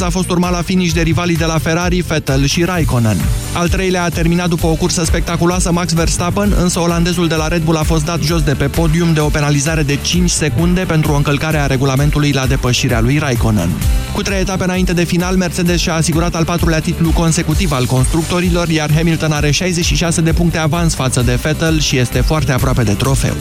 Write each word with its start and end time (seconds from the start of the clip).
a 0.00 0.08
fost 0.08 0.30
urmat 0.30 0.50
la 0.50 0.62
finish 0.62 0.92
de 0.92 1.00
rivalii 1.00 1.36
de 1.36 1.44
la 1.44 1.58
Ferrari, 1.58 2.00
Vettel 2.00 2.46
și 2.46 2.64
Raikkonen. 2.64 3.16
Al 3.54 3.68
treilea 3.68 4.02
a 4.02 4.08
terminat 4.08 4.48
după 4.48 4.66
o 4.66 4.74
cursă 4.74 5.04
spectaculoasă 5.04 5.72
Max 5.72 5.92
Verstappen, 5.92 6.54
însă 6.58 6.80
olandezul 6.80 7.28
de 7.28 7.34
la 7.34 7.48
Red 7.48 7.62
Bull 7.62 7.76
a 7.76 7.82
fost 7.82 8.04
dat 8.04 8.20
jos 8.20 8.42
de 8.42 8.54
pe 8.54 8.64
podium 8.64 9.12
de 9.12 9.20
o 9.20 9.28
penalizare 9.28 9.82
de 9.82 9.98
5 10.02 10.30
secunde 10.30 10.80
pentru 10.80 11.12
o 11.12 11.16
încălcare 11.16 11.56
a 11.56 11.66
regulamentului 11.66 12.32
la 12.32 12.46
depășirea 12.46 13.00
lui 13.00 13.18
Raikkonen. 13.18 13.68
Cu 14.12 14.22
trei 14.22 14.40
etape 14.40 14.64
înainte 14.64 14.92
de 14.92 15.04
final, 15.04 15.36
Mercedes 15.36 15.80
și-a 15.80 15.94
asigurat 15.94 16.34
al 16.34 16.44
patrulea 16.44 16.80
titlu 16.80 17.10
consecutiv 17.10 17.72
al 17.72 17.86
constructorilor, 17.86 18.68
iar 18.68 18.92
Hamilton 18.94 19.32
are 19.32 19.50
66 19.50 20.20
de 20.20 20.32
puncte 20.32 20.58
avans 20.58 20.94
față 20.94 21.20
de 21.20 21.38
Vettel 21.42 21.80
și 21.80 21.96
este 21.98 22.20
foarte 22.20 22.52
aproape 22.52 22.82
de 22.82 22.92
trofeu. 22.92 23.34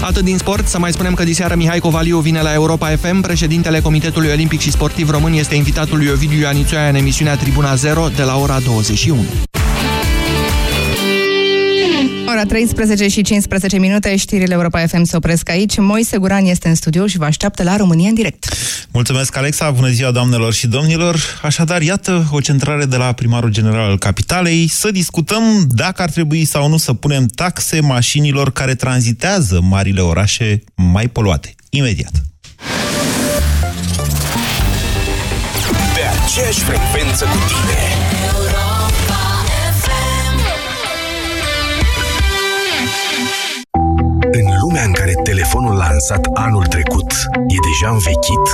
Atât 0.00 0.24
din 0.24 0.38
sport, 0.38 0.66
să 0.68 0.78
mai 0.78 0.92
spunem 0.92 1.14
că 1.14 1.24
diseară 1.24 1.54
Mihai 1.54 1.78
Covaliu 1.78 2.18
vine 2.18 2.40
la 2.42 2.52
Europa 2.52 2.88
FM, 2.88 3.20
președintele 3.20 3.80
Comitetului 3.80 4.30
Olimpic 4.30 4.60
și 4.60 4.70
Sportiv 4.70 5.10
Român 5.10 5.32
este 5.32 5.54
invitatul 5.84 6.14
lui 6.14 6.26
Ovidiu 6.26 6.44
Ioanițoaia 6.44 6.88
în 6.88 6.94
emisiunea 6.94 7.36
Tribuna 7.36 7.74
0 7.74 8.08
de 8.16 8.22
la 8.22 8.36
ora 8.36 8.60
21. 8.60 9.24
Ora 12.28 12.44
13 12.44 13.08
și 13.08 13.22
15 13.22 13.78
minute, 13.78 14.16
știrile 14.16 14.54
Europa 14.54 14.86
FM 14.86 15.02
se 15.02 15.16
opresc 15.16 15.48
aici. 15.48 15.78
Moise 15.78 16.16
Guran 16.16 16.44
este 16.44 16.68
în 16.68 16.74
studio 16.74 17.06
și 17.06 17.18
vă 17.18 17.24
așteaptă 17.24 17.62
la 17.62 17.76
România 17.76 18.08
în 18.08 18.14
direct. 18.14 18.48
Mulțumesc, 18.92 19.36
Alexa! 19.36 19.70
Bună 19.70 19.88
ziua, 19.88 20.10
doamnelor 20.10 20.52
și 20.52 20.66
domnilor! 20.66 21.16
Așadar, 21.42 21.82
iată 21.82 22.28
o 22.30 22.40
centrare 22.40 22.84
de 22.84 22.96
la 22.96 23.12
primarul 23.12 23.50
general 23.50 23.90
al 23.90 23.98
Capitalei 23.98 24.68
să 24.68 24.90
discutăm 24.90 25.42
dacă 25.68 26.02
ar 26.02 26.10
trebui 26.10 26.44
sau 26.44 26.68
nu 26.68 26.76
să 26.76 26.92
punem 26.92 27.26
taxe 27.26 27.80
mașinilor 27.80 28.52
care 28.52 28.74
tranzitează 28.74 29.60
marile 29.62 30.00
orașe 30.00 30.62
mai 30.74 31.08
poluate. 31.08 31.54
Imediat! 31.70 32.33
Aceeași 36.24 36.60
frecvență 36.60 37.24
cu 37.24 37.38
tine 37.50 37.80
În 44.32 44.46
lumea 44.60 44.82
în 44.82 44.92
care 44.92 45.12
telefonul 45.22 45.76
lansat 45.76 46.26
anul 46.34 46.66
trecut 46.66 47.12
e 47.36 47.56
deja 47.68 47.92
învechit, 47.92 48.46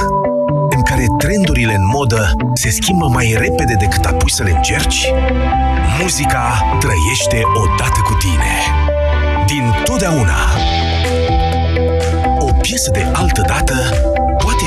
în 0.71 0.83
care 0.83 1.05
trendurile 1.19 1.75
în 1.75 1.87
modă 1.87 2.37
se 2.55 2.71
schimbă 2.71 3.07
mai 3.07 3.37
repede 3.39 3.75
decât 3.79 4.05
apuci 4.05 4.31
să 4.31 4.43
le 4.43 4.51
încerci, 4.51 5.13
muzica 6.01 6.77
trăiește 6.81 7.43
odată 7.55 8.01
cu 8.05 8.15
tine. 8.15 8.55
Din 9.47 9.75
totdeauna. 9.85 10.39
O 12.39 12.53
piesă 12.53 12.91
de 12.91 13.07
altă 13.13 13.43
dată 13.47 13.75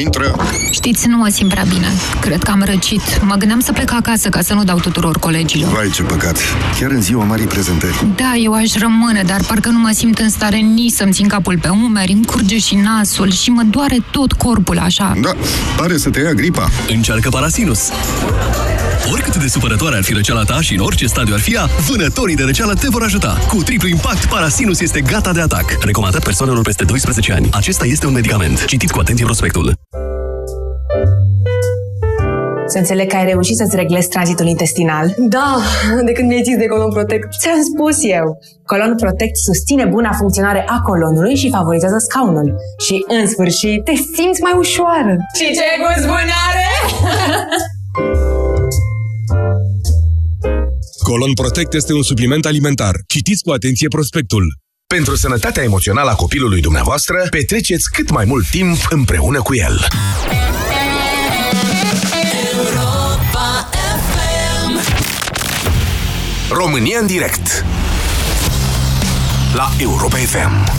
Intră! 0.00 0.36
Știți, 0.70 1.06
nu 1.06 1.16
mă 1.16 1.28
simt 1.28 1.50
prea 1.50 1.64
bine. 1.68 1.86
Cred 2.20 2.42
că 2.42 2.50
am 2.50 2.62
răcit. 2.64 3.22
Mă 3.22 3.34
gândeam 3.34 3.60
să 3.60 3.72
plec 3.72 3.92
acasă 3.92 4.28
ca 4.28 4.40
să 4.40 4.54
nu 4.54 4.64
dau 4.64 4.78
tuturor 4.78 5.18
colegilor. 5.18 5.72
Vai, 5.72 5.90
ce 5.90 6.02
păcat! 6.02 6.38
Chiar 6.80 6.90
în 6.90 7.02
ziua 7.02 7.24
marii 7.24 7.46
prezentări. 7.46 8.06
Da, 8.16 8.34
eu 8.42 8.52
aș 8.52 8.74
rămâne, 8.74 9.22
dar 9.26 9.40
parcă 9.46 9.68
nu 9.68 9.78
mă 9.78 9.90
simt 9.94 10.18
în 10.18 10.30
stare 10.30 10.56
nici 10.56 10.92
să-mi 10.92 11.12
țin 11.12 11.28
capul 11.28 11.58
pe 11.58 11.68
umeri, 11.68 12.12
îmi 12.12 12.24
curge 12.24 12.58
și 12.58 12.74
nasul 12.74 13.32
și 13.32 13.50
mă 13.50 13.62
doare 13.70 13.96
tot 14.10 14.32
corpul 14.32 14.78
așa. 14.78 15.14
Da, 15.22 15.30
pare 15.76 15.96
să 15.96 16.10
te 16.10 16.20
ia 16.20 16.32
gripa. 16.32 16.68
Încearcă 16.88 17.28
Parasinus! 17.28 17.90
Oricât 19.12 19.36
de 19.36 19.48
supărătoare 19.48 19.96
ar 19.96 20.02
fi 20.02 20.12
răceala 20.12 20.42
ta 20.42 20.60
și 20.60 20.74
în 20.74 20.80
orice 20.80 21.06
stadiu 21.06 21.34
ar 21.34 21.40
fi 21.40 21.52
ea, 21.54 21.68
vânătorii 21.88 22.36
de 22.36 22.42
răceală 22.42 22.74
te 22.74 22.88
vor 22.90 23.02
ajuta. 23.02 23.38
Cu 23.48 23.62
triplu 23.62 23.88
impact, 23.88 24.24
Parasinus 24.24 24.80
este 24.80 25.00
gata 25.00 25.32
de 25.32 25.40
atac. 25.40 25.76
Recomandat 25.80 26.24
persoanelor 26.24 26.62
peste 26.62 26.84
12 26.84 27.32
ani. 27.32 27.48
Acesta 27.52 27.86
este 27.86 28.06
un 28.06 28.12
medicament. 28.12 28.64
Citiți 28.64 28.92
cu 28.92 28.98
atenție 28.98 29.24
prospectul. 29.24 29.74
Să 32.76 32.82
înțeleg 32.82 33.08
că 33.08 33.16
ai 33.16 33.24
reușit 33.24 33.56
să-ți 33.56 33.76
reglezi 33.76 34.08
tranzitul 34.08 34.46
intestinal. 34.46 35.14
Da, 35.18 35.58
de 36.04 36.12
când 36.12 36.28
mi-ai 36.28 36.42
zis 36.42 36.56
de 36.56 36.66
Colon 36.66 36.90
Protect. 36.90 37.28
Ți-am 37.40 37.60
spus 37.72 37.96
eu. 38.18 38.26
Colon 38.70 38.94
Protect 38.96 39.36
susține 39.36 39.84
buna 39.84 40.12
funcționare 40.12 40.64
a 40.68 40.80
colonului 40.80 41.36
și 41.36 41.50
favorizează 41.50 41.96
scaunul. 41.98 42.48
Și, 42.86 43.04
în 43.18 43.26
sfârșit, 43.28 43.84
te 43.84 43.94
simți 44.14 44.40
mai 44.40 44.54
ușoară. 44.56 45.16
Și 45.38 45.46
ce 45.58 45.68
gust 45.82 46.06
bun 46.06 46.28
are! 46.48 46.66
Colon 51.08 51.32
Protect 51.32 51.72
este 51.74 51.92
un 51.92 52.02
supliment 52.02 52.44
alimentar. 52.46 52.94
Citiți 53.06 53.42
cu 53.42 53.50
atenție 53.50 53.88
prospectul. 53.88 54.44
Pentru 54.94 55.16
sănătatea 55.16 55.62
emoțională 55.62 56.10
a 56.10 56.14
copilului 56.14 56.60
dumneavoastră, 56.60 57.26
petreceți 57.30 57.90
cât 57.92 58.10
mai 58.10 58.24
mult 58.24 58.46
timp 58.50 58.76
împreună 58.90 59.40
cu 59.42 59.54
el. 59.54 59.76
România 66.50 66.98
în 67.00 67.06
direct. 67.06 67.64
La 69.54 69.68
Europa 69.80 70.16
FM 70.16 70.70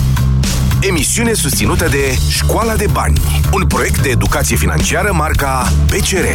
Emisiune 0.88 1.32
susținută 1.32 1.88
de 1.88 2.18
Școala 2.30 2.74
de 2.74 2.86
Bani 2.92 3.20
Un 3.52 3.66
proiect 3.66 4.02
de 4.02 4.08
educație 4.08 4.56
financiară 4.56 5.12
marca 5.12 5.72
PCR 5.86 6.26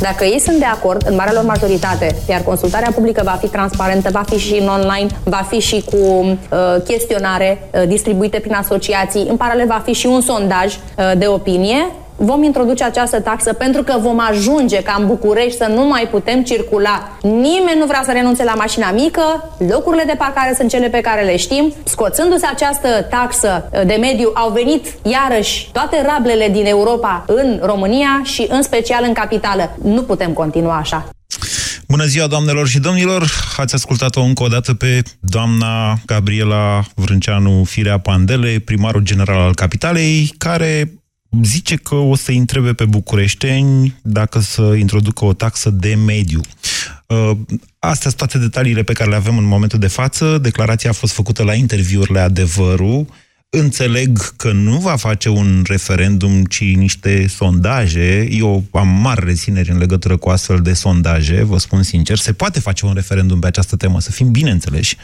Dacă 0.00 0.24
ei 0.24 0.40
sunt 0.40 0.58
de 0.58 0.64
acord, 0.64 1.06
în 1.08 1.14
marea 1.14 1.32
lor 1.32 1.44
majoritate, 1.44 2.16
iar 2.28 2.40
consultarea 2.42 2.90
publică 2.94 3.22
va 3.24 3.38
fi 3.40 3.48
transparentă, 3.48 4.08
va 4.12 4.24
fi 4.28 4.38
și 4.38 4.54
în 4.54 4.68
online, 4.68 5.06
va 5.24 5.46
fi 5.48 5.58
și 5.58 5.84
cu 5.90 5.96
uh, 5.96 6.36
chestionare 6.84 7.68
uh, 7.70 7.82
distribuite 7.86 8.38
prin 8.38 8.54
asociații, 8.54 9.26
în 9.28 9.36
paralel 9.36 9.66
va 9.66 9.82
fi 9.84 9.92
și 9.92 10.06
un 10.06 10.20
sondaj 10.20 10.74
uh, 10.74 11.12
de 11.18 11.26
opinie, 11.26 11.90
vom 12.20 12.42
introduce 12.42 12.84
această 12.84 13.20
taxă 13.20 13.52
pentru 13.52 13.82
că 13.82 13.98
vom 14.00 14.20
ajunge 14.20 14.82
ca 14.82 14.96
în 14.98 15.06
București 15.06 15.56
să 15.56 15.70
nu 15.74 15.86
mai 15.86 16.08
putem 16.10 16.42
circula. 16.42 17.18
Nimeni 17.22 17.78
nu 17.78 17.86
vrea 17.86 18.02
să 18.04 18.12
renunțe 18.12 18.44
la 18.44 18.54
mașina 18.54 18.90
mică, 18.90 19.54
locurile 19.68 20.04
de 20.06 20.14
parcare 20.18 20.54
sunt 20.56 20.70
cele 20.70 20.88
pe 20.88 21.00
care 21.00 21.24
le 21.24 21.36
știm. 21.36 21.74
Scoțându-se 21.84 22.46
această 22.46 22.88
taxă 23.10 23.70
de 23.86 23.96
mediu, 24.00 24.30
au 24.34 24.50
venit 24.50 24.86
iarăși 25.02 25.68
toate 25.72 26.06
rablele 26.06 26.48
din 26.48 26.66
Europa 26.66 27.24
în 27.26 27.60
România 27.62 28.20
și 28.24 28.46
în 28.48 28.62
special 28.62 29.04
în 29.06 29.12
capitală. 29.12 29.76
Nu 29.82 30.02
putem 30.02 30.32
continua 30.32 30.76
așa. 30.76 31.08
Bună 31.88 32.04
ziua, 32.04 32.26
doamnelor 32.26 32.68
și 32.68 32.78
domnilor! 32.78 33.30
Ați 33.56 33.74
ascultat-o 33.74 34.20
încă 34.20 34.42
o 34.42 34.46
dată 34.46 34.74
pe 34.74 35.02
doamna 35.20 35.98
Gabriela 36.06 36.82
Vrânceanu 36.94 37.64
Firea 37.64 37.98
Pandele, 37.98 38.62
primarul 38.64 39.00
general 39.00 39.40
al 39.40 39.54
Capitalei, 39.54 40.34
care 40.38 40.92
zice 41.42 41.76
că 41.76 41.94
o 41.94 42.16
să 42.16 42.30
întrebe 42.32 42.72
pe 42.72 42.84
bucureșteni 42.84 43.94
dacă 44.02 44.40
să 44.40 44.74
introducă 44.78 45.24
o 45.24 45.32
taxă 45.32 45.70
de 45.70 45.94
mediu. 45.94 46.40
Uh, 47.06 47.30
astea 47.78 48.10
sunt 48.10 48.16
toate 48.16 48.38
detaliile 48.38 48.82
pe 48.82 48.92
care 48.92 49.10
le 49.10 49.16
avem 49.16 49.38
în 49.38 49.44
momentul 49.44 49.78
de 49.78 49.86
față. 49.86 50.38
Declarația 50.38 50.90
a 50.90 50.92
fost 50.92 51.12
făcută 51.12 51.42
la 51.42 51.54
interviurile 51.54 52.20
Adevărul. 52.20 53.06
Înțeleg 53.50 54.36
că 54.36 54.52
nu 54.52 54.78
va 54.78 54.96
face 54.96 55.28
un 55.28 55.64
referendum, 55.66 56.44
ci 56.44 56.74
niște 56.74 57.26
sondaje. 57.26 58.28
Eu 58.30 58.64
am 58.72 58.88
mari 58.88 59.24
rețineri 59.24 59.70
în 59.70 59.78
legătură 59.78 60.16
cu 60.16 60.28
astfel 60.28 60.60
de 60.60 60.72
sondaje, 60.72 61.42
vă 61.42 61.58
spun 61.58 61.82
sincer. 61.82 62.16
Se 62.16 62.32
poate 62.32 62.60
face 62.60 62.86
un 62.86 62.92
referendum 62.94 63.38
pe 63.38 63.46
această 63.46 63.76
temă, 63.76 64.00
să 64.00 64.10
fim 64.10 64.30
bine 64.30 64.50
înțeleși. 64.50 64.96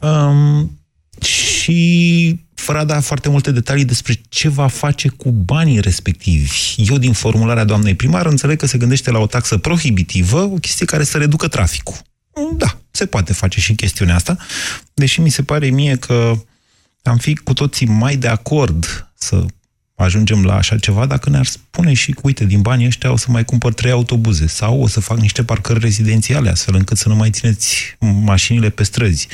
Um, 0.00 0.75
și 1.22 2.40
fără 2.54 2.78
a 2.78 2.84
da 2.84 3.00
foarte 3.00 3.28
multe 3.28 3.50
detalii 3.50 3.84
despre 3.84 4.20
ce 4.28 4.48
va 4.48 4.66
face 4.66 5.08
cu 5.08 5.30
banii 5.30 5.80
respectivi. 5.80 6.74
Eu, 6.76 6.98
din 6.98 7.12
formularea 7.12 7.64
doamnei 7.64 7.94
primar, 7.94 8.26
înțeleg 8.26 8.58
că 8.58 8.66
se 8.66 8.78
gândește 8.78 9.10
la 9.10 9.18
o 9.18 9.26
taxă 9.26 9.58
prohibitivă, 9.58 10.40
o 10.40 10.54
chestie 10.54 10.86
care 10.86 11.04
să 11.04 11.18
reducă 11.18 11.48
traficul. 11.48 11.96
Da, 12.56 12.78
se 12.90 13.06
poate 13.06 13.32
face 13.32 13.60
și 13.60 13.74
chestiunea 13.74 14.14
asta, 14.14 14.36
deși 14.94 15.20
mi 15.20 15.30
se 15.30 15.42
pare 15.42 15.68
mie 15.68 15.96
că 15.96 16.32
am 17.02 17.16
fi 17.16 17.34
cu 17.34 17.52
toții 17.52 17.86
mai 17.86 18.16
de 18.16 18.28
acord 18.28 19.10
să 19.14 19.44
ajungem 20.04 20.44
la 20.44 20.56
așa 20.56 20.76
ceva 20.76 21.06
dacă 21.06 21.30
ne-ar 21.30 21.46
spune 21.46 21.92
și 21.92 22.12
că, 22.12 22.20
uite, 22.22 22.44
din 22.44 22.60
banii 22.60 22.86
ăștia 22.86 23.12
o 23.12 23.16
să 23.16 23.26
mai 23.28 23.44
cumpăr 23.44 23.72
trei 23.72 23.90
autobuze 23.90 24.46
sau 24.46 24.80
o 24.80 24.86
să 24.88 25.00
fac 25.00 25.18
niște 25.18 25.44
parcări 25.44 25.78
rezidențiale 25.78 26.50
astfel 26.50 26.74
încât 26.74 26.96
să 26.96 27.08
nu 27.08 27.14
mai 27.14 27.30
țineți 27.30 27.96
mașinile 28.22 28.68
pe 28.68 28.82
străzi. 28.82 29.28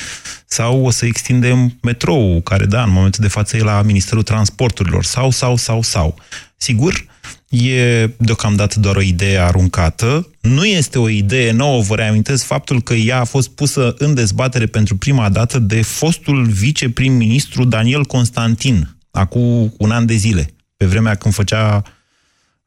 Sau 0.46 0.84
o 0.84 0.90
să 0.90 1.06
extindem 1.06 1.78
metrou, 1.82 2.40
care, 2.40 2.64
da, 2.64 2.82
în 2.82 2.90
momentul 2.90 3.22
de 3.22 3.28
față 3.28 3.56
e 3.56 3.62
la 3.62 3.82
Ministerul 3.82 4.22
Transporturilor. 4.22 5.04
Sau, 5.04 5.30
sau, 5.30 5.56
sau, 5.56 5.82
sau. 5.82 6.16
Sigur, 6.56 7.06
e 7.48 8.06
deocamdată 8.16 8.80
doar 8.80 8.96
o 8.96 9.00
idee 9.00 9.38
aruncată, 9.38 10.28
nu 10.40 10.64
este 10.64 10.98
o 10.98 11.08
idee 11.08 11.52
nouă, 11.52 11.82
vă 11.82 11.94
reamintesc 11.94 12.44
faptul 12.44 12.82
că 12.82 12.94
ea 12.94 13.20
a 13.20 13.24
fost 13.24 13.48
pusă 13.48 13.94
în 13.98 14.14
dezbatere 14.14 14.66
pentru 14.66 14.96
prima 14.96 15.28
dată 15.28 15.58
de 15.58 15.82
fostul 15.82 16.44
viceprim-ministru 16.44 17.64
Daniel 17.64 18.04
Constantin, 18.04 18.96
acum 19.12 19.74
un 19.78 19.90
an 19.90 20.06
de 20.06 20.14
zile, 20.14 20.54
pe 20.76 20.86
vremea 20.86 21.14
când 21.14 21.34
făcea 21.34 21.82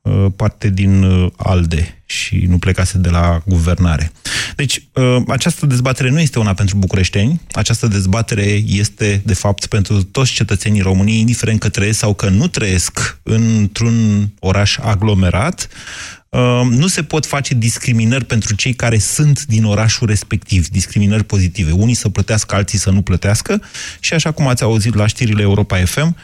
uh, 0.01 0.25
parte 0.35 0.69
din 0.69 1.03
uh, 1.03 1.31
ALDE 1.35 2.03
și 2.05 2.45
nu 2.47 2.57
plecase 2.57 2.97
de 2.97 3.09
la 3.09 3.41
guvernare. 3.45 4.11
Deci, 4.55 4.87
uh, 4.93 5.21
această 5.27 5.65
dezbatere 5.65 6.09
nu 6.09 6.19
este 6.19 6.39
una 6.39 6.53
pentru 6.53 6.77
bucureșteni, 6.77 7.41
această 7.51 7.87
dezbatere 7.87 8.61
este, 8.65 9.21
de 9.25 9.33
fapt, 9.33 9.65
pentru 9.65 10.03
toți 10.03 10.31
cetățenii 10.31 10.81
României, 10.81 11.19
indiferent 11.19 11.59
că 11.59 11.69
trăiesc 11.69 11.99
sau 11.99 12.13
că 12.13 12.29
nu 12.29 12.47
trăiesc 12.47 13.19
într-un 13.23 14.29
oraș 14.39 14.77
aglomerat, 14.77 15.67
uh, 16.29 16.61
nu 16.69 16.87
se 16.87 17.03
pot 17.03 17.25
face 17.25 17.53
discriminări 17.53 18.25
pentru 18.25 18.55
cei 18.55 18.73
care 18.73 18.97
sunt 18.97 19.45
din 19.45 19.63
orașul 19.63 20.07
respectiv, 20.07 20.67
discriminări 20.67 21.23
pozitive. 21.23 21.71
Unii 21.71 21.93
să 21.93 22.09
plătească, 22.09 22.55
alții 22.55 22.77
să 22.77 22.89
nu 22.89 23.01
plătească 23.01 23.61
și 23.99 24.13
așa 24.13 24.31
cum 24.31 24.47
ați 24.47 24.63
auzit 24.63 24.95
la 24.95 25.07
știrile 25.07 25.41
Europa 25.41 25.77
FM, 25.85 26.15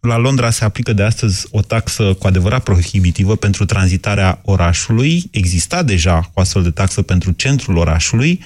la 0.00 0.16
Londra 0.16 0.50
se 0.50 0.64
aplică 0.64 0.92
de 0.92 1.02
astăzi 1.02 1.46
o 1.50 1.60
taxă 1.60 2.14
cu 2.14 2.26
adevărat 2.26 2.62
prohibitivă 2.62 3.36
pentru 3.36 3.64
tranzitarea 3.64 4.40
orașului. 4.44 5.22
Exista 5.30 5.82
deja 5.82 6.30
o 6.34 6.40
astfel 6.40 6.62
de 6.62 6.70
taxă 6.70 7.02
pentru 7.02 7.30
centrul 7.30 7.76
orașului, 7.76 8.44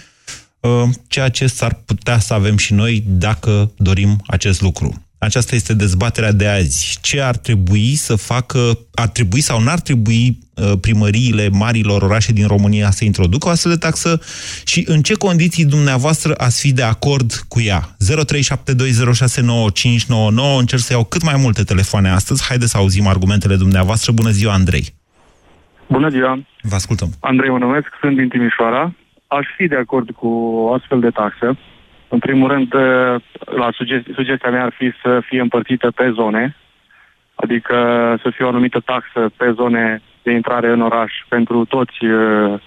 uh, 0.61 0.71
ceea 1.07 1.29
ce 1.29 1.47
s-ar 1.47 1.75
putea 1.85 2.19
să 2.19 2.35
avem 2.35 2.57
și 2.57 2.73
noi 2.73 3.05
dacă 3.07 3.73
dorim 3.77 4.23
acest 4.27 4.61
lucru. 4.61 5.04
Aceasta 5.25 5.55
este 5.55 5.75
dezbaterea 5.75 6.33
de 6.33 6.49
azi. 6.49 6.99
Ce 7.03 7.23
ar 7.23 7.37
trebui 7.37 7.95
să 7.95 8.17
facă, 8.17 8.79
ar 8.95 9.09
trebui 9.09 9.41
sau 9.41 9.61
n-ar 9.61 9.81
trebui 9.81 10.29
uh, 10.29 10.39
primăriile 10.81 11.49
marilor 11.49 12.03
orașe 12.03 12.33
din 12.33 12.47
România 12.47 12.91
să 12.91 13.05
introducă 13.05 13.49
o 13.49 13.51
astfel 13.51 13.73
de 13.73 13.79
taxă 13.79 14.21
și 14.67 14.85
în 14.87 15.03
ce 15.03 15.15
condiții 15.15 15.67
dumneavoastră 15.67 16.35
ați 16.37 16.61
fi 16.61 16.73
de 16.73 16.83
acord 16.83 17.33
cu 17.49 17.61
ea? 17.61 17.81
0372069599 17.81 17.87
Încerc 20.59 20.83
să 20.83 20.93
iau 20.93 21.05
cât 21.05 21.23
mai 21.23 21.35
multe 21.39 21.63
telefoane 21.63 22.09
astăzi. 22.09 22.45
Haideți 22.49 22.71
să 22.71 22.79
auzim 22.79 23.07
argumentele 23.07 23.57
dumneavoastră. 23.57 24.13
Bună 24.13 24.31
ziua, 24.31 24.53
Andrei! 24.53 24.95
Bună 25.87 26.09
ziua! 26.09 26.43
Vă 26.61 26.75
ascultăm! 26.75 27.09
Andrei 27.21 27.51
mă 27.51 27.59
numesc, 27.59 27.87
sunt 28.01 28.17
din 28.17 28.29
Timișoara. 28.29 28.95
Aș 29.27 29.47
fi 29.57 29.67
de 29.67 29.77
acord 29.77 30.11
cu 30.11 30.27
o 30.27 30.73
astfel 30.73 31.01
de 31.01 31.11
taxă 31.11 31.57
în 32.15 32.21
primul 32.21 32.49
rând, 32.49 32.75
uh, 32.75 33.15
la 33.45 33.69
sugestia, 33.73 34.15
sugestia 34.15 34.51
mea 34.51 34.65
ar 34.65 34.73
fi 34.79 34.93
să 35.03 35.21
fie 35.21 35.41
împărțită 35.41 35.91
pe 35.91 36.11
zone, 36.11 36.57
adică 37.35 37.77
să 38.23 38.31
fie 38.31 38.45
o 38.45 38.49
anumită 38.49 38.81
taxă 38.85 39.31
pe 39.37 39.53
zone 39.53 40.03
de 40.23 40.31
intrare 40.33 40.69
în 40.73 40.81
oraș 40.81 41.13
pentru 41.29 41.65
toți 41.65 42.05
uh, 42.05 42.61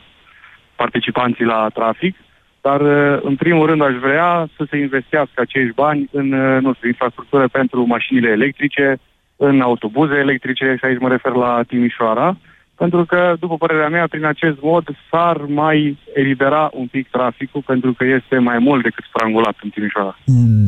participanții 0.76 1.46
la 1.46 1.70
trafic, 1.74 2.16
dar 2.62 2.82
uh, 2.82 3.20
în 3.22 3.36
primul 3.36 3.66
rând 3.66 3.82
aș 3.82 3.94
vrea 3.94 4.48
să 4.56 4.66
se 4.70 4.78
investească 4.78 5.42
acești 5.42 5.74
bani 5.74 6.10
în, 6.12 6.28
nu 6.66 6.74
știu, 6.74 6.88
infrastructură 6.88 7.48
pentru 7.48 7.86
mașinile 7.86 8.30
electrice, 8.30 8.98
în 9.36 9.62
autobuze 9.62 10.16
electrice, 10.16 10.76
și 10.78 10.86
aici 10.86 11.00
mă 11.00 11.10
refer 11.10 11.32
la 11.32 11.62
Timișoara, 11.68 12.38
pentru 12.78 13.06
că, 13.06 13.36
după 13.40 13.58
părerea 13.58 13.90
mea, 13.90 14.08
prin 14.08 14.26
acest 14.26 14.58
mod 14.62 14.86
s-ar 15.10 15.38
mai 15.38 15.98
elibera 16.14 16.70
un 16.74 16.88
pic 16.88 17.10
traficul, 17.10 17.62
pentru 17.66 17.94
că 17.94 18.04
este 18.06 18.38
mai 18.38 18.60
mult 18.60 18.84
decât 18.84 19.04
strangulat 19.10 19.56
în 19.64 19.70
Timișoara. 19.70 20.18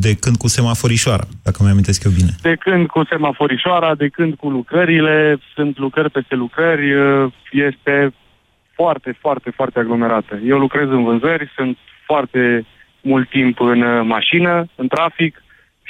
De 0.06 0.14
când 0.14 0.36
cu 0.36 0.48
semaforișoara, 0.48 1.24
dacă 1.42 1.58
mi-amintesc 1.62 2.04
eu 2.04 2.10
bine. 2.10 2.32
De 2.42 2.54
când 2.54 2.86
cu 2.86 3.04
semaforișoara, 3.04 3.94
de 3.94 4.08
când 4.08 4.34
cu 4.34 4.48
lucrările, 4.50 5.38
sunt 5.54 5.78
lucrări 5.78 6.10
peste 6.10 6.34
lucrări, 6.34 6.86
este 7.52 8.12
foarte, 8.74 9.16
foarte, 9.20 9.50
foarte 9.50 9.78
aglomerată. 9.78 10.40
Eu 10.44 10.58
lucrez 10.58 10.88
în 10.88 11.04
vânzări, 11.04 11.52
sunt 11.56 11.76
foarte 12.06 12.64
mult 13.00 13.28
timp 13.28 13.60
în 13.60 14.06
mașină, 14.06 14.66
în 14.74 14.88
trafic, 14.88 15.42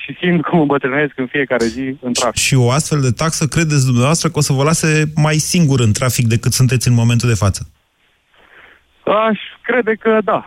și 0.03 0.17
simt 0.21 0.45
cum 0.45 0.61
îmbătrânesc 0.61 1.13
în 1.17 1.27
fiecare 1.27 1.65
zi 1.65 1.97
în 2.03 2.13
trafic. 2.13 2.43
Și 2.43 2.55
o 2.55 2.71
astfel 2.71 3.01
de 3.01 3.11
taxă 3.11 3.47
credeți 3.47 3.85
dumneavoastră 3.85 4.29
că 4.29 4.39
o 4.39 4.41
să 4.41 4.53
vă 4.53 4.63
lase 4.63 5.05
mai 5.15 5.35
singur 5.35 5.81
în 5.81 5.93
trafic 5.93 6.27
decât 6.27 6.53
sunteți 6.53 6.89
în 6.89 6.95
momentul 6.95 7.29
de 7.29 7.35
față? 7.35 7.67
Aș 9.05 9.39
crede 9.63 9.95
că 9.95 10.19
da. 10.25 10.47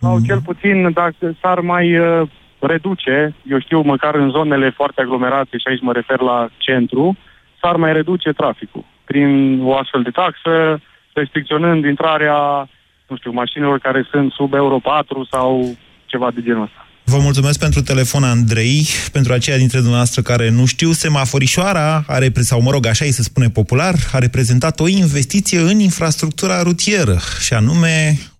Sau 0.00 0.18
mm-hmm. 0.18 0.26
cel 0.26 0.40
puțin 0.40 0.92
dacă 0.92 1.36
s-ar 1.40 1.60
mai 1.60 1.98
uh, 1.98 2.28
reduce, 2.60 3.34
eu 3.44 3.60
știu, 3.60 3.80
măcar 3.80 4.14
în 4.14 4.30
zonele 4.30 4.70
foarte 4.70 5.00
aglomerate, 5.00 5.58
și 5.58 5.66
aici 5.68 5.82
mă 5.82 5.92
refer 5.92 6.20
la 6.20 6.48
centru, 6.56 7.16
s-ar 7.60 7.76
mai 7.76 7.92
reduce 7.92 8.30
traficul 8.32 8.84
prin 9.04 9.60
o 9.62 9.76
astfel 9.76 10.02
de 10.02 10.10
taxă, 10.10 10.80
restricționând 11.12 11.84
intrarea, 11.84 12.68
nu 13.08 13.16
știu, 13.16 13.32
mașinilor 13.32 13.78
care 13.78 14.06
sunt 14.10 14.32
sub 14.32 14.54
Euro 14.54 14.78
4 14.78 15.24
sau 15.30 15.76
ceva 16.06 16.30
de 16.30 16.42
genul 16.42 16.62
ăsta. 16.62 16.85
Vă 17.12 17.18
mulțumesc 17.22 17.58
pentru 17.58 17.80
telefon, 17.80 18.22
Andrei. 18.22 18.80
Pentru 19.12 19.32
aceia 19.32 19.56
dintre 19.56 19.78
dumneavoastră 19.78 20.20
care 20.22 20.50
nu 20.50 20.64
știu, 20.66 20.90
semaforișoara, 20.90 22.04
are, 22.16 22.28
sau 22.50 22.58
mă 22.62 22.70
rog, 22.70 22.86
așa 22.86 23.04
îi 23.04 23.18
se 23.18 23.22
spune 23.22 23.48
popular, 23.48 23.94
a 24.16 24.18
reprezentat 24.18 24.80
o 24.80 24.88
investiție 24.88 25.58
în 25.58 25.78
infrastructura 25.90 26.62
rutieră, 26.62 27.16
și 27.44 27.52
anume 27.60 27.94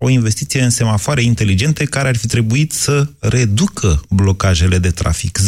o 0.05 0.09
investiție 0.09 0.61
în 0.61 0.69
semafoare 0.69 1.21
inteligente 1.21 1.83
care 1.85 2.07
ar 2.07 2.17
fi 2.21 2.27
trebuit 2.27 2.71
să 2.71 2.95
reducă 3.35 3.89
blocajele 4.19 4.77
de 4.77 4.91
trafic. 5.01 5.33
0372069599. 5.39 5.41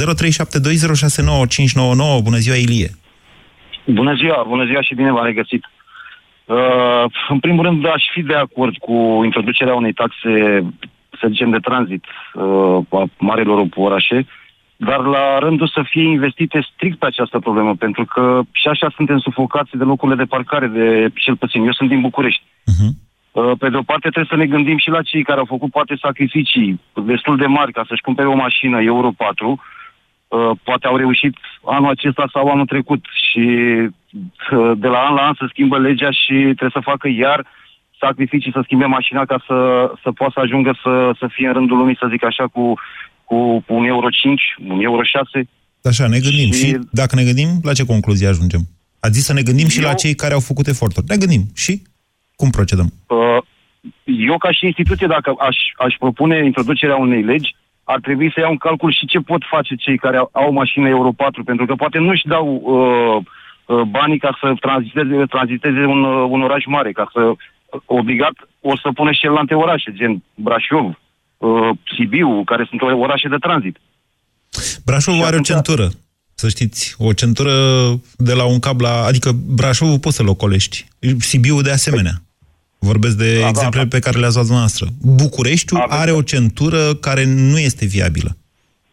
Bună 2.27 2.39
ziua, 2.45 2.55
Ilie! 2.65 2.89
Bună 3.85 4.13
ziua, 4.15 4.45
bună 4.47 4.65
ziua 4.65 4.81
și 4.81 4.95
bine 4.95 5.11
v-am 5.11 5.25
regăsit. 5.25 5.63
Uh, 6.45 7.03
în 7.29 7.39
primul 7.39 7.63
rând, 7.65 7.85
aș 7.85 8.03
fi 8.13 8.21
de 8.21 8.35
acord 8.35 8.77
cu 8.77 9.21
introducerea 9.23 9.73
unei 9.73 9.93
taxe 9.93 10.31
să 11.19 11.27
zicem, 11.27 11.49
de 11.49 11.57
tranzit 11.57 12.03
uh, 12.33 12.79
a 12.89 13.03
marilor 13.17 13.67
orașe, 13.75 14.25
dar 14.75 14.99
la 14.99 15.39
rândul 15.39 15.67
să 15.67 15.81
fie 15.89 16.03
investite 16.03 16.67
strict 16.73 16.99
pe 16.99 17.05
această 17.05 17.39
problemă, 17.39 17.75
pentru 17.75 18.05
că 18.05 18.41
și 18.51 18.67
așa 18.67 18.91
suntem 18.95 19.17
sufocați 19.17 19.77
de 19.77 19.83
locurile 19.83 20.17
de 20.17 20.31
parcare, 20.35 20.67
de 20.67 21.09
cel 21.13 21.35
puțin. 21.35 21.65
Eu 21.65 21.71
sunt 21.71 21.89
din 21.89 22.01
București. 22.01 22.43
Uh-huh. 22.43 22.91
Pe 23.57 23.69
de 23.69 23.77
o 23.77 23.81
parte 23.81 24.09
trebuie 24.09 24.33
să 24.33 24.35
ne 24.35 24.45
gândim 24.45 24.77
și 24.77 24.89
la 24.89 25.01
cei 25.01 25.23
care 25.23 25.39
au 25.39 25.45
făcut 25.45 25.71
poate 25.71 25.95
sacrificii 26.01 26.81
destul 26.93 27.37
de 27.37 27.45
mari 27.45 27.71
ca 27.71 27.83
să-și 27.87 28.01
cumpere 28.01 28.27
o 28.27 28.35
mașină 28.35 28.81
Euro 28.81 29.11
4, 29.17 29.61
uh, 30.27 30.51
poate 30.63 30.87
au 30.87 30.97
reușit 30.97 31.37
anul 31.65 31.89
acesta 31.89 32.25
sau 32.33 32.47
anul 32.47 32.65
trecut 32.65 33.05
și 33.29 33.47
uh, 34.51 34.71
de 34.75 34.87
la 34.87 34.99
an 34.99 35.13
la 35.13 35.21
an 35.21 35.33
să 35.37 35.45
schimbă 35.49 35.77
legea 35.79 36.11
și 36.11 36.33
trebuie 36.33 36.77
să 36.77 36.89
facă 36.91 37.07
iar 37.07 37.45
sacrificii 37.99 38.51
să 38.51 38.61
schimbe 38.63 38.85
mașina 38.85 39.25
ca 39.25 39.43
să, 39.47 39.57
să 40.03 40.11
poată 40.11 40.33
să 40.35 40.39
ajungă 40.39 40.79
să, 40.83 41.11
să 41.19 41.27
fie 41.31 41.47
în 41.47 41.53
rândul 41.53 41.77
lumii, 41.77 41.97
să 41.99 42.07
zic 42.09 42.23
așa, 42.25 42.47
cu, 42.47 42.73
cu, 43.23 43.59
cu 43.59 43.73
un 43.73 43.85
euro 43.85 44.09
5, 44.09 44.41
un 44.67 44.81
euro 44.81 45.03
6. 45.03 45.49
Așa, 45.83 46.07
ne 46.07 46.19
gândim. 46.19 46.51
Și... 46.51 46.65
și 46.65 46.77
dacă 46.91 47.15
ne 47.15 47.23
gândim, 47.23 47.49
la 47.63 47.73
ce 47.73 47.85
concluzie 47.85 48.27
ajungem? 48.27 48.61
A 48.99 49.07
zis 49.09 49.23
să 49.25 49.33
ne 49.33 49.41
gândim 49.41 49.63
eu... 49.63 49.69
și 49.69 49.81
la 49.81 49.93
cei 49.93 50.15
care 50.15 50.33
au 50.33 50.39
făcut 50.39 50.67
eforturi. 50.67 51.05
Ne 51.07 51.17
gândim. 51.17 51.43
Și 51.55 51.81
cum 52.35 52.49
procedăm? 52.49 52.89
Uh, 53.07 53.37
eu, 54.03 54.37
ca 54.37 54.51
și 54.51 54.65
instituție, 54.65 55.07
dacă 55.07 55.33
aș, 55.39 55.57
aș 55.77 55.93
propune 55.99 56.45
introducerea 56.45 56.95
unei 56.95 57.21
legi, 57.21 57.55
ar 57.83 57.99
trebui 57.99 58.31
să 58.33 58.39
iau 58.39 58.51
în 58.51 58.57
calcul 58.57 58.91
și 58.93 59.05
ce 59.05 59.19
pot 59.19 59.41
face 59.49 59.75
cei 59.75 59.97
care 59.97 60.17
au, 60.17 60.29
au 60.31 60.51
mașină 60.51 60.87
Euro 60.87 61.11
4, 61.11 61.43
pentru 61.43 61.65
că 61.65 61.73
poate 61.75 61.97
nu-și 61.97 62.27
dau 62.27 62.45
uh, 62.63 63.17
uh, 63.65 63.81
banii 63.81 64.19
ca 64.19 64.37
să 64.41 64.53
tranziteze, 64.59 65.25
tranziteze 65.25 65.85
un, 65.85 66.03
uh, 66.03 66.25
un 66.29 66.41
oraș 66.41 66.65
mare, 66.65 66.91
ca 66.91 67.09
să 67.13 67.21
obligat 67.85 68.33
o 68.61 68.77
să 68.77 68.89
pună 68.93 69.11
și 69.11 69.25
el 69.25 69.31
la 69.31 69.57
orașe, 69.57 69.91
gen 69.93 70.23
Brașov, 70.35 70.99
uh, 71.37 71.69
Sibiu, 71.95 72.43
care 72.43 72.67
sunt 72.69 72.81
orașe 72.81 73.27
de 73.27 73.35
tranzit. 73.39 73.77
Brașovul 74.85 75.23
are 75.23 75.35
o 75.35 75.41
centură. 75.41 75.89
Să 76.33 76.49
știți, 76.49 76.95
o 76.97 77.13
centură 77.13 77.53
de 78.17 78.33
la 78.33 78.45
un 78.45 78.59
cap 78.59 78.79
la... 78.79 79.03
Adică 79.03 79.31
Brașovul 79.31 79.99
poți 79.99 80.15
să-l 80.15 80.27
ocolești. 80.27 80.85
Sibiu 81.17 81.61
de 81.61 81.71
asemenea. 81.71 82.21
Vorbesc 82.79 83.15
de 83.17 83.33
Da, 83.33 83.41
da, 83.41 83.47
exemplele 83.47 83.87
da. 83.87 83.95
pe 83.97 84.03
care 84.03 84.19
le-ați 84.19 84.33
luat 84.33 84.45
dumneavoastră. 84.45 84.87
Bucureștiul 85.01 85.85
are 85.89 86.11
o 86.11 86.21
centură 86.21 86.93
care 86.93 87.25
nu 87.25 87.59
este 87.59 87.85
viabilă. 87.85 88.37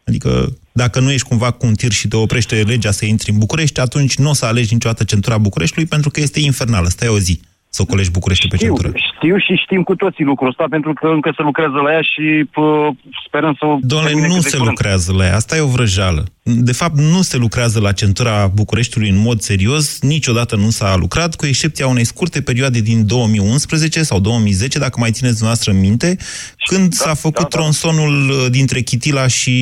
Adică 0.03 0.57
dacă 0.71 0.99
nu 0.99 1.11
ești 1.11 1.27
cumva 1.27 1.51
cu 1.51 1.65
un 1.65 1.73
tir 1.73 1.91
și 1.91 2.07
te 2.07 2.15
oprește 2.15 2.61
legea 2.61 2.91
să 2.91 3.05
intri 3.05 3.31
în 3.31 3.37
București, 3.37 3.79
atunci 3.79 4.17
nu 4.17 4.29
o 4.29 4.33
să 4.33 4.45
alegi 4.45 4.73
niciodată 4.73 5.03
centura 5.03 5.37
Bucureștiului 5.37 5.89
pentru 5.89 6.09
că 6.09 6.19
este 6.19 6.39
infernală. 6.39 6.87
Stai 6.87 7.07
o 7.07 7.19
zi 7.19 7.39
să 7.77 7.81
ocolești 7.85 8.11
București 8.17 8.47
pe 8.47 8.55
Știu, 8.55 8.67
centură. 8.67 8.89
știu 9.15 9.35
și 9.45 9.53
știm 9.63 9.81
cu 9.89 9.95
toții 10.03 10.23
lucrul 10.31 10.47
ăsta 10.53 10.65
pentru 10.75 10.91
că 10.99 11.07
încă 11.17 11.29
se 11.37 11.41
lucrează 11.49 11.77
la 11.85 11.91
ea 11.97 12.01
și 12.11 12.25
pă, 12.55 12.65
sperăm 13.27 13.53
să... 13.59 13.65
Doamne, 13.93 14.07
termine 14.09 14.27
nu 14.27 14.33
cât 14.33 14.43
de 14.43 14.49
se 14.49 14.57
curând. 14.57 14.73
lucrează 14.77 15.09
la 15.19 15.25
ea. 15.29 15.35
Asta 15.41 15.53
e 15.55 15.67
o 15.69 15.73
vrăjeală. 15.77 16.23
De 16.49 16.71
fapt, 16.71 16.95
nu 16.95 17.21
se 17.21 17.37
lucrează 17.37 17.79
la 17.79 17.91
centura 17.91 18.47
Bucureștiului 18.47 19.09
în 19.09 19.21
mod 19.21 19.39
serios. 19.39 20.01
Niciodată 20.01 20.55
nu 20.55 20.69
s-a 20.69 20.95
lucrat, 20.95 21.35
cu 21.35 21.45
excepția 21.45 21.87
unei 21.87 22.05
scurte 22.05 22.41
perioade 22.41 22.79
din 22.79 23.07
2011 23.07 24.03
sau 24.03 24.19
2010, 24.19 24.79
dacă 24.79 24.99
mai 24.99 25.11
țineți 25.11 25.35
dumneavoastră 25.35 25.71
în 25.71 25.79
minte, 25.79 26.17
când 26.69 26.93
s-a 26.93 27.13
făcut 27.13 27.49
tronsonul 27.49 28.29
uh, 28.29 28.45
dintre 28.49 28.79
Chitila 28.79 29.27
și 29.27 29.55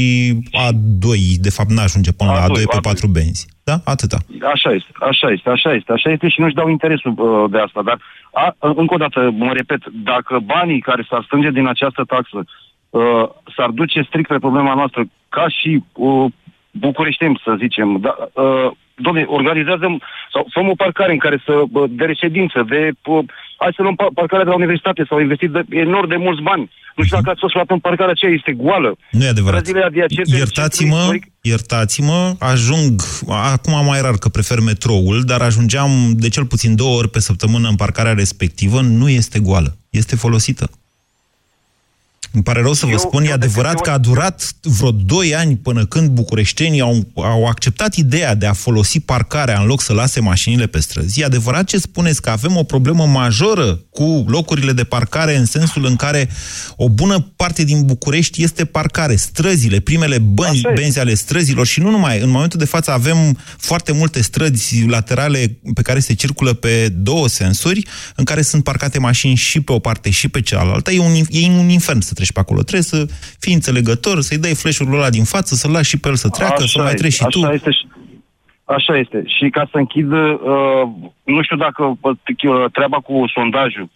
A2. 0.67 1.05
De 1.39 1.49
fapt, 1.49 1.69
n-ajunge 1.69 2.11
până 2.11 2.31
la 2.31 2.43
A2, 2.43 2.61
A2 2.61 2.69
pe 2.71 2.77
A2. 2.77 2.81
4 2.81 3.07
benzi. 3.07 3.45
Da? 3.63 3.75
Atâta. 3.83 4.17
Așa 4.53 4.71
este, 4.71 4.91
așa 4.99 5.27
este, 5.31 5.49
așa 5.49 5.73
este, 5.73 5.91
așa 5.91 6.09
este 6.11 6.27
și 6.27 6.39
nu-și 6.39 6.59
dau 6.59 6.69
interesul 6.69 7.13
uh, 7.17 7.51
de 7.51 7.59
asta. 7.59 7.81
Dar, 7.81 7.97
a, 8.33 8.55
încă 8.59 8.93
o 8.93 8.97
dată, 8.97 9.19
mă 9.33 9.51
repet, 9.53 9.81
dacă 10.03 10.39
banii 10.45 10.81
care 10.81 11.05
s-ar 11.09 11.23
strânge 11.25 11.49
din 11.49 11.67
această 11.67 12.03
taxă 12.07 12.45
uh, 12.89 13.25
s-ar 13.55 13.69
duce 13.69 14.01
strict 14.01 14.27
pe 14.27 14.45
problema 14.45 14.73
noastră, 14.73 15.01
ca 15.29 15.45
și 15.49 15.83
uh, 15.93 16.31
bucureșteni, 16.79 17.41
să 17.43 17.55
zicem, 17.59 17.99
da, 18.01 18.13
uh, 18.41 18.71
Doamne, 18.97 19.23
organizează 19.27 19.85
sau 20.33 20.47
făm 20.53 20.67
o 20.69 20.75
parcare 20.83 21.11
în 21.11 21.17
care 21.17 21.41
să, 21.45 21.53
bă, 21.71 21.85
de 21.89 22.05
reședință, 22.05 22.65
de, 22.69 22.91
uh, 23.05 23.23
hai 23.57 23.73
să 23.75 23.81
luăm 23.81 23.97
pa- 24.01 24.13
parcarea 24.13 24.43
de 24.45 24.49
la 24.49 24.55
universitate, 24.55 25.05
s-au 25.09 25.19
investit 25.19 25.49
de, 25.49 25.61
enorm 25.69 26.07
de 26.07 26.15
mulți 26.15 26.41
bani. 26.41 26.71
Nu 26.95 27.03
știu 27.03 27.17
dacă 27.17 27.29
ați 27.29 27.39
fost 27.39 27.53
luat 27.53 27.69
în 27.69 27.79
parcarea 27.79 28.11
aceea, 28.11 28.31
este 28.31 28.51
goală. 28.51 28.95
Nu 29.11 29.23
e 29.23 29.27
adevărat. 29.27 29.59
Străzile 29.59 29.85
adiacente 29.85 30.35
Iertați-mă, 30.35 30.89
centrului 30.89 31.17
istoric- 31.17 31.33
iertați-mă, 31.41 32.35
ajung, 32.39 33.01
acum 33.53 33.85
mai 33.85 34.01
rar 34.01 34.17
că 34.23 34.29
prefer 34.29 34.59
metroul, 34.59 35.21
dar 35.25 35.41
ajungeam 35.41 35.89
de 36.13 36.29
cel 36.29 36.45
puțin 36.45 36.75
două 36.75 36.97
ori 36.97 37.09
pe 37.09 37.19
săptămână 37.19 37.67
în 37.67 37.75
parcarea 37.75 38.13
respectivă, 38.13 38.81
nu 38.81 39.09
este 39.09 39.39
goală, 39.39 39.77
este 39.89 40.15
folosită. 40.15 40.69
Îmi 42.35 42.43
pare 42.43 42.61
rău 42.61 42.73
să 42.73 42.85
vă 42.85 42.91
Eu- 42.91 42.97
spun, 42.97 43.23
e 43.23 43.27
eu 43.29 43.37
de 43.37 43.45
adevărat 43.45 43.75
câte 43.75 43.89
că 43.89 43.95
a 43.95 43.97
durat 43.97 44.55
vreo 44.61 44.91
2 44.91 45.35
ani 45.35 45.55
până 45.55 45.85
când 45.85 46.09
bucureștenii 46.09 46.81
au, 46.81 47.07
au 47.15 47.45
acceptat 47.45 47.95
ideea 47.95 48.35
de 48.35 48.45
a 48.45 48.53
folosi 48.53 48.99
parcarea 48.99 49.59
în 49.59 49.65
loc 49.65 49.81
să 49.81 49.93
lase 49.93 50.19
mașinile 50.19 50.67
pe 50.67 50.79
străzi. 50.79 51.21
E 51.21 51.25
adevărat 51.25 51.65
ce 51.65 51.77
spuneți 51.77 52.21
că 52.21 52.29
avem 52.29 52.55
o 52.55 52.63
problemă 52.63 53.05
majoră 53.05 53.79
cu 53.89 54.25
locurile 54.27 54.71
de 54.71 54.83
parcare 54.83 55.35
în 55.37 55.45
sensul 55.45 55.85
în 55.85 55.95
care 55.95 56.29
o 56.75 56.89
bună 56.89 57.19
parte 57.35 57.63
din 57.63 57.85
București 57.85 58.43
este 58.43 58.65
parcare. 58.65 59.15
Străzile, 59.15 59.79
primele 59.79 60.17
bănzi, 60.17 60.61
benzi 60.75 60.99
ale 60.99 61.13
străzilor 61.13 61.65
și 61.65 61.79
nu 61.79 61.89
numai. 61.89 62.19
În 62.19 62.29
momentul 62.29 62.59
de 62.59 62.65
față 62.65 62.91
avem 62.91 63.37
foarte 63.57 63.91
multe 63.91 64.21
străzi 64.21 64.83
laterale 64.85 65.59
pe 65.73 65.81
care 65.81 65.99
se 65.99 66.13
circulă 66.13 66.53
pe 66.53 66.89
două 66.89 67.27
sensuri, 67.27 67.85
în 68.15 68.23
care 68.23 68.41
sunt 68.41 68.63
parcate 68.63 68.99
mașini 68.99 69.35
și 69.35 69.59
pe 69.59 69.71
o 69.71 69.79
parte 69.79 70.09
și 70.09 70.27
pe 70.27 70.41
cealaltă. 70.41 70.91
E 70.91 70.99
un, 70.99 71.13
e 71.29 71.47
un 71.47 71.69
infern 71.69 71.99
să 71.99 72.13
treci 72.13 72.24
pe 72.31 72.39
acolo. 72.39 72.61
Trebuie 72.61 72.81
să 72.81 73.05
fii 73.39 73.53
înțelegător, 73.53 74.21
să-i 74.21 74.37
dai 74.37 74.55
flash-ul 74.55 74.93
ăla 74.93 75.09
din 75.09 75.23
față, 75.23 75.55
să-l 75.55 75.71
lași 75.71 75.89
și 75.89 75.99
pe 75.99 76.07
el 76.07 76.15
să 76.15 76.29
treacă, 76.29 76.63
să 76.63 76.77
mai 76.77 76.85
este, 76.87 76.97
treci 76.97 77.13
și 77.13 77.23
așa 77.23 77.47
tu. 77.47 77.53
Este 77.53 77.71
și, 77.71 77.87
așa 78.63 78.97
este. 78.97 79.23
Și 79.25 79.49
ca 79.49 79.67
să 79.71 79.77
închid, 79.77 80.11
uh, 80.11 80.83
nu 81.23 81.41
știu 81.43 81.57
dacă 81.57 81.97
bă, 82.01 82.09
uh, 82.09 82.71
treaba 82.71 82.97
cu 82.97 83.23
sondajul 83.33 83.89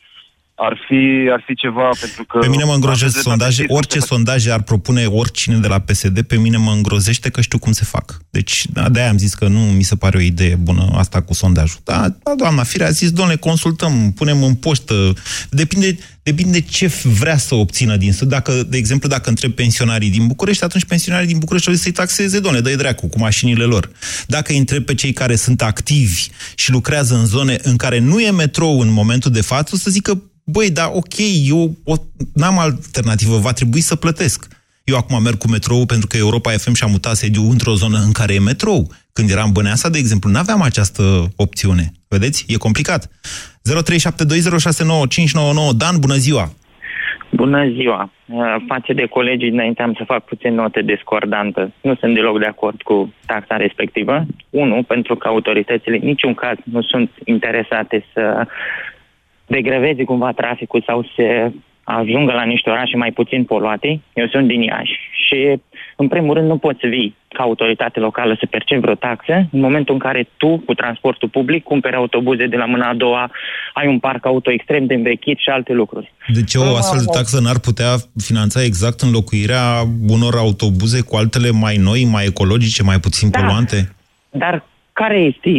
ar 0.62 0.86
fi, 0.88 1.30
ar 1.32 1.44
fi 1.46 1.56
ceva, 1.56 1.90
pentru 2.00 2.24
că... 2.24 2.38
Pe 2.38 2.48
mine 2.48 2.64
mă 2.64 2.74
îngrojesc 2.74 3.04
aveți 3.04 3.22
sondaje, 3.22 3.56
dreptate, 3.56 3.78
orice 3.78 4.00
sondaje 4.00 4.52
ar 4.52 4.62
propune 4.62 5.06
oricine 5.06 5.58
de 5.58 5.68
la 5.68 5.80
PSD, 5.80 6.22
pe 6.22 6.38
mine 6.38 6.58
mă 6.58 6.72
îngrozește 6.72 7.30
că 7.30 7.42
știu 7.42 7.60
cum 7.60 7.72
se 7.72 7.84
fac. 7.84 8.22
Deci, 8.30 8.66
da, 8.74 8.90
de-aia 8.90 9.10
am 9.10 9.18
zis 9.18 9.34
că 9.34 9.48
nu 9.48 9.60
mi 9.60 9.84
se 9.84 9.96
pare 9.96 10.18
o 10.18 10.22
idee 10.22 10.56
bună 10.56 10.90
asta 10.94 11.22
cu 11.22 11.34
sondajul. 11.34 11.80
Da, 11.84 12.16
da 12.24 12.34
doamna 12.38 12.64
Firea 12.64 12.88
a 12.88 12.90
zis, 12.90 13.12
domnule, 13.12 13.38
consultăm, 13.38 14.12
punem 14.16 14.44
în 14.44 14.56
poștă, 14.56 15.14
depinde, 15.50 15.98
depinde 16.24 16.62
ce 16.62 16.92
vrea 17.04 17.38
să 17.38 17.56
obțină 17.56 17.96
din 17.96 18.14
sud. 18.14 18.28
Dacă, 18.28 18.64
de 18.64 18.78
exemplu, 18.78 19.10
dacă 19.10 19.30
întreb 19.30 19.52
pensionarii 19.52 20.10
din 20.10 20.28
București, 20.28 20.64
atunci 20.64 20.86
pensionarii 20.86 21.28
din 21.28 21.38
București 21.38 21.68
au 21.68 21.74
zis 21.74 21.84
să-i 21.84 21.92
taxeze, 21.92 22.40
domnule, 22.40 22.64
dă-i 22.64 22.76
dracu 22.76 23.08
cu 23.08 23.20
mașinile 23.20 23.64
lor. 23.64 23.92
Dacă 24.28 24.52
îi 24.52 24.58
întreb 24.58 24.84
pe 24.84 24.96
cei 24.96 25.14
care 25.14 25.36
sunt 25.36 25.62
activi 25.62 26.28
și 26.56 26.72
lucrează 26.72 27.16
în 27.16 27.26
zone 27.26 27.58
în 27.62 27.76
care 27.76 28.00
nu 28.00 28.20
e 28.20 28.32
metrou 28.32 28.80
în 28.80 28.92
momentul 28.92 29.32
de 29.32 29.42
față, 29.42 29.72
o 29.74 29.78
să 29.78 29.90
zică, 29.90 30.24
băi, 30.52 30.72
da, 30.72 30.90
ok, 30.94 31.18
eu 31.48 31.76
o, 31.84 31.96
n-am 32.34 32.60
alternativă, 32.60 33.38
va 33.38 33.52
trebui 33.52 33.82
să 33.82 33.96
plătesc. 33.96 34.48
Eu 34.84 34.98
acum 34.98 35.22
merg 35.24 35.38
cu 35.38 35.48
metrou 35.48 35.86
pentru 35.86 36.08
că 36.08 36.18
Europa 36.18 36.52
FM 36.52 36.74
și-a 36.74 36.88
mutat 36.88 37.16
sediul 37.16 37.50
într-o 37.52 37.74
zonă 37.74 37.98
în 38.06 38.12
care 38.12 38.34
e 38.34 38.40
metrou. 38.40 38.88
Când 39.14 39.30
eram 39.30 39.46
în 39.46 39.52
Băneasa, 39.52 39.90
de 39.90 39.98
exemplu, 39.98 40.30
n-aveam 40.30 40.62
această 40.62 41.04
opțiune. 41.36 41.86
Vedeți? 42.08 42.46
E 42.48 42.56
complicat. 42.58 43.02
0372069599 43.08 43.12
Dan, 45.78 45.96
bună 46.00 46.16
ziua! 46.16 46.46
Bună 47.32 47.68
ziua! 47.68 48.12
Uh, 48.26 48.56
Față 48.68 48.94
de 48.94 49.06
colegii 49.06 49.50
înainte 49.50 49.82
am 49.82 49.94
să 49.94 50.04
fac 50.04 50.26
puțin 50.26 50.54
note 50.54 50.82
discordantă. 50.82 51.72
Nu 51.82 51.96
sunt 51.96 52.14
deloc 52.14 52.40
de 52.40 52.46
acord 52.46 52.82
cu 52.82 53.14
taxa 53.26 53.56
respectivă. 53.56 54.26
Unu, 54.50 54.84
pentru 54.84 55.16
că 55.16 55.28
autoritățile 55.28 55.96
în 55.96 56.06
niciun 56.06 56.34
caz 56.34 56.58
nu 56.64 56.82
sunt 56.82 57.12
interesate 57.26 58.06
să 58.14 58.46
degreveze 59.50 60.04
cumva 60.04 60.32
traficul 60.32 60.84
sau 60.86 61.06
să 61.16 61.52
ajungă 61.84 62.32
la 62.32 62.44
niște 62.44 62.70
orașe 62.70 62.98
mai 62.98 63.12
puțin 63.12 63.44
poluate. 63.44 64.02
Eu 64.14 64.28
sunt 64.28 64.48
din 64.48 64.62
Iași 64.62 64.98
și, 65.26 65.60
în 65.96 66.08
primul 66.08 66.34
rând, 66.34 66.48
nu 66.48 66.58
poți 66.58 66.80
să 66.80 66.88
vii 66.88 67.16
ca 67.28 67.44
autoritate 67.44 68.00
locală 68.00 68.36
să 68.40 68.46
percepi 68.50 68.82
vreo 68.82 68.96
taxă 68.96 69.34
în 69.52 69.60
momentul 69.60 69.94
în 69.94 70.00
care 70.00 70.30
tu, 70.38 70.62
cu 70.66 70.74
transportul 70.74 71.30
public, 71.30 71.64
cumperi 71.64 71.96
autobuze 71.96 72.46
de 72.48 72.56
la 72.56 72.66
mâna 72.66 72.90
a 72.90 72.94
doua, 72.94 73.32
ai 73.74 73.88
un 73.88 74.00
parc 74.00 74.26
auto 74.26 74.52
extrem 74.52 74.86
de 74.86 74.94
învechit 74.94 75.38
și 75.38 75.50
alte 75.50 75.74
lucruri. 75.74 76.14
De 76.28 76.44
ce 76.44 76.58
o 76.58 76.76
astfel 76.76 77.00
de 77.00 77.12
taxă 77.12 77.40
n-ar 77.40 77.60
putea 77.60 77.92
finanța 78.24 78.64
exact 78.64 79.00
înlocuirea 79.02 79.64
unor 80.08 80.36
autobuze 80.36 81.02
cu 81.02 81.16
altele 81.16 81.50
mai 81.52 81.76
noi, 81.76 82.08
mai 82.12 82.26
ecologice, 82.26 82.84
mai 82.84 83.00
puțin 83.00 83.30
Da. 83.30 83.40
poluante? 83.40 83.96
Dar 84.30 84.64
care 84.94 85.20
este 85.20 85.50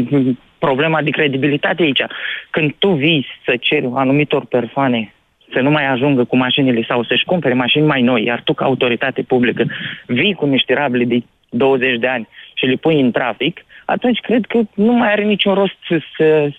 problema 0.60 1.02
de 1.02 1.10
credibilitate 1.10 1.82
aici? 1.82 2.02
Când 2.50 2.74
tu 2.78 2.88
vii 2.88 3.26
să 3.44 3.56
ceri 3.60 3.88
anumitor 3.94 4.44
persoane 4.44 5.14
să 5.52 5.60
nu 5.60 5.70
mai 5.70 5.86
ajungă 5.86 6.24
cu 6.24 6.36
mașinile 6.36 6.84
sau 6.88 7.04
să-și 7.04 7.24
cumpere 7.24 7.54
mașini 7.54 7.86
mai 7.86 8.02
noi, 8.02 8.24
iar 8.24 8.40
tu 8.44 8.52
ca 8.52 8.64
autoritate 8.64 9.22
publică 9.22 9.64
vii 10.06 10.34
cu 10.34 10.46
niște 10.46 10.74
rabile 10.74 11.04
de 11.04 11.22
20 11.50 11.98
de 11.98 12.06
ani 12.06 12.28
și 12.54 12.64
le 12.64 12.74
pui 12.74 13.00
în 13.00 13.10
trafic, 13.10 13.64
atunci 13.84 14.18
cred 14.18 14.44
că 14.44 14.60
nu 14.74 14.92
mai 14.92 15.12
are 15.12 15.22
niciun 15.22 15.54
rost 15.54 15.76
să, 15.88 16.00
să, 16.16 16.50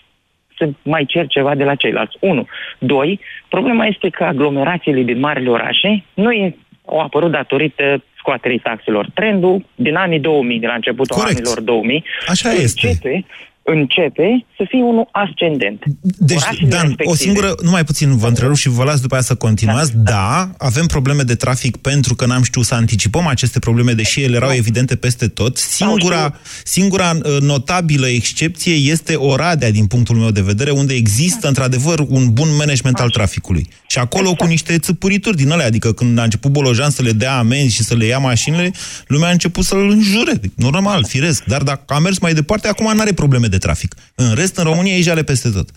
să 0.57 0.69
mai 0.81 1.05
cer 1.05 1.27
ceva 1.27 1.55
de 1.55 1.63
la 1.63 1.75
ceilalți. 1.75 2.17
Unu. 2.19 2.47
Doi, 2.79 3.19
problema 3.49 3.85
este 3.85 4.09
că 4.09 4.23
aglomerațiile 4.23 5.01
din 5.01 5.19
marile 5.19 5.49
orașe 5.49 6.03
nu 6.13 6.31
e, 6.31 6.55
au 6.85 6.99
apărut 6.99 7.31
datorită 7.31 8.03
scoaterii 8.17 8.59
taxelor. 8.59 9.09
Trendul 9.13 9.65
din 9.75 9.95
anii 9.95 10.19
2000, 10.19 10.59
de 10.59 10.67
la 10.67 10.73
începutul 10.73 11.15
Corect. 11.15 11.37
anilor 11.37 11.61
2000, 11.61 12.03
Așa 12.27 12.51
este. 12.51 13.25
Începe, 13.63 14.21
începe 14.21 14.45
să 14.57 14.65
fie 14.67 14.83
unul 14.83 15.09
ascendent. 15.11 15.83
Deci, 16.01 16.37
Orașele 16.37 16.69
Dan, 16.69 16.79
o 16.79 16.87
respective- 16.87 17.15
singură, 17.15 17.55
numai 17.61 17.83
puțin 17.83 18.17
vă 18.17 18.27
întrerup 18.27 18.55
și 18.55 18.69
vă 18.69 18.83
las 18.83 18.99
după 18.99 19.13
aia 19.13 19.23
să 19.23 19.35
continuați. 19.35 19.91
Da, 19.95 20.01
da, 20.03 20.49
avem 20.57 20.85
probleme 20.85 21.23
de 21.23 21.35
trafic 21.35 21.77
pentru 21.77 22.15
că 22.15 22.25
n-am 22.25 22.43
știut 22.43 22.65
să 22.65 22.73
anticipăm 22.73 23.27
aceste 23.27 23.59
probleme, 23.59 23.93
deși 23.93 24.21
ele 24.23 24.35
erau 24.35 24.51
evidente 24.53 24.95
peste 24.95 25.27
tot. 25.27 25.57
Singura, 25.57 26.33
singura 26.63 27.09
uh, 27.09 27.37
notabilă 27.39 28.07
excepție 28.07 28.73
este 28.73 29.15
Oradea, 29.15 29.71
din 29.71 29.85
punctul 29.85 30.15
meu 30.15 30.31
de 30.31 30.41
vedere, 30.41 30.71
unde 30.71 30.93
există, 30.93 31.47
într-adevăr, 31.47 31.99
un 32.07 32.33
bun 32.33 32.47
management 32.57 32.99
al 32.99 33.09
traficului. 33.09 33.67
Și 33.87 33.97
acolo 33.97 34.33
cu 34.33 34.45
niște 34.45 34.77
țăpurituri 34.77 35.35
din 35.35 35.51
alea, 35.51 35.65
adică 35.65 35.91
când 35.93 36.19
a 36.19 36.23
început 36.23 36.51
Bolojan 36.51 36.89
să 36.89 37.01
le 37.01 37.11
dea 37.11 37.37
amenzi 37.37 37.75
și 37.75 37.83
să 37.83 37.95
le 37.95 38.05
ia 38.05 38.17
mașinile, 38.17 38.71
lumea 39.07 39.27
a 39.27 39.31
început 39.31 39.63
să-l 39.63 39.89
înjure. 39.89 40.39
Normal, 40.55 41.05
firesc. 41.05 41.43
Dar 41.43 41.61
dacă 41.63 41.93
a 41.93 41.99
mers 41.99 42.19
mai 42.19 42.33
departe, 42.33 42.67
acum 42.67 42.93
nu 42.93 43.01
are 43.01 43.13
probleme 43.13 43.47
de 43.51 43.57
trafic. 43.57 43.91
În 44.15 44.29
rest, 44.35 44.57
în 44.57 44.63
România 44.71 44.95
e 44.95 45.01
jale 45.09 45.23
peste 45.23 45.49
tot. 45.57 45.67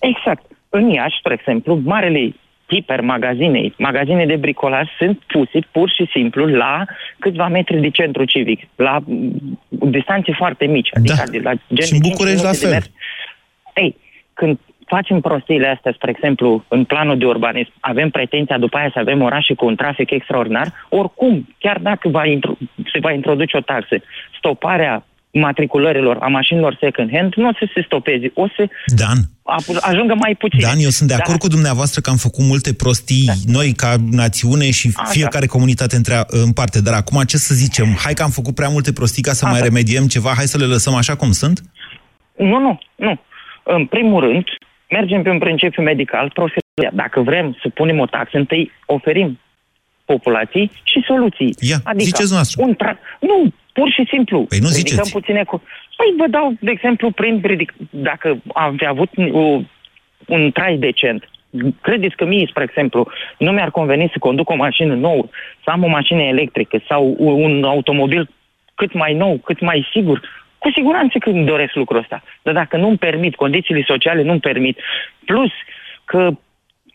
Exact. 0.00 0.44
În 0.68 0.90
Iași, 0.90 1.18
spre 1.18 1.34
exemplu, 1.38 1.80
marele 1.84 2.34
hipermagazine, 2.72 3.72
magazine 3.78 4.26
de 4.26 4.36
bricolaj 4.36 4.86
sunt 4.98 5.18
puse 5.26 5.58
pur 5.72 5.88
și 5.96 6.08
simplu 6.12 6.46
la 6.46 6.84
câțiva 7.18 7.48
metri 7.48 7.80
de 7.80 7.90
centru 7.90 8.24
civic, 8.24 8.60
la 8.76 8.98
mm, 9.04 9.58
distanțe 9.68 10.32
foarte 10.36 10.64
mici. 10.66 10.88
Adică 10.96 11.14
Da. 11.24 11.30
de 11.30 11.38
la 11.38 11.52
gen 11.74 11.86
Și 11.86 11.92
în 11.92 11.98
de 11.98 12.04
cinci 12.04 12.08
București 12.10 12.42
la 12.42 12.50
minute 12.50 12.66
de 12.66 12.70
fel. 12.70 12.70
mers. 12.72 12.90
Ei, 13.74 13.96
când 14.34 14.58
facem 14.86 15.20
prostiile 15.20 15.68
astea, 15.68 15.92
spre 15.94 16.10
exemplu, 16.10 16.64
în 16.68 16.84
planul 16.84 17.18
de 17.18 17.26
urbanism, 17.26 17.72
avem 17.80 18.10
pretenția 18.10 18.58
după 18.58 18.76
aia 18.76 18.90
să 18.92 18.98
avem 18.98 19.22
orașe 19.22 19.54
cu 19.54 19.66
un 19.66 19.76
trafic 19.76 20.10
extraordinar, 20.10 20.72
oricum, 20.88 21.54
chiar 21.58 21.78
dacă 21.78 22.08
va 22.08 22.26
intru- 22.26 22.58
se 22.92 22.98
va 23.00 23.12
introduce 23.12 23.56
o 23.56 23.60
taxă, 23.60 23.96
stoparea 24.38 25.04
matriculărilor 25.32 26.16
a 26.20 26.26
mașinilor 26.26 26.78
second-hand 26.80 27.32
nu 27.34 27.48
o 27.48 27.52
să 27.52 27.68
se 27.74 27.82
stopeze, 27.82 28.30
o 28.34 28.46
să 28.56 28.68
Dan. 28.96 29.16
ajungă 29.80 30.14
mai 30.14 30.34
puțin. 30.38 30.60
Dan, 30.60 30.78
eu 30.78 30.88
sunt 30.88 31.08
de 31.08 31.14
acord 31.14 31.38
da. 31.38 31.44
cu 31.44 31.48
dumneavoastră 31.48 32.00
că 32.00 32.10
am 32.10 32.16
făcut 32.16 32.44
multe 32.44 32.74
prostii 32.74 33.26
da. 33.26 33.32
noi 33.46 33.72
ca 33.72 33.94
națiune 34.10 34.70
și 34.70 34.90
Așa. 34.94 35.10
fiecare 35.10 35.46
comunitate 35.46 35.96
între, 35.96 36.14
în 36.26 36.52
parte. 36.52 36.80
Dar 36.82 36.94
acum 36.94 37.22
ce 37.22 37.36
să 37.36 37.54
zicem? 37.54 37.86
Hai 38.04 38.14
că 38.14 38.22
am 38.22 38.30
făcut 38.30 38.54
prea 38.54 38.68
multe 38.68 38.92
prostii 38.92 39.22
ca 39.22 39.32
să 39.32 39.46
mai 39.46 39.60
remediem 39.60 40.06
ceva, 40.06 40.32
hai 40.36 40.44
să 40.44 40.58
le 40.58 40.64
lăsăm 40.64 40.94
așa 40.94 41.16
cum 41.16 41.30
sunt? 41.30 41.60
Nu, 42.36 42.58
nu, 42.58 42.78
nu. 42.96 43.20
În 43.62 43.86
primul 43.86 44.20
rând, 44.20 44.44
mergem 44.90 45.22
pe 45.22 45.30
un 45.30 45.38
principiu 45.38 45.82
medical, 45.82 46.30
profesia. 46.34 46.90
Dacă 46.92 47.20
vrem 47.20 47.56
să 47.62 47.68
punem 47.68 47.98
o 47.98 48.06
taxă, 48.06 48.36
întâi 48.36 48.70
oferim 48.86 49.38
populației 50.12 50.70
și 50.90 50.98
soluții. 51.10 51.50
Ia, 51.70 51.78
adică 51.84 52.10
ziceți 52.10 52.32
noastră. 52.32 52.56
Un 52.66 52.72
tra- 52.82 53.00
nu, 53.30 53.36
pur 53.72 53.88
și 53.96 54.04
simplu. 54.12 54.38
Păi 54.52 54.58
nu 54.64 54.68
ridicăm 54.68 55.04
ziceți. 55.04 55.18
puține 55.18 55.42
cu... 55.44 55.56
Păi 55.96 56.08
vă 56.20 56.26
dau, 56.36 56.46
de 56.60 56.70
exemplu, 56.70 57.10
prin 57.10 57.40
ridic... 57.44 57.70
dacă 57.90 58.28
am 58.54 58.76
fi 58.76 58.86
avut 58.86 59.10
o, 59.42 59.44
un 60.26 60.50
trai 60.56 60.76
decent, 60.76 61.20
credeți 61.80 62.16
că 62.16 62.24
mie, 62.24 62.46
spre 62.50 62.62
exemplu, 62.62 63.08
nu 63.38 63.50
mi-ar 63.52 63.70
conveni 63.70 64.12
să 64.12 64.18
conduc 64.18 64.50
o 64.50 64.62
mașină 64.66 64.94
nouă, 64.94 65.24
să 65.64 65.70
am 65.70 65.84
o 65.84 65.88
mașină 65.98 66.22
electrică 66.22 66.76
sau 66.88 67.14
un 67.18 67.64
automobil 67.64 68.30
cât 68.74 68.92
mai 68.92 69.14
nou, 69.14 69.34
cât 69.44 69.60
mai 69.60 69.88
sigur, 69.92 70.20
cu 70.58 70.70
siguranță 70.74 71.18
că 71.18 71.28
îmi 71.30 71.50
doresc 71.52 71.74
lucrul 71.74 72.00
ăsta. 72.00 72.22
Dar 72.42 72.54
dacă 72.54 72.76
nu-mi 72.76 72.98
permit, 72.98 73.34
condițiile 73.34 73.84
sociale 73.86 74.22
nu-mi 74.22 74.40
permit, 74.40 74.78
plus 75.24 75.50
că, 76.04 76.30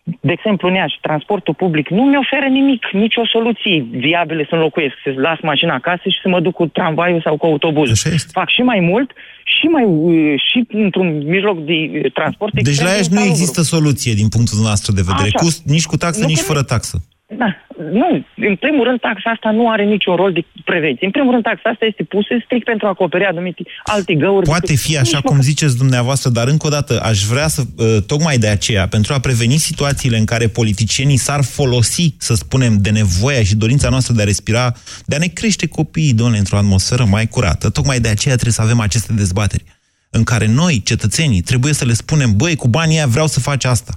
de 0.05 0.31
exemplu, 0.37 0.67
în 0.67 0.73
Iași, 0.73 0.97
transportul 1.01 1.53
public 1.53 1.89
nu 1.89 2.03
mi 2.03 2.17
oferă 2.17 2.47
nimic, 2.59 2.81
nicio 2.91 3.23
soluție 3.35 3.85
viabile 3.91 4.45
să 4.49 4.55
înlocuiesc, 4.55 4.95
să 5.03 5.09
las 5.27 5.39
mașina 5.41 5.73
acasă 5.73 6.05
și 6.13 6.19
să 6.21 6.29
mă 6.29 6.39
duc 6.39 6.53
cu 6.53 6.65
tramvaiul 6.65 7.21
sau 7.21 7.37
cu 7.37 7.45
autobuzul. 7.45 8.11
Fac 8.31 8.49
și 8.49 8.61
mai 8.61 8.79
mult 8.79 9.11
și 9.43 9.65
mai 9.65 9.83
uh, 9.83 10.33
și 10.49 10.67
într-un 10.85 11.07
mijloc 11.35 11.57
de 11.65 11.73
uh, 11.73 12.11
transport 12.13 12.53
Deci 12.53 12.67
extrem 12.67 12.85
la 12.87 12.91
de 12.91 12.97
Iași 12.97 13.09
nu 13.09 13.15
salubre. 13.15 13.33
există 13.33 13.61
soluție 13.61 14.13
din 14.13 14.27
punctul 14.27 14.59
nostru 14.69 14.91
de 14.91 15.03
vedere, 15.09 15.29
Așa. 15.33 15.41
cu, 15.41 15.47
nici 15.75 15.85
cu 15.85 15.97
taxă, 15.97 16.21
Nu 16.21 16.27
nici 16.27 16.39
că 16.39 16.49
fără 16.51 16.63
taxă. 16.63 16.95
Da, 17.27 17.55
nu. 17.91 18.25
În 18.35 18.55
primul 18.55 18.83
rând, 18.83 18.99
taxa 18.99 19.29
asta 19.29 19.51
nu 19.51 19.69
are 19.69 19.83
niciun 19.83 20.15
rol 20.15 20.33
de 20.33 20.45
prevenție. 20.65 21.05
În 21.05 21.11
primul 21.11 21.31
rând, 21.31 21.43
taxa 21.43 21.69
asta 21.69 21.85
este 21.85 22.03
pusă 22.03 22.33
strict 22.45 22.65
pentru 22.65 22.85
a 22.85 22.89
acoperi 22.89 23.25
anumite 23.25 23.63
alte 23.83 24.13
găuri. 24.13 24.45
Poate 24.45 24.65
decât- 24.65 24.79
fi 24.81 24.97
așa 24.97 25.17
nici 25.17 25.25
cum 25.25 25.41
ziceți 25.41 25.77
dumneavoastră, 25.77 26.29
dar 26.29 26.47
încă 26.47 26.67
o 26.67 26.69
dată 26.69 27.01
aș 27.03 27.23
vrea 27.23 27.47
să, 27.47 27.61
uh, 27.77 27.97
tocmai 28.07 28.37
de 28.37 28.47
aceea, 28.47 28.87
pentru 28.87 29.13
a 29.13 29.19
preveni 29.19 29.57
situațiile 29.57 30.17
în 30.17 30.25
care 30.25 30.47
politicienii 30.47 31.17
s-ar 31.17 31.43
folosi, 31.43 32.15
să 32.17 32.33
spunem, 32.33 32.77
de 32.81 32.89
nevoia 32.89 33.43
și 33.43 33.55
dorința 33.55 33.89
noastră 33.89 34.13
de 34.13 34.21
a 34.21 34.25
respira, 34.25 34.73
de 35.05 35.15
a 35.15 35.19
ne 35.19 35.27
crește 35.27 35.67
copiii, 35.67 36.13
domnule, 36.13 36.37
într-o 36.37 36.57
atmosferă 36.57 37.03
mai 37.03 37.27
curată. 37.27 37.69
Tocmai 37.69 37.99
de 37.99 38.07
aceea 38.07 38.33
trebuie 38.33 38.53
să 38.53 38.61
avem 38.61 38.79
aceste 38.79 39.13
dezbateri, 39.13 39.63
în 40.09 40.23
care 40.23 40.47
noi, 40.47 40.81
cetățenii, 40.85 41.41
trebuie 41.41 41.73
să 41.73 41.85
le 41.85 41.93
spunem, 41.93 42.35
băi, 42.35 42.55
cu 42.55 42.67
banii 42.67 42.97
aia 42.97 43.07
vreau 43.07 43.27
să 43.27 43.39
faci 43.39 43.65
asta. 43.65 43.93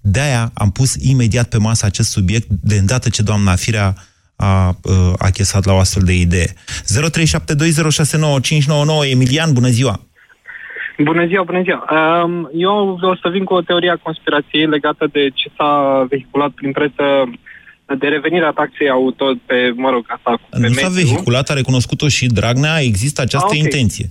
De-aia 0.00 0.50
am 0.54 0.70
pus 0.70 0.94
imediat 0.94 1.48
pe 1.48 1.58
masă 1.58 1.86
acest 1.86 2.10
subiect, 2.10 2.46
de 2.62 2.74
îndată 2.74 3.08
ce 3.08 3.22
doamna 3.22 3.54
Firea 3.54 3.94
a 4.36 4.68
uh, 4.68 5.12
achesat 5.18 5.64
la 5.64 5.72
o 5.72 5.78
astfel 5.78 6.02
de 6.02 6.14
idee. 6.14 6.54
0372069599 7.44 9.10
Emilian, 9.10 9.52
bună 9.52 9.68
ziua! 9.68 10.00
Bună 10.98 11.26
ziua, 11.26 11.42
bună 11.42 11.62
ziua. 11.62 11.84
Um, 12.24 12.50
Eu 12.54 12.94
vreau 12.98 13.14
să 13.22 13.28
vin 13.28 13.44
cu 13.44 13.54
o 13.54 13.60
teorie 13.60 13.90
a 13.90 13.96
conspirației 13.96 14.66
legată 14.66 15.08
de 15.12 15.28
ce 15.34 15.50
s-a 15.56 16.06
vehiculat 16.10 16.50
prin 16.50 16.72
presă 16.72 17.04
de 17.98 18.06
revenirea 18.06 18.50
taxei 18.50 18.88
auto 18.90 19.24
pe, 19.46 19.72
mă 19.76 19.90
rog, 19.90 20.04
asta 20.08 20.30
cu 20.30 20.46
pe 20.50 20.58
Nu 20.58 20.72
s-a 20.72 20.88
mediu. 20.88 21.02
vehiculat, 21.02 21.48
a 21.48 21.54
recunoscut-o 21.54 22.08
și 22.08 22.26
Dragnea, 22.26 22.80
există 22.80 23.20
această 23.20 23.48
Ah, 23.52 23.56
ok. 23.58 23.62
intenție. 23.64 24.10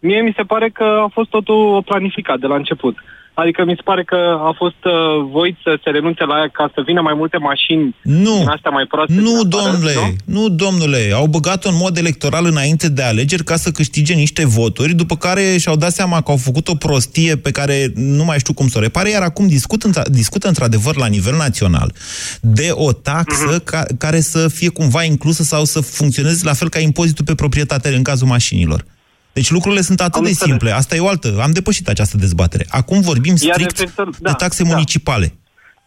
Mie 0.00 0.20
mi 0.20 0.32
se 0.36 0.42
pare 0.42 0.68
că 0.68 0.84
a 0.84 1.10
fost 1.12 1.28
totul 1.30 1.82
planificat 1.84 2.38
de 2.38 2.46
la 2.46 2.54
început. 2.54 2.96
Adică 3.42 3.64
mi 3.64 3.74
se 3.76 3.82
pare 3.84 4.04
că 4.04 4.18
a 4.50 4.52
fost 4.56 4.82
uh, 4.84 4.92
voit 5.30 5.56
să 5.64 5.78
se 5.84 5.90
renunțe 5.90 6.24
la 6.24 6.36
ea 6.38 6.48
ca 6.52 6.70
să 6.74 6.82
vină 6.86 7.00
mai 7.00 7.14
multe 7.16 7.36
mașini 7.36 7.96
Nu. 8.02 8.36
din 8.38 8.48
astea 8.48 8.70
mai 8.70 8.84
proaste. 8.84 9.12
Nu, 9.14 9.20
din 9.20 9.58
afară, 9.58 9.70
domnule, 9.70 9.94
nu? 9.94 10.40
nu, 10.40 10.48
domnule, 10.48 11.10
au 11.14 11.26
băgat-o 11.26 11.68
în 11.68 11.74
mod 11.78 11.96
electoral 11.96 12.44
înainte 12.44 12.88
de 12.88 13.02
alegeri 13.02 13.44
ca 13.44 13.56
să 13.56 13.70
câștige 13.70 14.14
niște 14.14 14.46
voturi, 14.46 14.94
după 14.94 15.16
care 15.16 15.56
și-au 15.58 15.76
dat 15.76 15.92
seama 15.92 16.20
că 16.20 16.30
au 16.30 16.36
făcut 16.36 16.68
o 16.68 16.74
prostie 16.74 17.36
pe 17.36 17.50
care 17.50 17.92
nu 17.94 18.24
mai 18.24 18.38
știu 18.38 18.52
cum 18.54 18.68
să 18.68 18.78
o 18.78 18.80
repare, 18.80 19.10
iar 19.10 19.22
acum 19.22 19.46
discut, 19.48 19.82
într- 19.88 20.10
discută 20.10 20.48
într-adevăr 20.48 20.96
la 20.96 21.06
nivel 21.06 21.36
național 21.36 21.92
de 22.40 22.68
o 22.72 22.92
taxă 22.92 23.44
Mhm. 23.50 23.64
ca, 23.64 23.84
care 23.98 24.20
să 24.20 24.48
fie 24.48 24.68
cumva 24.68 25.02
inclusă 25.02 25.42
sau 25.42 25.64
să 25.64 25.80
funcționeze 25.80 26.44
la 26.44 26.52
fel 26.52 26.68
ca 26.68 26.78
impozitul 26.78 27.24
pe 27.24 27.34
proprietate 27.34 27.88
în 27.88 28.02
cazul 28.02 28.26
mașinilor. 28.26 28.84
Deci 29.32 29.50
lucrurile 29.50 29.80
sunt 29.80 30.00
atât 30.00 30.14
Am 30.14 30.22
de 30.22 30.28
înțeles. 30.28 30.50
simple. 30.50 30.70
Asta 30.70 30.96
e 30.96 31.00
o 31.00 31.08
altă. 31.08 31.28
Am 31.42 31.52
depășit 31.52 31.88
această 31.88 32.16
dezbatere. 32.16 32.64
Acum 32.70 33.00
vorbim 33.00 33.34
Iar 33.40 33.54
strict 33.54 33.70
referitor- 33.80 34.10
de 34.10 34.16
da, 34.20 34.32
taxe 34.32 34.62
da. 34.62 34.68
municipale. 34.68 35.32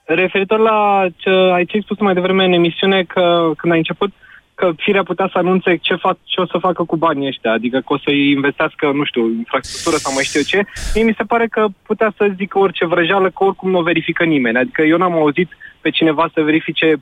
Referitor 0.06 0.60
la 0.60 1.06
ce 1.18 1.30
ai 1.30 1.66
ce 1.66 1.76
ai 1.76 1.82
spus 1.84 2.00
mai 2.00 2.14
devreme 2.14 2.46
în 2.46 2.52
emisiune, 2.54 3.04
că 3.04 3.52
când 3.58 3.72
ai 3.72 3.78
început, 3.78 4.12
că 4.56 4.72
firea 4.78 5.04
putea 5.04 5.30
să 5.32 5.38
anunțe 5.38 5.76
ce, 5.76 5.96
fac, 5.96 6.18
ce 6.24 6.42
o 6.42 6.46
să 6.46 6.58
facă 6.58 6.84
cu 6.84 6.96
banii 6.98 7.28
ăștia, 7.28 7.52
adică 7.52 7.78
că 7.80 7.94
o 7.94 7.98
să-i 7.98 8.32
investească, 8.32 8.92
nu 8.94 9.04
știu, 9.06 9.22
infrastructură 9.38 9.96
sau 9.98 10.14
mai 10.14 10.24
știu 10.24 10.40
eu 10.40 10.46
ce, 10.46 10.70
mie 10.96 11.04
mi 11.04 11.14
se 11.18 11.24
pare 11.24 11.48
că 11.48 11.66
putea 11.86 12.14
să 12.18 12.32
zică 12.38 12.60
orice 12.60 12.86
vrăjeală, 12.86 13.28
că 13.30 13.44
oricum 13.44 13.70
nu 13.72 13.78
o 13.78 13.82
verifică 13.92 14.24
nimeni. 14.24 14.58
Adică 14.58 14.82
eu 14.82 14.98
n-am 14.98 15.14
auzit 15.14 15.50
pe 15.82 15.90
cineva 15.90 16.30
să 16.34 16.42
verifice 16.42 16.96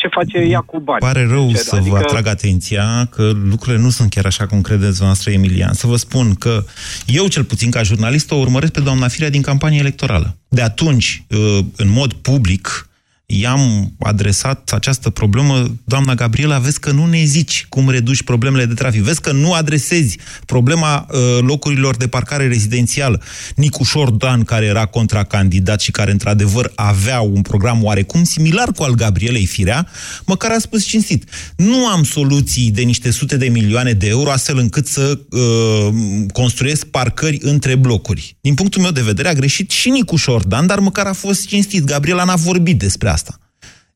ce 0.00 0.08
face 0.10 0.38
ea 0.38 0.60
cu 0.60 0.78
bani. 0.80 1.00
Pare 1.00 1.26
rău 1.26 1.44
Sincer. 1.46 1.62
să 1.62 1.80
vă 1.80 1.96
atrag 1.96 2.26
atenția 2.26 3.08
că 3.10 3.32
lucrurile 3.44 3.82
nu 3.82 3.90
sunt 3.90 4.10
chiar 4.10 4.26
așa 4.26 4.46
cum 4.46 4.60
credeți 4.60 5.02
noastră, 5.02 5.30
Emilian. 5.30 5.72
Să 5.72 5.86
vă 5.86 5.96
spun 5.96 6.34
că 6.34 6.64
eu, 7.06 7.28
cel 7.28 7.44
puțin 7.44 7.70
ca 7.70 7.82
jurnalist, 7.82 8.30
o 8.30 8.34
urmăresc 8.36 8.72
pe 8.72 8.80
doamna 8.80 9.08
Firea 9.08 9.30
din 9.30 9.42
campanie 9.42 9.78
electorală. 9.78 10.36
De 10.48 10.62
atunci, 10.62 11.24
uh, 11.28 11.58
în 11.76 11.88
mod 11.88 12.12
public, 12.12 12.89
i-am 13.30 13.92
adresat 13.98 14.70
această 14.74 15.10
problemă, 15.10 15.76
doamna 15.84 16.14
Gabriela, 16.14 16.58
vezi 16.58 16.80
că 16.80 16.90
nu 16.90 17.06
ne 17.06 17.24
zici 17.24 17.66
cum 17.68 17.88
reduci 17.90 18.22
problemele 18.22 18.64
de 18.64 18.74
trafic, 18.74 19.02
vezi 19.02 19.20
că 19.20 19.32
nu 19.32 19.52
adresezi 19.52 20.18
problema 20.46 21.06
uh, 21.10 21.18
locurilor 21.40 21.96
de 21.96 22.08
parcare 22.08 22.46
rezidențială. 22.46 23.22
Nicușor 23.54 24.10
Dan, 24.10 24.44
care 24.44 24.64
era 24.64 24.86
contracandidat 24.86 25.80
și 25.80 25.90
care 25.90 26.10
într-adevăr 26.10 26.72
avea 26.74 27.20
un 27.20 27.42
program 27.42 27.84
oarecum 27.84 28.24
similar 28.24 28.72
cu 28.72 28.82
al 28.82 28.94
Gabrielei 28.94 29.46
Firea, 29.46 29.88
măcar 30.24 30.50
a 30.50 30.58
spus 30.58 30.84
cinstit, 30.84 31.30
nu 31.56 31.86
am 31.86 32.04
soluții 32.04 32.70
de 32.70 32.82
niște 32.82 33.10
sute 33.10 33.36
de 33.36 33.48
milioane 33.48 33.92
de 33.92 34.08
euro 34.08 34.30
astfel 34.30 34.58
încât 34.58 34.86
să 34.86 35.18
uh, 35.30 35.94
construiesc 36.32 36.84
parcări 36.84 37.38
între 37.42 37.74
blocuri. 37.74 38.36
Din 38.40 38.54
punctul 38.54 38.82
meu 38.82 38.90
de 38.90 39.00
vedere 39.00 39.28
a 39.28 39.32
greșit 39.32 39.70
și 39.70 39.90
Nicușor 39.90 40.44
Dan, 40.44 40.66
dar 40.66 40.78
măcar 40.78 41.06
a 41.06 41.12
fost 41.12 41.46
cinstit. 41.46 41.84
Gabriela 41.84 42.24
n-a 42.24 42.34
vorbit 42.34 42.78
despre 42.78 43.08
asta. 43.08 43.19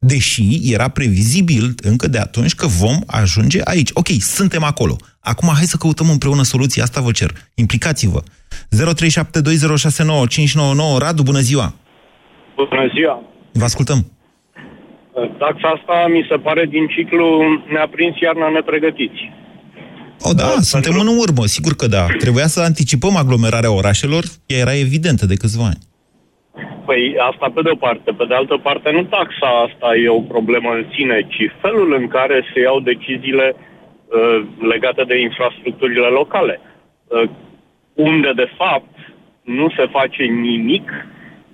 Deși 0.07 0.73
era 0.73 0.89
previzibil 0.89 1.75
încă 1.83 2.09
de 2.09 2.19
atunci 2.19 2.55
că 2.55 2.67
vom 2.67 2.99
ajunge 3.07 3.61
aici. 3.65 3.91
Ok, 3.93 4.07
suntem 4.19 4.63
acolo. 4.63 4.97
Acum 5.21 5.53
hai 5.55 5.65
să 5.65 5.77
căutăm 5.77 6.11
împreună 6.11 6.43
soluții. 6.43 6.83
Asta 6.83 7.01
vă 7.01 7.11
cer. 7.11 7.31
Implicați-vă. 7.55 8.23
0372069599 8.23 8.27
Radu, 10.99 11.23
bună 11.23 11.39
ziua! 11.39 11.75
Bună 12.57 12.91
ziua! 12.95 13.23
Vă 13.53 13.65
ascultăm. 13.65 14.07
Taxa 15.39 15.69
asta 15.77 16.07
mi 16.09 16.27
se 16.29 16.37
pare 16.37 16.67
din 16.67 16.87
ciclu 16.87 17.43
ne-a 17.73 17.89
prins 17.89 18.15
iarna 18.21 18.49
nepregătiți. 18.49 19.33
O, 20.21 20.33
da, 20.33 20.57
suntem 20.61 20.99
în 20.99 21.07
urmă, 21.07 21.47
sigur 21.47 21.75
că 21.75 21.87
da. 21.87 22.07
Trebuia 22.19 22.47
să 22.47 22.61
anticipăm 22.61 23.17
aglomerarea 23.17 23.73
orașelor, 23.73 24.25
ea 24.47 24.59
era 24.59 24.75
evidentă 24.75 25.27
de 25.27 25.35
câțiva 25.35 25.65
ani. 25.65 25.79
Păi 26.87 27.15
asta 27.31 27.47
pe 27.55 27.63
de-o 27.63 27.75
parte. 27.75 28.13
Pe 28.13 28.25
de 28.29 28.35
altă 28.35 28.57
parte, 28.63 28.91
nu 28.91 29.03
taxa 29.03 29.49
asta 29.67 29.97
e 29.97 30.09
o 30.09 30.21
problemă 30.21 30.71
în 30.71 30.85
sine, 30.95 31.27
ci 31.29 31.53
felul 31.61 31.95
în 32.01 32.07
care 32.09 32.45
se 32.53 32.61
iau 32.61 32.81
deciziile 32.81 33.57
uh, 33.57 34.45
legate 34.73 35.03
de 35.05 35.21
infrastructurile 35.21 36.07
locale. 36.07 36.61
Uh, 37.07 37.29
unde, 37.95 38.33
de 38.33 38.49
fapt, 38.57 38.95
nu 39.43 39.69
se 39.77 39.87
face 39.91 40.23
nimic 40.23 40.91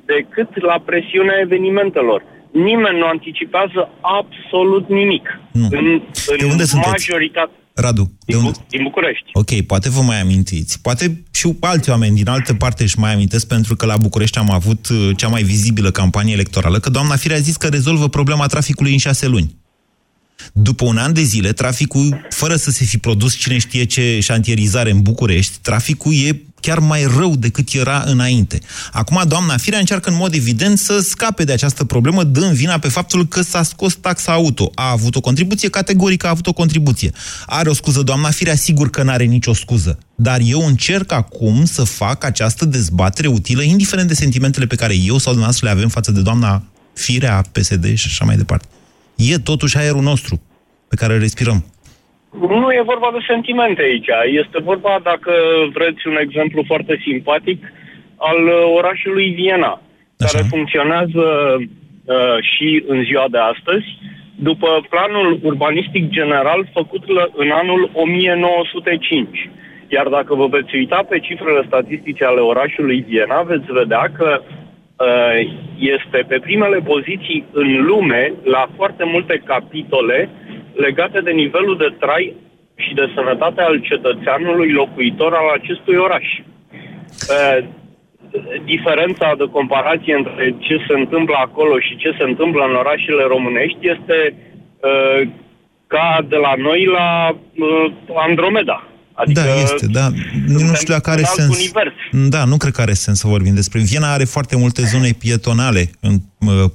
decât 0.05 0.62
la 0.62 0.83
presiunea 0.85 1.38
evenimentelor. 1.40 2.23
Nimeni 2.53 2.99
nu 2.99 3.07
anticipează 3.07 3.90
absolut 4.01 4.88
nimic. 4.88 5.40
Nu. 5.53 5.66
În, 5.71 5.87
în 5.87 6.37
De 6.38 6.45
unde 6.45 6.64
sunteți? 6.64 6.90
majoritate 6.90 7.51
Radu, 7.81 8.12
de 8.27 8.37
unde? 8.37 8.51
din 8.69 8.83
București. 8.83 9.25
Ok, 9.33 9.61
poate 9.61 9.88
vă 9.88 10.01
mai 10.01 10.21
amintiți. 10.21 10.81
Poate 10.81 11.23
și 11.31 11.55
alți 11.61 11.90
oameni 11.90 12.16
din 12.16 12.29
altă 12.29 12.55
parte 12.55 12.83
își 12.83 12.99
mai 12.99 13.12
amintesc, 13.12 13.47
pentru 13.47 13.77
că 13.77 13.87
la 13.87 13.97
București 13.97 14.38
am 14.38 14.51
avut 14.51 14.88
uh, 14.88 15.11
cea 15.16 15.29
mai 15.29 15.43
vizibilă 15.43 15.90
campanie 15.90 16.33
electorală, 16.33 16.79
că 16.79 16.90
doamna 16.90 17.16
Firea 17.16 17.37
a 17.37 17.40
zis 17.40 17.57
că 17.57 17.66
rezolvă 17.66 18.09
problema 18.09 18.47
traficului 18.47 18.93
în 18.93 18.99
șase 18.99 19.27
luni. 19.27 19.59
După 20.53 20.85
un 20.85 20.97
an 20.97 21.12
de 21.12 21.23
zile, 21.23 21.53
traficul, 21.53 22.27
fără 22.29 22.57
să 22.57 22.71
se 22.71 22.85
fi 22.85 22.99
produs 22.99 23.35
cine 23.37 23.59
știe 23.59 23.85
ce 23.85 24.21
șantierizare 24.21 24.90
în 24.90 25.03
București, 25.03 25.59
traficul 25.62 26.12
e 26.14 26.43
chiar 26.61 26.79
mai 26.79 27.05
rău 27.16 27.37
decât 27.37 27.73
era 27.73 28.03
înainte. 28.07 28.59
Acum, 28.92 29.23
doamna 29.27 29.57
Firea 29.57 29.79
încearcă 29.79 30.11
în 30.11 30.16
mod 30.16 30.35
evident 30.35 30.79
să 30.79 31.01
scape 31.01 31.44
de 31.44 31.53
această 31.53 31.85
problemă, 31.85 32.25
dând 32.25 32.53
vina 32.53 32.79
pe 32.79 32.88
faptul 32.88 33.29
că 33.29 33.42
s-a 33.42 33.62
scos 33.62 33.94
taxa 33.94 34.33
auto. 34.33 34.70
A 34.75 34.90
avut 34.90 35.16
o 35.16 35.20
contribuție, 35.20 35.68
categoric 35.68 36.25
a 36.25 36.29
avut 36.29 36.46
o 36.46 36.53
contribuție. 36.53 37.12
Are 37.46 37.68
o 37.68 37.75
scuză, 37.75 38.03
doamna 38.03 38.31
Firea, 38.31 38.55
sigur 38.55 38.90
că 38.90 39.03
n-are 39.03 39.25
nicio 39.25 39.55
scuză. 39.55 39.99
Dar 40.14 40.40
eu 40.44 40.66
încerc 40.66 41.12
acum 41.12 41.64
să 41.64 41.85
fac 41.85 42.25
această 42.25 42.64
dezbatere 42.64 43.29
utilă, 43.29 43.62
indiferent 43.62 44.09
de 44.09 44.14
sentimentele 44.14 44.66
pe 44.66 44.75
care 44.75 44.94
eu 44.94 45.18
sau 45.18 45.33
dumneavoastră 45.33 45.66
le 45.66 45.73
avem 45.73 45.88
față 45.88 46.12
de 46.12 46.20
doamna 46.20 46.62
Firea, 46.94 47.44
PSD 47.53 47.94
și 47.94 48.07
așa 48.07 48.25
mai 48.25 48.37
departe. 48.37 48.66
E 49.14 49.38
totuși 49.38 49.77
aerul 49.77 50.03
nostru 50.03 50.40
pe 50.88 50.96
care 50.96 51.14
îl 51.14 51.20
respirăm. 51.20 51.64
Nu 52.38 52.71
e 52.71 52.83
vorba 52.85 53.11
de 53.12 53.25
sentimente 53.27 53.83
aici. 53.83 54.09
Este 54.43 54.59
vorba, 54.62 55.01
dacă 55.03 55.33
vreți 55.73 56.07
un 56.07 56.16
exemplu 56.21 56.62
foarte 56.66 57.01
simpatic, 57.03 57.73
al 58.16 58.45
uh, 58.47 58.73
orașului 58.77 59.29
Viena, 59.31 59.73
Așa. 59.73 59.83
care 60.19 60.47
funcționează 60.49 61.25
uh, 61.57 62.37
și 62.40 62.85
în 62.87 63.03
ziua 63.05 63.27
de 63.31 63.38
astăzi, 63.38 63.87
după 64.35 64.87
planul 64.88 65.38
urbanistic 65.43 66.09
general 66.09 66.69
făcut 66.73 67.05
în 67.37 67.51
anul 67.51 67.90
1905. 67.93 69.51
Iar 69.88 70.07
dacă 70.09 70.35
vă 70.35 70.47
veți 70.47 70.75
uita 70.75 71.07
pe 71.09 71.19
cifrele 71.19 71.62
statistice 71.66 72.25
ale 72.25 72.40
orașului 72.40 73.05
Viena, 73.09 73.43
veți 73.43 73.73
vedea 73.73 74.11
că 74.19 74.43
uh, 74.43 75.51
este 75.79 76.25
pe 76.29 76.38
primele 76.38 76.79
poziții 76.79 77.45
în 77.53 77.85
lume 77.87 78.33
la 78.43 78.69
foarte 78.77 79.05
multe 79.05 79.43
capitole 79.45 80.29
legate 80.87 81.21
de 81.21 81.31
nivelul 81.43 81.77
de 81.77 81.90
trai 82.03 82.35
și 82.85 82.93
de 82.95 83.07
sănătate 83.14 83.61
al 83.61 83.77
cetățeanului 83.90 84.71
locuitor 84.81 85.33
al 85.35 85.49
acestui 85.59 85.97
oraș. 86.07 86.27
Uh, 86.38 87.59
diferența 88.64 89.29
de 89.40 89.47
comparație 89.57 90.14
între 90.14 90.45
ce 90.66 90.77
se 90.87 90.95
întâmplă 91.03 91.37
acolo 91.47 91.75
și 91.87 91.97
ce 92.03 92.11
se 92.19 92.25
întâmplă 92.31 92.62
în 92.69 92.75
orașele 92.83 93.25
românești 93.35 93.83
este 93.95 94.19
uh, 94.35 95.21
ca 95.87 96.27
de 96.29 96.37
la 96.37 96.53
noi 96.66 96.81
la 96.99 97.09
uh, 97.31 97.93
Andromeda. 98.29 98.85
Adică 99.12 99.40
da, 99.40 99.61
este, 99.61 99.87
da. 99.87 100.09
Nu 100.47 100.75
știu 100.75 100.95
dacă 100.95 101.11
are 101.11 101.23
sens. 101.23 101.57
Univers. 101.57 101.93
Da, 102.29 102.45
nu 102.45 102.57
cred 102.57 102.73
că 102.73 102.81
are 102.81 102.93
sens 102.93 103.19
să 103.19 103.27
vorbim 103.27 103.55
despre. 103.55 103.81
Viena 103.81 104.12
are 104.12 104.25
foarte 104.25 104.57
multe 104.57 104.83
zone 104.83 105.11
pietonale 105.19 105.90
în 106.01 106.16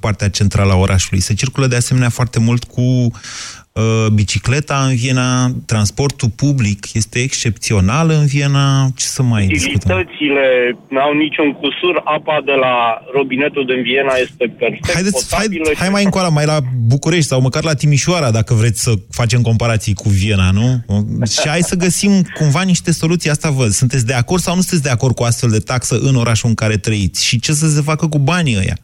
partea 0.00 0.28
centrală 0.28 0.72
a 0.72 0.76
orașului. 0.76 1.20
Se 1.20 1.34
circulă 1.34 1.66
de 1.66 1.76
asemenea 1.76 2.08
foarte 2.08 2.40
mult 2.40 2.64
cu 2.64 2.82
Uh, 2.82 3.65
bicicleta 4.12 4.84
în 4.88 4.94
Viena, 4.94 5.50
transportul 5.66 6.28
public 6.28 6.92
este 6.92 7.18
excepțional 7.18 8.10
în 8.10 8.26
Viena. 8.26 8.88
Ce 8.96 9.04
să 9.06 9.22
mai 9.22 9.46
discutăm? 9.46 9.98
Utilitățile 9.98 10.76
n-au 10.88 11.12
niciun 11.12 11.52
cusur. 11.52 12.02
Apa 12.04 12.42
de 12.44 12.52
la 12.52 13.02
robinetul 13.12 13.64
din 13.66 13.82
Viena 13.82 14.14
este 14.14 14.54
perfect 14.58 14.92
Haideți, 14.92 15.34
hai, 15.34 15.46
hai 15.76 15.88
mai 15.88 16.04
încolo, 16.04 16.30
mai 16.30 16.46
la 16.46 16.58
București 16.86 17.26
sau 17.26 17.40
măcar 17.40 17.64
la 17.64 17.74
Timișoara, 17.74 18.30
dacă 18.30 18.54
vreți 18.54 18.82
să 18.82 18.92
facem 19.10 19.42
comparații 19.42 19.94
cu 19.94 20.08
Viena, 20.08 20.50
nu? 20.50 20.84
Și 21.26 21.48
hai 21.48 21.60
să 21.60 21.76
găsim 21.76 22.22
cumva 22.34 22.62
niște 22.62 22.92
soluții. 22.92 23.30
Asta 23.30 23.50
văd. 23.50 23.70
Sunteți 23.70 24.06
de 24.06 24.14
acord 24.14 24.42
sau 24.42 24.54
nu 24.54 24.60
sunteți 24.60 24.82
de 24.82 24.90
acord 24.90 25.14
cu 25.14 25.22
astfel 25.22 25.50
de 25.50 25.58
taxă 25.58 25.98
în 26.00 26.14
orașul 26.16 26.48
în 26.48 26.54
care 26.54 26.76
trăiți? 26.76 27.24
Și 27.26 27.40
ce 27.40 27.52
să 27.52 27.68
se 27.68 27.80
facă 27.80 28.06
cu 28.06 28.18
banii 28.18 28.56
ăia? 28.56 28.76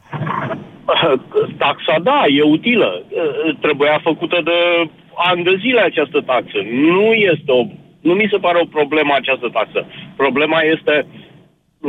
Taxa, 1.65 1.97
da, 2.03 2.25
e 2.29 2.43
utilă. 2.43 3.03
Trebuia 3.61 4.01
făcută 4.03 4.41
de 4.45 4.91
ani 5.17 5.45
de 5.45 5.55
zile 5.61 5.81
această 5.81 6.21
taxă. 6.21 6.59
Nu 6.71 7.13
este 7.13 7.51
o... 7.53 7.63
Nu 8.01 8.13
mi 8.13 8.29
se 8.31 8.39
pare 8.39 8.59
o 8.61 8.73
problemă 8.79 9.15
această 9.15 9.49
taxă. 9.53 9.87
Problema 10.17 10.61
este 10.61 11.07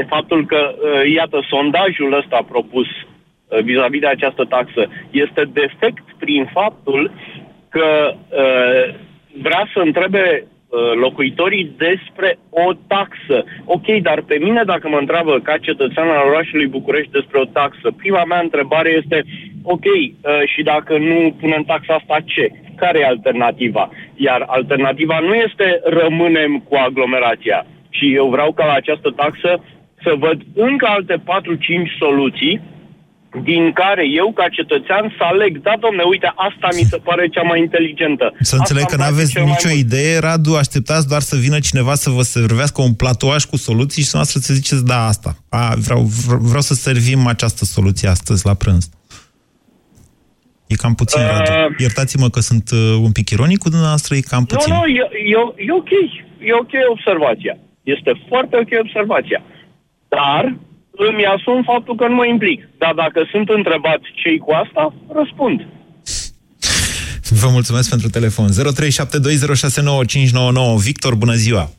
faptul 0.07 0.45
că, 0.45 0.75
iată, 1.15 1.45
sondajul 1.49 2.13
ăsta 2.13 2.45
propus 2.51 2.87
vis-a-vis 3.63 3.99
de 3.99 4.07
această 4.07 4.43
taxă 4.45 4.87
este 5.11 5.43
defect 5.53 6.05
prin 6.19 6.49
faptul 6.53 7.11
că 7.69 8.13
vrea 9.41 9.69
să 9.73 9.79
întrebe 9.79 10.23
Uh, 10.27 10.52
locuitorii 10.95 11.71
despre 11.77 12.39
o 12.49 12.73
taxă. 12.87 13.43
Ok, 13.65 13.85
dar 14.01 14.21
pe 14.21 14.37
mine 14.41 14.63
dacă 14.63 14.89
mă 14.89 14.97
întreabă 14.97 15.39
ca 15.39 15.57
cetățean 15.57 16.07
al 16.09 16.27
orașului 16.27 16.67
București 16.67 17.11
despre 17.11 17.39
o 17.39 17.45
taxă, 17.45 17.91
prima 17.97 18.23
mea 18.23 18.39
întrebare 18.39 18.89
este 19.03 19.23
ok, 19.63 19.85
uh, 19.85 20.11
și 20.45 20.61
dacă 20.63 20.97
nu 20.97 21.35
punem 21.39 21.63
taxa 21.63 21.93
asta, 21.93 22.17
ce? 22.25 22.51
Care 22.75 22.99
e 22.99 23.05
alternativa? 23.05 23.89
Iar 24.15 24.43
alternativa 24.47 25.19
nu 25.19 25.33
este 25.33 25.79
rămânem 25.83 26.59
cu 26.59 26.75
aglomerația, 26.75 27.65
ci 27.89 28.01
eu 28.13 28.27
vreau 28.29 28.51
ca 28.51 28.65
la 28.65 28.73
această 28.73 29.09
taxă 29.09 29.63
să 30.03 30.13
văd 30.17 30.41
încă 30.55 30.85
alte 30.89 31.15
4-5 31.17 31.21
soluții 31.99 32.61
din 33.41 33.71
care 33.73 34.03
eu, 34.21 34.33
ca 34.33 34.47
cetățean, 34.49 35.13
să 35.17 35.23
aleg, 35.23 35.61
da, 35.61 35.73
domne, 35.79 36.03
uite, 36.03 36.33
asta 36.35 36.67
mi 36.77 36.87
se 36.91 36.97
pare 36.97 37.27
cea 37.27 37.41
mai 37.41 37.59
inteligentă. 37.59 38.33
Să 38.39 38.55
înțeleg 38.55 38.85
că 38.85 38.95
nu 38.95 39.03
aveți 39.03 39.39
nicio 39.39 39.67
mai... 39.67 39.77
idee, 39.77 40.19
Radu, 40.19 40.55
așteptați 40.55 41.07
doar 41.07 41.21
să 41.21 41.35
vină 41.35 41.59
cineva 41.59 41.93
să 41.95 42.09
vă 42.09 42.21
servească 42.21 42.81
un 42.81 42.93
platouaș 42.93 43.43
cu 43.43 43.57
soluții 43.57 44.01
și 44.01 44.07
să 44.07 44.15
noastră 44.15 44.39
să 44.39 44.53
ziceți, 44.53 44.85
da, 44.85 45.05
asta. 45.05 45.35
A, 45.49 45.73
vreau, 45.77 46.01
vreau 46.49 46.61
să 46.61 46.73
servim 46.73 47.27
această 47.27 47.65
soluție 47.65 48.07
astăzi 48.07 48.45
la 48.45 48.53
prânz. 48.53 48.89
E 50.67 50.75
cam 50.75 50.95
puțin, 50.95 51.21
uh... 51.21 51.27
Radu. 51.27 51.75
Iertați-mă 51.77 52.29
că 52.29 52.39
sunt 52.39 52.69
uh, 52.71 52.79
un 53.01 53.11
pic 53.11 53.29
ironic 53.29 53.57
cu 53.57 53.69
dumneavoastră, 53.69 54.15
e 54.15 54.19
cam 54.19 54.45
puțin. 54.45 54.73
Nu, 54.73 54.79
nu, 54.79 54.85
e, 54.85 55.09
e, 55.35 55.65
e 55.67 55.71
ok. 55.71 55.91
E 56.39 56.53
ok 56.53 56.73
observația. 56.89 57.57
Este 57.83 58.11
foarte 58.27 58.57
ok 58.57 58.71
observația. 58.85 59.43
Dar 60.07 60.55
îmi 61.07 61.25
asum 61.25 61.63
faptul 61.63 61.95
că 61.95 62.07
nu 62.07 62.15
mă 62.15 62.25
implic. 62.25 62.69
Dar 62.77 62.93
dacă 62.93 63.27
sunt 63.31 63.49
întrebați 63.49 64.07
cei 64.21 64.37
cu 64.37 64.51
asta, 64.63 64.93
răspund. 65.13 65.67
Vă 67.29 67.49
mulțumesc 67.49 67.89
pentru 67.89 68.09
telefon. 68.09 68.49
0372069599. 68.49 68.55
Victor, 70.77 71.15
bună 71.15 71.33
ziua! 71.33 71.71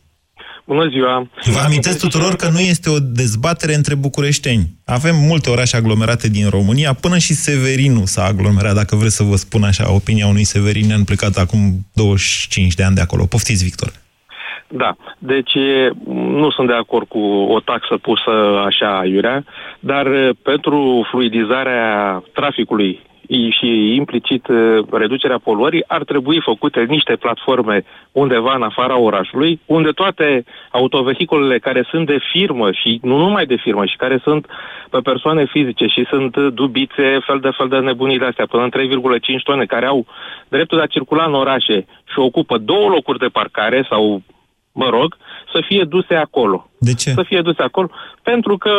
Bună 0.67 0.89
ziua! 0.89 1.31
Vă 1.45 1.59
amintesc 1.59 1.99
tuturor 1.99 2.37
că 2.37 2.49
nu 2.49 2.59
este 2.59 2.91
o 2.91 2.99
dezbatere 2.99 3.75
între 3.75 3.95
bucureșteni. 3.95 4.79
Avem 4.85 5.17
multe 5.17 5.51
orașe 5.51 5.77
aglomerate 5.77 6.29
din 6.29 6.49
România, 6.49 6.93
până 6.93 7.19
și 7.19 7.35
Severinu 7.35 8.05
s-a 8.05 8.25
aglomerat, 8.25 8.75
dacă 8.75 8.97
vreți 8.97 9.15
să 9.15 9.23
vă 9.23 9.37
spun 9.37 9.63
așa, 9.63 9.93
opinia 9.93 10.27
unui 10.27 10.45
Severin 10.45 11.05
plecat 11.05 11.37
acum 11.37 11.87
25 11.93 12.75
de 12.75 12.83
ani 12.83 12.95
de 12.95 13.01
acolo. 13.01 13.25
Poftiți, 13.25 13.65
Victor! 13.65 13.93
Da, 14.77 14.95
deci 15.19 15.55
nu 16.15 16.51
sunt 16.51 16.67
de 16.67 16.75
acord 16.75 17.09
cu 17.09 17.19
o 17.49 17.61
taxă 17.61 17.99
pusă 18.03 18.63
așa 18.65 18.99
aiurea, 18.99 19.45
dar 19.81 20.07
pentru 20.43 21.07
fluidizarea 21.11 22.23
traficului 22.33 23.01
și 23.29 23.95
implicit 23.95 24.47
reducerea 24.91 25.39
poluării, 25.39 25.85
ar 25.87 26.05
trebui 26.05 26.41
făcute 26.41 26.81
niște 26.81 27.17
platforme 27.17 27.85
undeva 28.13 28.55
în 28.55 28.63
afara 28.63 28.99
orașului, 28.99 29.61
unde 29.67 29.91
toate 29.91 30.45
autovehiculele 30.71 31.59
care 31.59 31.87
sunt 31.91 32.07
de 32.07 32.19
firmă 32.33 32.73
și 32.73 32.99
nu 33.03 33.17
numai 33.17 33.47
de 33.47 33.57
firmă, 33.57 33.85
și 33.85 33.97
care 33.97 34.21
sunt 34.23 34.47
pe 34.91 34.99
persoane 35.03 35.45
fizice 35.45 35.87
și 35.87 36.07
sunt 36.09 36.37
dubițe, 36.37 37.19
fel 37.27 37.39
de 37.41 37.51
fel 37.57 37.69
de 37.69 37.79
nebunii 37.79 38.19
de 38.19 38.25
astea, 38.25 38.47
până 38.47 38.63
în 38.63 38.71
3,5 38.71 39.43
tone, 39.45 39.65
care 39.65 39.87
au 39.87 40.07
dreptul 40.49 40.79
de 40.79 40.85
a 40.85 40.95
circula 40.95 41.25
în 41.25 41.35
orașe 41.35 41.87
și 42.13 42.19
ocupă 42.19 42.59
două 42.59 42.89
locuri 42.89 43.19
de 43.19 43.27
parcare 43.33 43.87
sau 43.91 44.23
mă 44.75 44.89
rog, 44.97 45.17
să 45.53 45.59
fie 45.69 45.85
duse 45.85 46.15
acolo. 46.15 46.71
De 46.79 46.95
ce? 46.95 47.11
Să 47.11 47.25
fie 47.27 47.41
duse 47.41 47.63
acolo, 47.63 47.89
pentru 48.23 48.57
că 48.59 48.75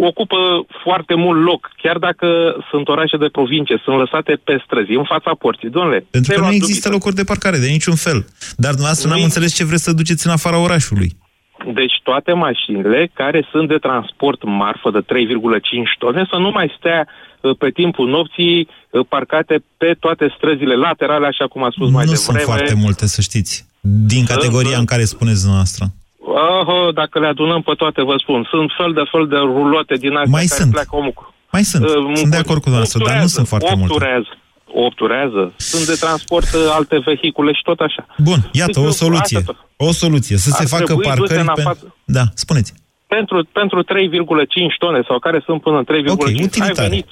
ocupă 0.00 0.36
foarte 0.82 1.14
mult 1.14 1.44
loc, 1.44 1.70
chiar 1.82 1.98
dacă 1.98 2.28
sunt 2.70 2.88
orașe 2.88 3.16
de 3.16 3.28
provincie, 3.32 3.80
sunt 3.84 3.98
lăsate 3.98 4.32
pe 4.44 4.62
străzi, 4.64 4.92
în 5.02 5.04
fața 5.04 5.30
porții. 5.38 5.70
Domnule, 5.70 6.06
pentru 6.10 6.32
că 6.32 6.40
nu 6.40 6.52
există 6.52 6.88
locuri 6.88 7.14
de 7.14 7.24
parcare, 7.24 7.58
de 7.58 7.66
niciun 7.66 7.94
fel. 7.94 8.18
Dar 8.56 8.72
dumneavoastră 8.78 9.08
n-am 9.08 9.22
înțeles 9.22 9.54
ce 9.54 9.64
vreți 9.64 9.82
să 9.82 9.92
duceți 9.92 10.26
în 10.26 10.32
afara 10.32 10.58
orașului. 10.58 11.10
Deci 11.74 12.00
toate 12.02 12.32
mașinile 12.32 13.10
care 13.14 13.48
sunt 13.50 13.68
de 13.68 13.76
transport 13.76 14.44
marfă 14.44 14.90
de 14.90 15.00
3,5 15.00 15.04
tone 15.98 16.26
să 16.30 16.36
nu 16.36 16.50
mai 16.50 16.74
stea 16.78 17.08
uh, 17.40 17.56
pe 17.58 17.70
timpul 17.70 18.08
nopții 18.08 18.68
uh, 18.90 19.06
parcate 19.08 19.64
pe 19.76 19.96
toate 20.00 20.34
străzile 20.36 20.74
laterale, 20.74 21.26
așa 21.26 21.46
cum 21.46 21.62
a 21.64 21.70
spus 21.70 21.86
nu 21.86 21.92
mai 21.92 22.04
devreme. 22.04 22.26
Nu 22.26 22.32
sunt 22.32 22.40
foarte 22.40 22.74
multe, 22.74 23.06
să 23.06 23.20
știți. 23.20 23.67
Din 24.12 24.24
categoria 24.24 24.78
în 24.78 24.84
care 24.84 25.04
spuneți 25.04 25.40
dumneavoastră. 25.40 25.84
Oh, 26.18 26.94
dacă 26.94 27.18
le 27.18 27.26
adunăm 27.26 27.62
pe 27.62 27.74
toate, 27.76 28.02
vă 28.02 28.14
spun, 28.22 28.46
sunt 28.50 28.70
fel 28.78 28.92
de 28.92 29.02
fel 29.12 29.26
de 29.26 29.36
rulote 29.36 29.94
din 30.04 30.14
astea 30.14 30.36
Mai 30.38 30.44
care 30.44 30.60
sunt. 30.60 30.72
pleacă 30.72 30.96
omul. 31.00 31.14
Mai 31.52 31.62
sunt, 31.62 31.84
uh, 31.84 31.90
sunt 32.14 32.30
de 32.30 32.42
acord 32.44 32.60
cu 32.64 32.68
dumneavoastră, 32.70 33.04
dar 33.06 33.20
nu 33.20 33.26
sunt 33.26 33.48
foarte 33.48 33.74
multe. 33.76 33.94
Opturează. 34.86 35.52
Sunt 35.56 35.86
de 35.86 35.96
transport 36.00 36.48
uh, 36.54 36.60
alte 36.78 36.98
vehicule 37.04 37.52
și 37.52 37.62
tot 37.62 37.80
așa. 37.80 38.06
Bun, 38.18 38.40
iată, 38.52 38.80
deci, 38.80 38.88
o 38.88 38.90
soluție. 38.90 39.40
O 39.76 39.92
soluție, 39.92 40.36
să 40.36 40.50
se 40.50 40.64
facă 40.64 40.94
parcări 40.94 41.44
pe... 41.54 41.62
Da, 42.04 42.24
spuneți. 42.34 42.72
Pentru, 43.06 43.48
pentru 43.52 43.82
3,5 43.82 43.88
tone 44.78 45.00
sau 45.08 45.18
care 45.18 45.42
sunt 45.44 45.60
până 45.62 45.76
în 45.78 45.84
3,5, 45.84 46.10
okay, 46.10 46.48
ai 46.60 46.72
venit, 46.72 47.06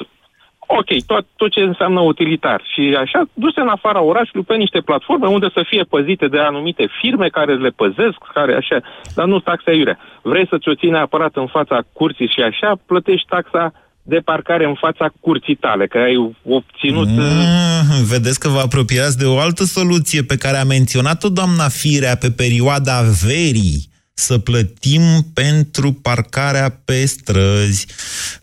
Ok, 0.67 0.91
tot, 1.07 1.27
tot 1.37 1.51
ce 1.53 1.61
înseamnă 1.61 2.01
utilitar. 2.01 2.63
Și 2.73 2.97
așa, 2.99 3.29
duse 3.35 3.61
în 3.61 3.69
afara 3.69 4.01
orașului 4.03 4.45
pe 4.45 4.55
niște 4.55 4.81
platforme 4.81 5.27
unde 5.27 5.49
să 5.53 5.63
fie 5.67 5.83
păzite 5.83 6.27
de 6.27 6.39
anumite 6.39 6.89
firme 7.01 7.29
care 7.29 7.55
le 7.55 7.69
păzesc, 7.69 8.19
care 8.35 8.55
așa, 8.55 8.79
dar 9.15 9.27
nu 9.27 9.39
taxa 9.41 9.73
iurea. 9.73 9.99
Vrei 10.23 10.47
să-ți 10.51 10.69
o 10.69 10.75
ții 10.75 10.91
neapărat 10.91 11.37
în 11.37 11.47
fața 11.47 11.83
curții 11.93 12.33
și 12.35 12.41
așa, 12.41 12.79
plătești 12.87 13.29
taxa 13.29 13.73
de 14.03 14.21
parcare 14.25 14.65
în 14.65 14.75
fața 14.75 15.13
curții 15.21 15.55
tale, 15.55 15.87
că 15.87 15.99
ai 15.99 16.35
obținut... 16.45 17.09
Mm, 17.09 18.05
vedeți 18.09 18.41
că 18.41 18.49
vă 18.49 18.59
apropiați 18.59 19.19
de 19.19 19.25
o 19.25 19.39
altă 19.39 19.65
soluție 19.65 20.23
pe 20.23 20.37
care 20.37 20.57
a 20.57 20.65
menționat-o 20.65 21.29
doamna 21.29 21.69
Firea 21.69 22.17
pe 22.17 22.31
perioada 22.31 23.03
verii 23.27 23.95
să 24.19 24.39
plătim 24.39 25.31
pentru 25.33 25.93
parcarea 25.93 26.69
pe 26.85 27.05
străzi. 27.05 27.87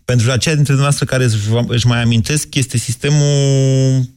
Pentru 0.05 0.31
aceia 0.31 0.55
dintre 0.55 0.73
dumneavoastră 0.73 1.05
care 1.05 1.29
își 1.67 1.87
mai 1.87 2.01
amintesc, 2.01 2.55
este 2.55 2.77
sistemul 2.77 4.11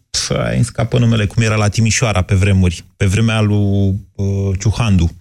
îmi 0.54 0.64
scapă 0.64 0.98
numele, 0.98 1.26
cum 1.26 1.42
era 1.42 1.54
la 1.54 1.68
Timișoara 1.68 2.22
pe 2.22 2.34
vremuri, 2.34 2.84
pe 2.96 3.06
vremea 3.06 3.40
lui 3.40 3.94
uh, 4.14 4.58
Ciuhandu. 4.58 5.16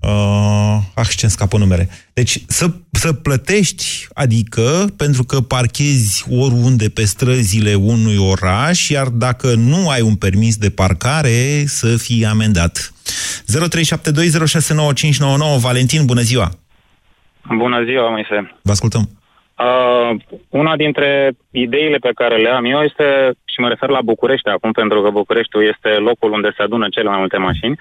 Uh, 0.00 0.78
ah, 0.94 1.08
ce 1.16 1.28
scapă 1.28 1.58
numere. 1.58 1.88
Deci 2.12 2.42
să, 2.46 2.70
să 2.90 3.12
plătești, 3.12 4.08
adică 4.12 4.92
pentru 4.96 5.24
că 5.24 5.40
parchezi 5.40 6.24
oriunde 6.30 6.88
pe 6.88 7.04
străzile 7.04 7.74
unui 7.74 8.16
oraș, 8.16 8.88
iar 8.88 9.08
dacă 9.08 9.54
nu 9.54 9.88
ai 9.88 10.00
un 10.00 10.14
permis 10.14 10.56
de 10.56 10.70
parcare, 10.70 11.64
să 11.66 11.96
fii 11.96 12.24
amendat. 12.24 12.92
0372069599 13.48 13.56
Valentin, 15.60 16.04
bună 16.06 16.20
ziua! 16.20 16.48
Bună 17.56 17.82
ziua, 17.84 18.10
Moise! 18.10 18.54
Vă 18.62 18.70
ascultăm! 18.70 19.02
Uh, 19.58 20.10
una 20.48 20.76
dintre 20.76 21.32
ideile 21.50 21.96
pe 21.96 22.10
care 22.14 22.36
le 22.36 22.48
am 22.48 22.64
eu 22.64 22.80
este, 22.80 23.32
și 23.44 23.60
mă 23.60 23.68
refer 23.68 23.88
la 23.88 24.00
București 24.00 24.48
acum, 24.48 24.72
pentru 24.72 25.02
că 25.02 25.10
Bucureștiul 25.10 25.64
este 25.72 25.88
locul 25.88 26.32
unde 26.32 26.50
se 26.56 26.62
adună 26.62 26.86
cele 26.90 27.08
mai 27.08 27.18
multe 27.18 27.36
mașini, 27.36 27.78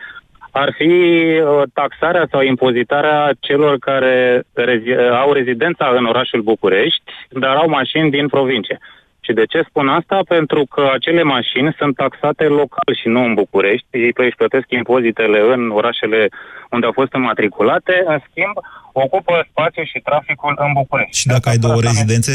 ar 0.51 0.73
fi 0.77 0.83
uh, 0.83 1.61
taxarea 1.73 2.27
sau 2.31 2.41
impozitarea 2.41 3.31
celor 3.39 3.77
care 3.77 4.43
rezi- 4.53 5.11
au 5.21 5.31
rezidența 5.31 5.93
în 5.97 6.05
orașul 6.05 6.41
București, 6.41 7.03
dar 7.29 7.55
au 7.55 7.69
mașini 7.69 8.09
din 8.09 8.27
provincie. 8.27 8.79
Și 9.27 9.33
de 9.33 9.45
ce 9.51 9.59
spun 9.69 9.87
asta? 9.99 10.17
Pentru 10.27 10.61
că 10.73 10.83
acele 10.93 11.23
mașini 11.23 11.75
sunt 11.79 11.95
taxate 11.95 12.45
local 12.61 12.89
și 13.01 13.07
nu 13.07 13.21
în 13.27 13.33
București. 13.33 13.87
Ei 13.89 14.11
își 14.15 14.39
plătesc 14.41 14.67
impozitele 14.69 15.39
în 15.53 15.61
orașele 15.79 16.29
unde 16.73 16.85
au 16.85 16.91
fost 16.99 17.13
înmatriculate, 17.13 17.93
în 18.11 18.19
schimb, 18.27 18.55
ocupă 18.91 19.33
spațiu 19.49 19.83
și 19.83 19.99
traficul 20.09 20.53
în 20.65 20.71
București. 20.73 21.19
Și 21.19 21.27
dacă 21.27 21.49
ai 21.49 21.57
două 21.57 21.79
rezidențe? 21.81 22.33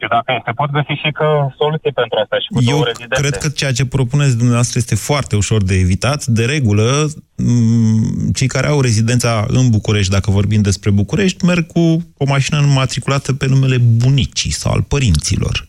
Și 0.00 0.08
dacă 0.08 0.42
se 0.44 0.52
pot 0.52 0.70
găsi 0.70 0.92
și 1.02 1.10
că 1.12 1.26
soluții 1.56 1.92
pentru 1.92 2.18
asta 2.22 2.36
și 2.38 2.48
cu 2.52 2.60
Eu 2.62 2.70
două 2.70 2.84
rezidențe. 2.84 3.20
cred 3.22 3.36
că 3.36 3.48
ceea 3.48 3.72
ce 3.72 3.86
propuneți 3.86 4.36
dumneavoastră 4.36 4.78
este 4.78 4.94
foarte 4.94 5.36
ușor 5.36 5.62
de 5.62 5.74
evitat. 5.74 6.24
De 6.26 6.44
regulă, 6.44 7.06
m, 7.36 8.30
cei 8.32 8.46
care 8.46 8.66
au 8.66 8.80
rezidența 8.80 9.44
în 9.48 9.70
București, 9.70 10.12
dacă 10.12 10.30
vorbim 10.30 10.62
despre 10.62 10.90
București, 10.90 11.44
merg 11.44 11.66
cu 11.66 11.80
o 12.16 12.24
mașină 12.26 12.58
înmatriculată 12.58 13.34
pe 13.34 13.46
numele 13.46 13.78
bunicii 13.78 14.50
sau 14.50 14.72
al 14.72 14.82
părinților. 14.82 15.68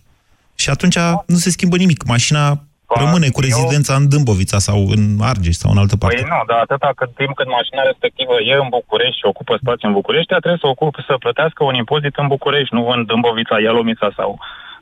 Și 0.56 0.70
atunci 0.70 0.98
nu 1.28 1.36
se 1.36 1.50
schimbă 1.50 1.78
nimic. 1.78 2.04
Mașina 2.04 2.64
rămâne 3.04 3.28
cu 3.30 3.42
rezidența 3.48 3.94
în 4.00 4.10
Dâmbovița 4.12 4.60
sau 4.68 4.78
în 4.96 5.02
Argeș 5.32 5.56
sau 5.62 5.70
în 5.72 5.78
altă 5.84 5.96
parte. 5.98 6.16
Păi 6.16 6.32
nu, 6.34 6.40
dar 6.50 6.60
atâta 6.66 6.90
cât 7.00 7.12
timp 7.20 7.34
cât 7.40 7.50
mașina 7.58 7.82
respectivă 7.92 8.36
e 8.52 8.54
în 8.66 8.70
București 8.78 9.20
și 9.20 9.30
ocupă 9.32 9.54
spațiu 9.62 9.88
în 9.88 9.98
București, 10.00 10.32
ea 10.34 10.44
trebuie 10.44 10.64
să 10.66 10.72
ocupe, 10.76 11.00
să 11.10 11.24
plătească 11.26 11.62
un 11.70 11.76
impozit 11.84 12.16
în 12.22 12.28
București, 12.36 12.76
nu 12.78 12.84
în 12.94 13.00
Dâmbovița, 13.10 13.56
Ialomița 13.68 14.10
sau 14.18 14.30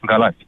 Galați. 0.10 0.44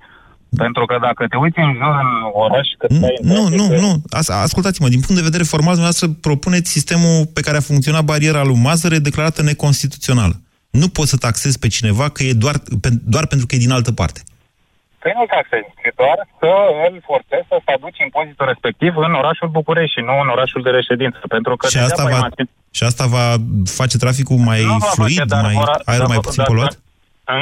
Pentru 0.64 0.86
că 0.86 0.96
dacă 1.02 1.22
te 1.28 1.38
uiți 1.44 1.60
în 1.60 1.72
jur 1.80 1.94
în 2.06 2.12
oraș, 2.44 2.68
cât 2.78 2.92
stai 2.92 3.18
în 3.22 3.28
Nu, 3.28 3.34
trafic, 3.34 3.60
nu, 3.60 3.66
nu. 3.86 3.92
As- 4.20 4.36
Ascultați-mă, 4.48 4.88
din 4.88 5.02
punct 5.06 5.18
de 5.22 5.30
vedere 5.30 5.44
formal, 5.54 5.76
dumneavoastră 5.78 6.08
propuneți 6.28 6.72
sistemul 6.72 7.26
pe 7.34 7.42
care 7.42 7.58
a 7.58 7.70
funcționat 7.72 8.04
bariera 8.04 8.44
lui 8.44 8.60
Mazăre 8.68 8.98
declarată 8.98 9.42
neconstituțională. 9.42 10.36
Nu 10.70 10.88
poți 10.88 11.10
să 11.10 11.18
taxezi 11.18 11.60
pe 11.60 11.68
cineva 11.68 12.10
că 12.10 12.24
e 12.24 12.34
doar, 12.34 12.56
pe, 12.82 12.90
doar 13.04 13.26
pentru 13.28 13.48
că 13.48 13.56
e 13.56 13.66
din 13.66 13.72
altă 13.72 13.92
parte. 13.92 14.22
Păi 15.02 15.12
nu 15.18 15.24
taxezi, 15.36 15.70
ci 15.82 15.90
doar 16.02 16.18
să 16.42 16.52
îl 16.88 16.94
forțezi 17.10 17.46
să-ți 17.52 17.70
aduci 17.76 18.00
impozitul 18.08 18.46
respectiv 18.52 18.92
în 19.08 19.14
orașul 19.22 19.50
București 19.58 19.96
și 19.96 20.02
nu 20.10 20.16
în 20.24 20.30
orașul 20.36 20.62
de 20.68 20.72
reședință. 20.80 21.20
Pentru 21.36 21.54
că 21.60 21.66
Și 21.68 21.78
asta, 21.78 21.88
degeaba 21.90 22.10
va, 22.10 22.16
ai 22.18 22.24
mașini- 22.28 22.52
și 22.78 22.84
asta 22.90 23.06
va 23.16 23.26
face 23.80 23.96
traficul 24.04 24.40
mai 24.50 24.62
Nu 24.72 24.78
va 24.86 24.92
fluid, 24.98 25.18
face, 25.22 25.32
dar 25.34 25.42
mai, 25.48 25.56
vor- 25.60 25.82
aerul 25.90 26.04
dar 26.06 26.12
mai 26.14 26.20
vor- 26.20 26.26
puțin 26.28 26.44
dar- 26.44 26.52
poluat? 26.52 26.74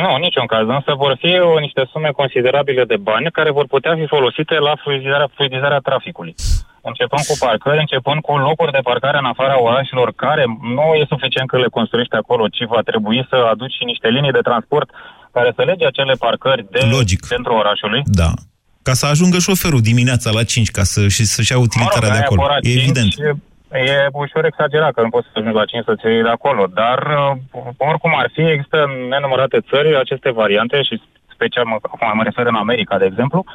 Nu, 0.04 0.10
în 0.17 0.22
niciun 0.28 0.45
caz. 0.54 0.65
Însă 0.78 0.91
vor 1.04 1.13
fi 1.24 1.32
o, 1.39 1.60
niște 1.65 1.82
sume 1.91 2.10
considerabile 2.22 2.84
de 2.91 2.98
bani 3.10 3.32
care 3.38 3.52
vor 3.58 3.65
putea 3.74 3.93
fi 4.00 4.06
folosite 4.15 4.56
la 4.67 4.74
fluidizarea, 4.84 5.30
fluidizarea 5.36 5.86
traficului. 5.89 6.36
Începând 6.82 7.24
cu 7.30 7.36
parcări, 7.45 7.80
începând 7.86 8.19
cu 8.22 8.38
locuri 8.38 8.72
de 8.72 8.86
parcare 8.89 9.17
în 9.17 9.26
afara 9.34 9.62
orașelor, 9.62 10.10
care 10.15 10.43
nu 10.76 10.86
e 11.00 11.06
suficient 11.13 11.48
că 11.50 11.58
le 11.58 11.67
construiești 11.78 12.15
acolo, 12.15 12.48
ci 12.48 12.63
va 12.76 12.82
trebui 12.89 13.26
să 13.30 13.36
aduci 13.52 13.74
și 13.78 13.84
niște 13.91 14.08
linii 14.15 14.32
de 14.38 14.48
transport 14.50 14.89
care 15.39 15.52
să 15.56 15.63
lege 15.63 15.86
acele 15.86 16.13
parcări 16.25 16.65
de 16.71 16.80
Logic. 16.97 17.28
centrul 17.28 17.58
orașului. 17.63 18.02
Da. 18.06 18.32
Ca 18.88 18.93
să 18.93 19.06
ajungă 19.06 19.38
șoferul 19.39 19.82
dimineața 19.82 20.30
la 20.32 20.43
5 20.43 20.71
ca 20.71 20.84
să, 20.84 21.08
și 21.08 21.23
să-și 21.25 21.52
ia 21.52 21.60
utilitarea 21.60 22.10
de 22.10 22.15
aia 22.15 22.25
acolo. 22.25 22.41
cu 22.41 22.47
ora 22.47 22.58
E 22.62 22.69
cinci 22.69 22.82
evident. 22.84 23.12
E 23.71 24.08
ușor 24.12 24.45
exagerat 24.45 24.91
că 24.93 25.02
nu 25.02 25.10
poți 25.10 25.28
să 25.32 25.32
ajungi 25.36 25.58
la 25.62 25.65
5 25.65 25.84
să-ți 25.84 26.06
iei 26.06 26.21
de 26.21 26.30
acolo, 26.38 26.63
dar 26.82 26.99
uh, 27.52 27.62
oricum 27.78 28.13
ar 28.21 28.30
fi, 28.34 28.41
există 28.41 28.78
în 28.88 28.93
nenumărate 29.13 29.60
țări 29.69 29.97
aceste 29.97 30.30
variante 30.32 30.78
și 30.88 31.02
special 31.34 31.65
mă, 31.65 31.78
acum 31.82 32.12
mă 32.17 32.23
refer 32.23 32.45
în 32.45 32.56
America, 32.56 32.97
de 32.97 33.06
exemplu, 33.06 33.39
unde 33.45 33.47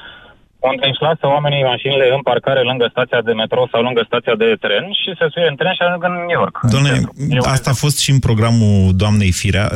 își 0.91 1.03
lasă 1.09 1.25
oamenii 1.35 1.63
mașinile 1.73 2.07
în 2.17 2.23
parcare 2.23 2.63
lângă 2.63 2.87
stația 2.91 3.21
de 3.29 3.33
metro 3.33 3.69
sau 3.73 3.81
lângă 3.83 4.03
stația 4.07 4.35
de 4.43 4.57
tren 4.65 4.85
și 5.01 5.11
se 5.19 5.27
suie 5.33 5.49
în 5.49 5.57
tren 5.57 5.73
și 5.75 5.83
ajung 5.83 6.05
în 6.05 6.13
New 6.13 6.39
York. 6.41 6.55
Doamne, 6.75 6.93
asta 7.55 7.71
a 7.71 7.81
fost 7.85 7.99
și 8.05 8.11
în 8.11 8.19
programul 8.19 8.97
doamnei 9.03 9.33
Firea. 9.33 9.67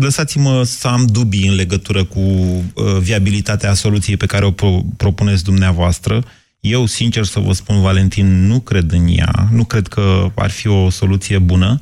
Lăsați-mă 0.00 0.62
să 0.62 0.88
am 0.88 1.02
dubii 1.16 1.48
în 1.48 1.54
legătură 1.54 2.04
cu 2.04 2.20
uh, 2.20 2.62
viabilitatea 3.08 3.72
soluției 3.72 4.16
pe 4.16 4.26
care 4.32 4.44
o 4.44 4.50
pro- 4.50 4.84
propuneți 4.96 5.44
dumneavoastră. 5.44 6.14
Eu, 6.60 6.86
sincer 6.86 7.24
să 7.24 7.40
vă 7.40 7.52
spun, 7.52 7.80
Valentin, 7.80 8.46
nu 8.46 8.60
cred 8.60 8.92
în 8.92 9.06
ea. 9.08 9.32
Nu 9.50 9.64
cred 9.64 9.86
că 9.86 10.26
ar 10.34 10.50
fi 10.50 10.68
o 10.68 10.90
soluție 10.90 11.38
bună. 11.38 11.80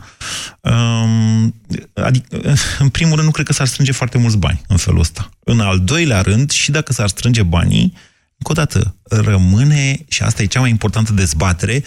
Um, 0.60 1.54
adică, 1.94 2.36
în 2.84 2.88
primul 2.88 3.14
rând, 3.14 3.26
nu 3.26 3.32
cred 3.32 3.46
că 3.46 3.52
s-ar 3.52 3.66
strânge 3.66 3.92
foarte 3.92 4.18
mulți 4.18 4.38
bani 4.38 4.60
în 4.68 4.76
felul 4.76 5.00
ăsta. 5.00 5.28
În 5.44 5.60
al 5.60 5.78
doilea 5.78 6.20
rând, 6.20 6.50
și 6.50 6.70
dacă 6.70 6.92
s-ar 6.92 7.08
strânge 7.08 7.42
banii, 7.42 7.92
încă 8.42 8.60
o 8.60 8.64
dată, 8.64 8.96
rămâne, 9.30 10.04
și 10.08 10.22
asta 10.22 10.42
e 10.42 10.46
cea 10.46 10.60
mai 10.60 10.70
importantă 10.70 11.12
dezbatere, 11.12 11.82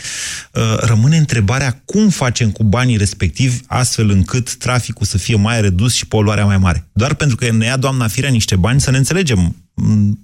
uh, 0.53 0.75
rămâne 0.79 1.17
întrebarea 1.17 1.81
cum 1.85 2.09
facem 2.09 2.51
cu 2.51 2.63
banii 2.63 2.97
respectivi 2.97 3.55
astfel 3.67 4.09
încât 4.09 4.55
traficul 4.55 5.05
să 5.05 5.17
fie 5.17 5.35
mai 5.35 5.61
redus 5.61 5.93
și 5.95 6.07
poluarea 6.07 6.45
mai 6.45 6.57
mare. 6.57 6.87
Doar 6.93 7.13
pentru 7.13 7.35
că 7.35 7.51
ne 7.51 7.65
ia 7.65 7.77
doamna 7.77 8.07
Firea 8.07 8.29
niște 8.29 8.55
bani, 8.55 8.79
să 8.79 8.91
ne 8.91 8.97
înțelegem. 8.97 9.55
M- 9.81 10.21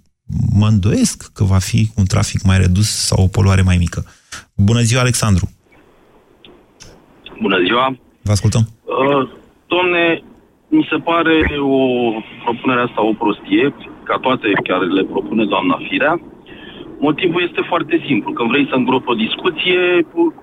Mă 0.53 0.67
îndoiesc 0.67 1.31
că 1.33 1.43
va 1.43 1.57
fi 1.57 1.91
un 1.95 2.05
trafic 2.05 2.41
mai 2.43 2.57
redus 2.57 2.89
sau 2.89 3.23
o 3.23 3.27
poluare 3.27 3.61
mai 3.61 3.77
mică. 3.77 4.05
Bună 4.55 4.81
ziua, 4.81 5.01
Alexandru! 5.01 5.51
Bună 7.41 7.57
ziua! 7.65 7.99
Vă 8.21 8.31
ascultăm. 8.31 8.63
Uh, 8.83 9.29
domne, 9.67 10.23
mi 10.67 10.87
se 10.89 10.97
pare 11.09 11.35
o 11.59 11.79
propunere 12.43 12.81
asta 12.87 13.01
o 13.09 13.13
prostie, 13.13 13.65
ca 14.09 14.17
toate 14.25 14.47
care 14.69 14.85
le 14.85 15.03
propune 15.13 15.45
doamna 15.53 15.77
Firea. 15.87 16.15
Motivul 16.99 17.41
este 17.47 17.61
foarte 17.71 17.95
simplu. 18.07 18.33
Când 18.33 18.49
vrei 18.49 18.67
să 18.69 18.75
îngropi 18.75 19.11
o 19.13 19.21
discuție, 19.25 19.81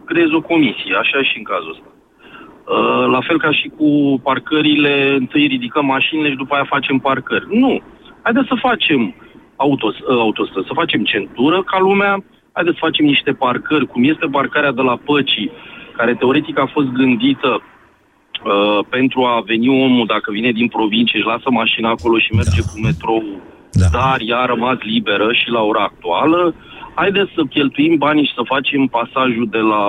creezi 0.05 0.35
o 0.35 0.47
comisie, 0.53 0.95
așa 1.03 1.23
și 1.29 1.39
în 1.39 1.47
cazul 1.53 1.75
ăsta. 1.75 1.91
Uh, 2.75 3.05
la 3.15 3.21
fel 3.27 3.39
ca 3.39 3.53
și 3.53 3.67
cu 3.79 3.89
parcările, 4.23 5.15
întâi 5.19 5.47
ridicăm 5.47 5.87
mașinile 5.87 6.31
și 6.31 6.43
după 6.43 6.55
aia 6.55 6.73
facem 6.75 6.99
parcări. 6.99 7.47
Nu. 7.51 7.73
Haideți 8.23 8.51
să 8.53 8.65
facem 8.69 9.15
autos, 9.57 9.95
uh, 9.99 10.19
autostrăzi, 10.27 10.67
să 10.67 10.81
facem 10.83 11.03
centură 11.05 11.63
ca 11.63 11.79
lumea, 11.81 12.25
haideți 12.53 12.79
să 12.79 12.85
facem 12.89 13.05
niște 13.05 13.33
parcări, 13.33 13.87
cum 13.87 14.05
este 14.05 14.27
parcarea 14.39 14.73
de 14.73 14.83
la 14.83 14.97
Păcii, 15.05 15.51
care 15.97 16.15
teoretic 16.15 16.59
a 16.59 16.67
fost 16.67 16.89
gândită 17.01 17.51
uh, 17.61 18.79
pentru 18.89 19.21
a 19.25 19.43
veni 19.47 19.69
omul, 19.69 20.07
dacă 20.07 20.31
vine 20.31 20.51
din 20.51 20.69
provincie, 20.69 21.19
își 21.19 21.29
lasă 21.33 21.51
mașina 21.51 21.89
acolo 21.91 22.19
și 22.19 22.35
merge 22.35 22.61
da. 22.61 22.67
cu 22.71 22.81
metrou, 22.87 23.23
da. 23.73 23.87
dar 23.93 24.19
ea 24.21 24.39
a 24.39 24.47
rămas 24.47 24.79
liberă 24.81 25.33
și 25.33 25.51
la 25.51 25.63
ora 25.63 25.83
actuală. 25.83 26.55
Haideți 26.95 27.31
să 27.35 27.43
cheltuim 27.43 27.97
banii 27.99 28.27
și 28.27 28.35
să 28.35 28.43
facem 28.45 28.87
pasajul 28.87 29.47
de 29.51 29.59
la 29.59 29.85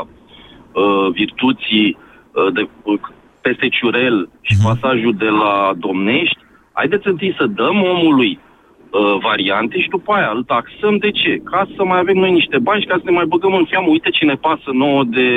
uh, 0.00 1.10
Virtuții 1.12 1.96
uh, 2.32 2.52
de, 2.52 2.68
uh, 2.82 3.00
peste 3.40 3.68
Ciurel 3.68 4.28
și 4.40 4.54
pasajul 4.62 5.14
de 5.18 5.28
la 5.28 5.72
Domnești. 5.76 6.38
Haideți 6.72 7.06
întâi 7.08 7.34
să 7.38 7.46
dăm 7.46 7.82
omului 7.82 8.38
uh, 8.38 9.16
variante 9.22 9.80
și 9.80 9.88
după 9.88 10.12
aia 10.12 10.30
îl 10.34 10.42
taxăm. 10.42 10.96
De 10.96 11.10
ce? 11.10 11.32
Ca 11.50 11.66
să 11.76 11.84
mai 11.84 11.98
avem 11.98 12.16
noi 12.16 12.32
niște 12.32 12.58
bani 12.58 12.80
și 12.80 12.86
ca 12.86 12.96
să 12.96 13.02
ne 13.04 13.10
mai 13.10 13.26
băgăm 13.26 13.54
în 13.54 13.66
seamă. 13.70 13.86
Uite 13.88 14.10
ce 14.10 14.24
ne 14.24 14.34
pasă 14.34 14.70
nouă 14.72 15.04
de, 15.04 15.30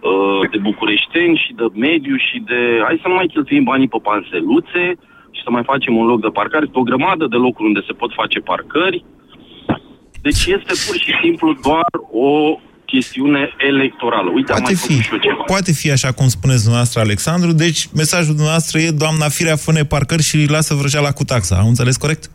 uh, 0.00 0.50
de 0.50 0.58
bucureșteni 0.58 1.42
și 1.44 1.52
de 1.52 1.66
mediu 1.74 2.16
și 2.16 2.42
de... 2.46 2.80
Hai 2.84 2.98
să 3.02 3.08
nu 3.08 3.14
mai 3.14 3.26
cheltuim 3.26 3.64
banii 3.64 3.88
pe 3.88 3.98
panseluțe, 4.02 4.84
și 5.36 5.44
să 5.46 5.50
mai 5.56 5.64
facem 5.72 5.92
un 6.00 6.06
loc 6.12 6.20
de 6.26 6.36
parcare. 6.38 6.64
Este 6.66 6.78
o 6.82 6.88
grămadă 6.90 7.24
de 7.34 7.38
locuri 7.46 7.68
unde 7.70 7.82
se 7.88 7.98
pot 8.00 8.10
face 8.20 8.38
parcări. 8.50 8.98
Deci 10.26 10.42
este 10.56 10.72
pur 10.84 10.96
și 11.04 11.12
simplu 11.22 11.48
doar 11.68 11.90
o 12.28 12.30
chestiune 12.92 13.42
electorală. 13.70 14.28
Uite, 14.30 14.52
poate 14.52 14.62
am 14.62 14.68
mai 14.72 14.74
fi, 14.74 14.80
făcut 14.86 15.02
și 15.04 15.12
eu 15.12 15.18
ceva. 15.18 15.42
poate 15.54 15.72
fi 15.80 15.88
așa 15.90 16.10
cum 16.18 16.26
spuneți 16.36 16.62
dumneavoastră, 16.66 17.00
Alexandru. 17.00 17.50
Deci, 17.52 17.80
mesajul 18.00 18.34
dumneavoastră 18.40 18.78
e, 18.78 18.90
doamna 18.90 19.28
Firea, 19.28 19.56
fă 19.56 19.84
parcări 19.88 20.22
și 20.22 20.46
lasă 20.56 20.74
vrăjeala 20.74 21.10
cu 21.18 21.24
taxa. 21.24 21.56
Am 21.56 21.66
înțeles 21.66 21.96
corect? 21.96 22.30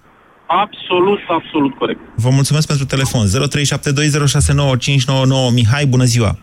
Absolut, 0.47 1.19
absolut 1.27 1.73
corect. 1.75 1.99
Vă 2.15 2.29
mulțumesc 2.29 2.67
pentru 2.67 2.85
telefon. 2.85 3.25
0372069599. 3.27 3.31
Mihai, 5.53 5.85
bună 5.85 6.03
ziua! 6.03 6.37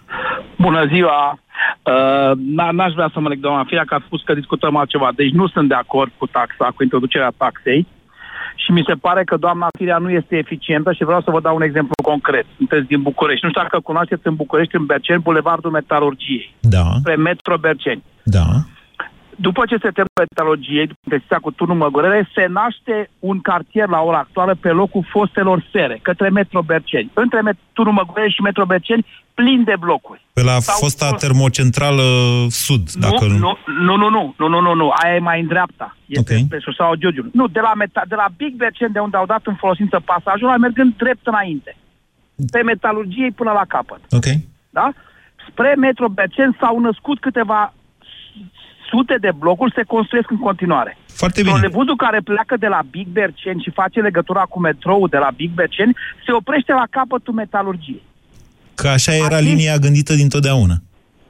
Bună 0.58 0.86
ziua! 0.92 1.38
Uh, 1.88 2.32
n- 2.58 2.72
n-aș 2.76 2.92
vrea 2.92 3.10
să 3.12 3.20
mă 3.20 3.28
leg, 3.28 3.40
doamna 3.40 3.64
Firea, 3.64 3.84
că 3.84 3.94
a 3.94 4.02
spus 4.06 4.22
că 4.22 4.34
discutăm 4.34 4.76
altceva. 4.76 5.08
Deci 5.14 5.30
nu 5.30 5.46
sunt 5.48 5.68
de 5.68 5.74
acord 5.74 6.10
cu 6.18 6.26
taxa, 6.26 6.72
cu 6.74 6.82
introducerea 6.82 7.32
taxei. 7.36 7.86
Și 8.62 8.70
mi 8.72 8.84
se 8.86 8.94
pare 8.94 9.24
că 9.24 9.36
doamna 9.36 9.68
Firea 9.78 9.98
nu 9.98 10.10
este 10.10 10.36
eficientă 10.36 10.92
și 10.92 11.04
vreau 11.04 11.20
să 11.20 11.30
vă 11.30 11.40
dau 11.40 11.54
un 11.54 11.62
exemplu 11.62 11.94
concret. 12.02 12.46
Sunteți 12.56 12.86
din 12.86 13.02
București. 13.02 13.44
Nu 13.44 13.50
știu 13.50 13.62
dacă 13.62 13.80
cunoașteți 13.80 14.26
în 14.26 14.34
București, 14.34 14.76
în 14.76 14.86
Berceni, 14.86 15.26
Bulevardul 15.28 15.70
Metalurgiei. 15.70 16.54
Da. 16.60 16.84
Spre 16.98 17.16
Metro 17.16 17.56
Berceni. 17.56 18.02
Da. 18.22 18.46
După 19.40 19.62
ce 19.70 19.74
se 19.74 19.94
termină 19.96 20.20
metalogie, 20.26 20.84
după 20.86 21.00
investiția 21.04 21.38
cu 21.38 21.50
turnul 21.50 21.76
Măgurele, 21.76 22.30
se 22.34 22.44
naște 22.46 23.10
un 23.18 23.40
cartier 23.40 23.88
la 23.88 24.00
ora 24.00 24.18
actuală 24.18 24.54
pe 24.54 24.70
locul 24.70 25.04
fostelor 25.10 25.58
sere, 25.72 25.98
către 26.02 26.28
Metro 26.28 26.60
Berceni. 26.62 27.10
Între 27.14 27.40
met- 27.48 27.62
turnul 27.72 27.94
Măgurele 27.94 28.28
și 28.28 28.40
Metro 28.42 28.64
Berceni, 28.64 29.06
plin 29.34 29.64
de 29.64 29.74
blocuri. 29.78 30.26
Pe 30.32 30.42
la 30.42 30.58
Sau 30.58 30.76
fosta 30.78 31.10
termocentrală 31.12 32.02
uh, 32.02 32.46
sud, 32.48 32.84
nu, 32.94 33.00
dacă 33.00 33.24
nu... 33.26 33.36
Nu, 33.88 33.96
nu, 33.96 34.08
nu, 34.08 34.34
nu, 34.38 34.48
nu, 34.48 34.60
nu, 34.60 34.74
nu, 34.74 34.92
aia 35.02 35.14
e 35.14 35.18
mai 35.18 35.40
în 35.40 35.46
dreapta. 35.46 35.96
Este 36.06 36.32
okay. 36.34 36.46
pe 36.50 36.58
sau 36.76 36.94
Giurgiu. 36.94 37.30
Nu, 37.32 37.46
de 37.46 37.60
la, 37.60 37.72
meta- 37.82 38.08
de 38.08 38.14
la 38.14 38.28
Big 38.36 38.54
Berceni, 38.54 38.92
de 38.92 38.98
unde 38.98 39.16
au 39.16 39.26
dat 39.26 39.40
în 39.44 39.54
folosință 39.54 40.00
pasajul, 40.04 40.58
mergând 40.58 40.94
drept 40.96 41.26
înainte. 41.26 41.76
Pe 42.50 42.62
metalurgiei 42.62 43.30
până 43.30 43.52
la 43.52 43.64
capăt. 43.68 44.00
Ok. 44.10 44.26
Da? 44.70 44.92
Spre 45.50 45.74
Metro 45.74 46.08
Berceni 46.08 46.56
s-au 46.60 46.78
născut 46.78 47.20
câteva 47.20 47.72
sute 48.90 49.16
de 49.20 49.30
blocuri, 49.38 49.72
se 49.74 49.82
construiesc 49.94 50.30
în 50.30 50.38
continuare. 50.38 50.98
Foarte 51.20 51.40
bine. 51.42 51.52
Trolebuzul 51.54 51.96
care 51.96 52.20
pleacă 52.24 52.56
de 52.56 52.66
la 52.66 52.80
Big 52.90 53.06
Bercen 53.06 53.58
și 53.64 53.70
face 53.70 54.00
legătura 54.00 54.42
cu 54.42 54.58
metrou 54.60 55.08
de 55.08 55.16
la 55.16 55.30
Big 55.36 55.50
Bercen 55.50 55.90
se 56.26 56.32
oprește 56.32 56.72
la 56.72 56.86
capătul 56.90 57.34
metalurgiei. 57.34 58.02
Că 58.74 58.88
așa 58.88 59.14
era 59.14 59.38
linia 59.38 59.76
gândită 59.76 60.14
dintotdeauna. 60.14 60.74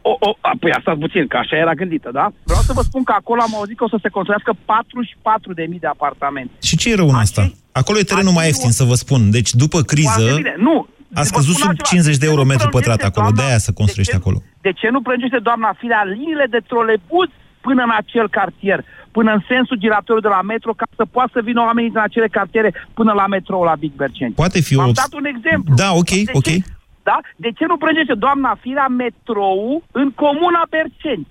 O, 0.03 0.17
o, 0.29 0.31
a, 0.41 0.51
păi 0.61 0.71
asta 0.73 0.97
puțin, 1.01 1.27
că 1.27 1.37
așa 1.37 1.57
era 1.57 1.75
gândită, 1.75 2.11
da? 2.13 2.27
Vreau 2.43 2.63
să 2.63 2.73
vă 2.73 2.83
spun 2.83 3.03
că 3.03 3.13
acolo 3.17 3.41
am 3.43 3.55
auzit 3.55 3.77
că 3.77 3.85
o 3.85 3.89
să 3.89 3.99
se 4.03 4.09
construiască 4.09 4.53
44.000 4.53 5.79
de 5.81 5.87
apartamente. 5.87 6.53
Și 6.63 6.77
ce 6.77 6.91
e 6.91 6.95
rău 6.95 7.09
în 7.09 7.15
asta? 7.15 7.51
Acolo 7.73 7.99
e 7.99 8.03
terenul 8.03 8.33
mai 8.33 8.47
ieftin, 8.47 8.71
să 8.71 8.85
vă 8.85 8.95
spun. 8.95 9.31
Deci, 9.31 9.51
după 9.55 9.81
criză, 9.83 10.21
Foarte 10.21 10.35
bine. 10.43 10.55
Nu, 10.59 10.87
a 11.15 11.21
vă 11.21 11.23
scăzut 11.23 11.55
spun 11.55 11.61
sub 11.61 11.69
altceva. 11.69 11.89
50 11.89 12.17
de 12.23 12.27
euro 12.27 12.43
Nu 12.43 12.51
metru 12.53 12.69
pătrat 12.69 12.97
prelungește, 12.97 13.07
acolo. 13.11 13.27
doamna- 13.27 13.41
De-aia 13.41 13.59
se 13.67 13.73
construiește 13.81 14.17
acolo. 14.21 14.39
De 14.67 14.73
ce 14.81 14.87
nu 14.95 15.01
prelungește 15.03 15.39
doamna 15.49 15.71
Firea 15.81 16.03
liniile 16.15 16.47
de 16.55 16.61
trolebuz 16.71 17.29
până 17.61 17.83
în 17.83 17.93
acel 17.97 18.29
cartier, 18.29 18.85
până 19.11 19.33
în 19.33 19.43
sensul 19.49 19.77
giratoriu 19.77 20.23
de 20.23 20.29
la 20.29 20.43
metro, 20.43 20.73
ca 20.73 20.87
să 20.97 21.05
poată 21.05 21.31
să 21.33 21.41
vină 21.41 21.61
oamenii 21.61 21.91
din 21.91 21.99
acele 21.99 22.29
cartiere 22.29 22.75
până 22.95 23.13
la 23.13 23.27
metrou 23.27 23.63
la 23.63 23.75
Big 23.75 23.93
Berceni? 23.93 24.35
Poate 24.35 24.61
fi 24.61 24.77
o... 24.77 24.81
Am 24.81 24.93
dat 24.93 25.13
un 25.13 25.25
exemplu. 25.25 25.75
Da, 25.75 25.93
ok, 25.93 26.09
De 26.09 26.31
ok. 26.33 26.43
Ce, 26.43 26.59
da? 27.03 27.19
De 27.37 27.51
ce 27.57 27.65
nu 27.67 27.77
prelungește 27.77 28.15
doamna 28.15 28.59
Firea 28.61 28.87
metrou 28.87 29.83
în 29.93 30.11
comuna 30.11 30.63
Berceni? 30.71 31.27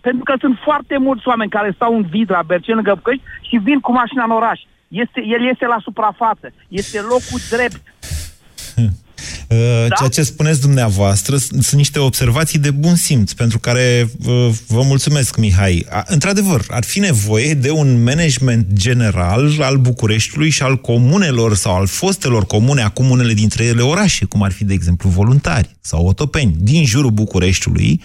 Pentru 0.00 0.24
că 0.24 0.34
sunt 0.40 0.56
foarte 0.62 0.98
mulți 0.98 1.28
oameni 1.28 1.50
care 1.50 1.72
stau 1.74 1.96
în 1.96 2.02
vid 2.02 2.30
la 2.30 2.42
Berceni, 2.46 2.76
lângă 2.76 2.94
București, 2.94 3.24
și 3.48 3.56
vin 3.56 3.80
cu 3.80 3.92
mașina 3.92 4.24
în 4.24 4.30
oraș. 4.30 4.60
Este, 4.88 5.20
el 5.26 5.48
este 5.52 5.66
la 5.66 5.78
suprafață. 5.82 6.52
Este 6.68 7.00
locul 7.00 7.40
drept. 7.50 7.82
Uh, 9.50 9.86
Ceea 9.96 10.08
ce 10.08 10.22
spuneți 10.22 10.60
dumneavoastră 10.60 11.36
sunt 11.36 11.62
sunt 11.62 11.76
niște 11.80 11.98
observații 11.98 12.58
de 12.58 12.70
bun 12.70 12.94
simț, 12.94 13.32
pentru 13.32 13.58
care 13.58 14.10
uh, 14.26 14.48
vă 14.66 14.82
mulțumesc, 14.82 15.36
Mihai. 15.36 15.86
A, 15.88 16.04
Într-adevăr, 16.06 16.64
ar 16.68 16.84
fi 16.84 16.98
nevoie 16.98 17.54
de 17.54 17.70
un 17.70 18.02
management 18.02 18.66
general 18.72 19.56
al 19.60 19.76
Bucureștiului 19.76 20.50
și 20.50 20.62
al 20.62 20.76
comunelor 20.76 21.56
sau 21.56 21.74
al 21.74 21.86
fostelor 21.86 22.46
comune, 22.46 22.82
acum 22.82 23.10
unele 23.10 23.32
dintre 23.32 23.64
ele 23.64 23.82
orașe, 23.82 24.24
cum 24.24 24.42
ar 24.42 24.52
fi, 24.52 24.64
de 24.64 24.74
exemplu, 24.74 25.08
voluntari 25.08 25.76
sau 25.80 26.06
otopeni, 26.06 26.54
din 26.58 26.84
jurul 26.84 27.10
Bucureștiului, 27.10 28.00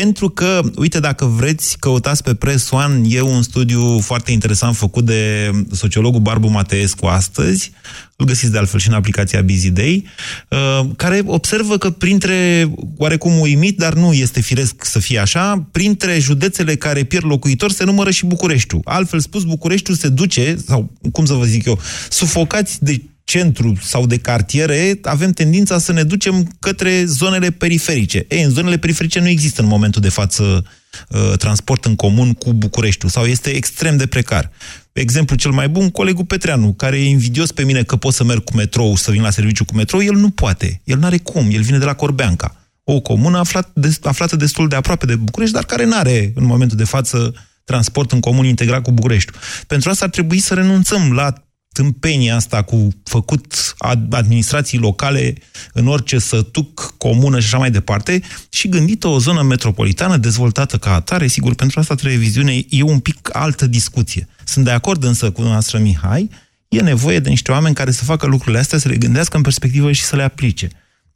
pentru 0.00 0.28
că, 0.28 0.60
uite, 0.76 1.00
dacă 1.00 1.24
vreți, 1.24 1.78
căutați 1.78 2.22
pe 2.22 2.34
Press 2.34 2.70
One, 2.70 3.00
e 3.08 3.20
un 3.20 3.42
studiu 3.42 3.98
foarte 3.98 4.32
interesant 4.32 4.76
făcut 4.76 5.04
de 5.04 5.50
sociologul 5.72 6.20
Barbu 6.20 6.48
Mateescu 6.48 7.06
astăzi, 7.06 7.72
îl 8.16 8.26
găsiți 8.26 8.52
de 8.52 8.58
altfel 8.58 8.80
și 8.80 8.88
în 8.88 8.94
aplicația 8.94 9.42
Busy 9.42 9.70
Day, 9.70 10.04
uh, 10.48 10.88
care 10.96 11.22
observă 11.26 11.78
că 11.78 11.90
printre, 11.90 12.70
oarecum 12.96 13.40
uimit, 13.40 13.78
dar 13.78 13.94
nu 13.94 14.12
este 14.12 14.40
firesc 14.40 14.84
să 14.84 14.98
fie 14.98 15.18
așa, 15.18 15.68
printre 15.72 16.18
județele 16.18 16.74
care 16.74 17.04
pierd 17.04 17.24
locuitori 17.24 17.74
se 17.74 17.84
numără 17.84 18.10
și 18.10 18.26
Bucureștiul. 18.26 18.80
Altfel 18.84 19.20
spus, 19.20 19.44
Bucureștiul 19.44 19.96
se 19.96 20.08
duce, 20.08 20.56
sau 20.66 20.92
cum 21.12 21.24
să 21.24 21.34
vă 21.34 21.44
zic 21.44 21.66
eu, 21.66 21.78
sufocați 22.08 22.84
de 22.84 23.00
centru 23.28 23.78
sau 23.82 24.06
de 24.06 24.18
cartiere, 24.18 24.98
avem 25.02 25.32
tendința 25.32 25.78
să 25.78 25.92
ne 25.92 26.02
ducem 26.02 26.56
către 26.60 27.04
zonele 27.04 27.50
periferice. 27.50 28.26
Ei, 28.28 28.42
în 28.42 28.50
zonele 28.50 28.78
periferice 28.78 29.20
nu 29.20 29.28
există 29.28 29.62
în 29.62 29.68
momentul 29.68 30.00
de 30.00 30.08
față 30.08 30.64
uh, 31.08 31.32
transport 31.38 31.84
în 31.84 31.96
comun 31.96 32.32
cu 32.32 32.52
Bucureștiul 32.52 33.10
sau 33.10 33.24
este 33.24 33.50
extrem 33.50 33.96
de 33.96 34.06
precar. 34.06 34.50
Exemplu 34.92 35.36
cel 35.36 35.50
mai 35.50 35.68
bun, 35.68 35.90
colegul 35.90 36.24
Petreanu, 36.24 36.72
care 36.72 36.96
e 36.96 37.08
invidios 37.08 37.52
pe 37.52 37.64
mine 37.64 37.82
că 37.82 37.96
pot 37.96 38.14
să 38.14 38.24
merg 38.24 38.44
cu 38.44 38.56
metrou, 38.56 38.96
să 38.96 39.10
vin 39.10 39.22
la 39.22 39.30
serviciu 39.30 39.64
cu 39.64 39.74
metrou, 39.74 40.02
el 40.02 40.14
nu 40.14 40.30
poate. 40.30 40.80
El 40.84 40.98
n-are 40.98 41.18
cum, 41.18 41.48
el 41.50 41.62
vine 41.62 41.78
de 41.78 41.84
la 41.84 41.94
Corbeanca. 41.94 42.56
O 42.84 43.00
comună 43.00 43.38
aflat, 43.38 43.70
de, 43.74 43.96
aflată 44.02 44.36
destul 44.36 44.68
de 44.68 44.76
aproape 44.76 45.06
de 45.06 45.16
București, 45.16 45.54
dar 45.54 45.64
care 45.64 45.84
nu 45.84 45.96
are 45.96 46.32
în 46.34 46.44
momentul 46.44 46.76
de 46.76 46.84
față 46.84 47.34
transport 47.64 48.12
în 48.12 48.20
comun 48.20 48.44
integrat 48.44 48.82
cu 48.82 48.92
Bucureștiul. 48.92 49.36
Pentru 49.66 49.90
asta 49.90 50.04
ar 50.04 50.10
trebui 50.10 50.38
să 50.38 50.54
renunțăm 50.54 51.12
la 51.12 51.32
tâmpenia 51.78 52.36
asta 52.36 52.62
cu 52.62 52.88
făcut 53.04 53.74
ad- 53.86 54.08
administrații 54.10 54.78
locale 54.78 55.34
în 55.72 55.86
orice 55.86 56.18
sătuc, 56.18 56.94
comună 56.96 57.40
și 57.40 57.46
așa 57.46 57.58
mai 57.58 57.70
departe 57.70 58.22
și 58.48 58.68
gândită 58.68 59.08
o 59.08 59.18
zonă 59.18 59.42
metropolitană 59.42 60.16
dezvoltată 60.16 60.78
ca 60.78 60.94
atare, 60.94 61.26
sigur, 61.26 61.54
pentru 61.54 61.80
asta 61.80 61.94
televiziune 61.94 62.62
e 62.68 62.82
un 62.82 62.98
pic 62.98 63.30
altă 63.32 63.66
discuție. 63.66 64.28
Sunt 64.44 64.64
de 64.64 64.70
acord 64.70 65.04
însă 65.04 65.30
cu 65.30 65.42
noastră 65.42 65.78
Mihai, 65.78 66.30
e 66.68 66.80
nevoie 66.80 67.18
de 67.18 67.28
niște 67.28 67.52
oameni 67.52 67.74
care 67.74 67.90
să 67.90 68.04
facă 68.04 68.26
lucrurile 68.26 68.58
astea, 68.58 68.78
să 68.78 68.88
le 68.88 68.96
gândească 68.96 69.36
în 69.36 69.42
perspectivă 69.42 69.92
și 69.92 70.02
să 70.02 70.16
le 70.16 70.22
aplice. 70.22 70.68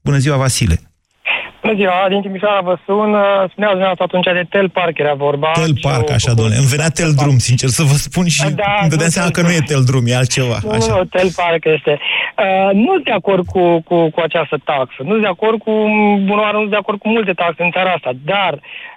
Bună 0.03 0.19
ziua, 0.19 0.37
Vasile! 0.37 0.92
Bună 1.63 1.75
ziua, 1.75 2.07
din 2.09 2.21
Timișoara 2.21 2.61
vă 2.61 2.77
sun. 2.87 3.11
Spuneați 3.53 3.77
dumneavoastră 3.79 4.05
atunci 4.09 4.25
de 4.25 4.45
Tel 4.55 4.69
Park 4.69 4.99
era 4.99 5.15
vorba. 5.15 5.51
Tel 5.53 5.75
și 5.77 5.87
Park, 5.89 6.09
eu- 6.09 6.15
așa, 6.15 6.33
domnule. 6.39 6.57
Îmi 6.63 6.73
venea 6.75 6.91
Tel 6.99 7.13
Drum, 7.21 7.39
sincer, 7.49 7.69
să 7.79 7.83
vă 7.91 7.97
spun 8.09 8.27
și 8.37 8.43
Da, 8.65 8.75
îmi 8.81 8.91
dădeam 8.93 9.11
nu 9.11 9.17
seama 9.17 9.31
Tel 9.31 9.37
că 9.37 9.43
nu 9.47 9.53
e 9.59 9.61
Drum. 9.61 9.71
Tel 9.71 9.83
Drum, 9.89 10.05
e 10.07 10.15
altceva. 10.23 10.59
Nu, 10.63 10.71
Așa. 10.77 10.93
nu, 10.95 11.05
Tel 11.17 11.31
Park 11.41 11.63
este. 11.77 11.93
Uh, 12.45 12.71
nu 12.85 12.91
sunt 12.93 13.05
de 13.11 13.15
acord 13.21 13.45
cu, 13.55 13.63
cu, 13.89 13.97
cu 14.15 14.21
această 14.29 14.57
taxă. 14.71 15.01
Nu 15.07 15.13
sunt 15.15 15.25
de 15.29 15.35
acord 15.37 15.59
cu, 15.67 15.73
bună 16.29 16.41
oară, 16.45 16.57
nu 16.57 16.65
sunt 16.67 16.75
de 16.77 16.83
acord 16.83 16.99
cu 17.03 17.09
multe 17.09 17.33
taxe 17.43 17.63
în 17.63 17.71
țara 17.77 17.91
asta. 17.97 18.11
Dar 18.33 18.53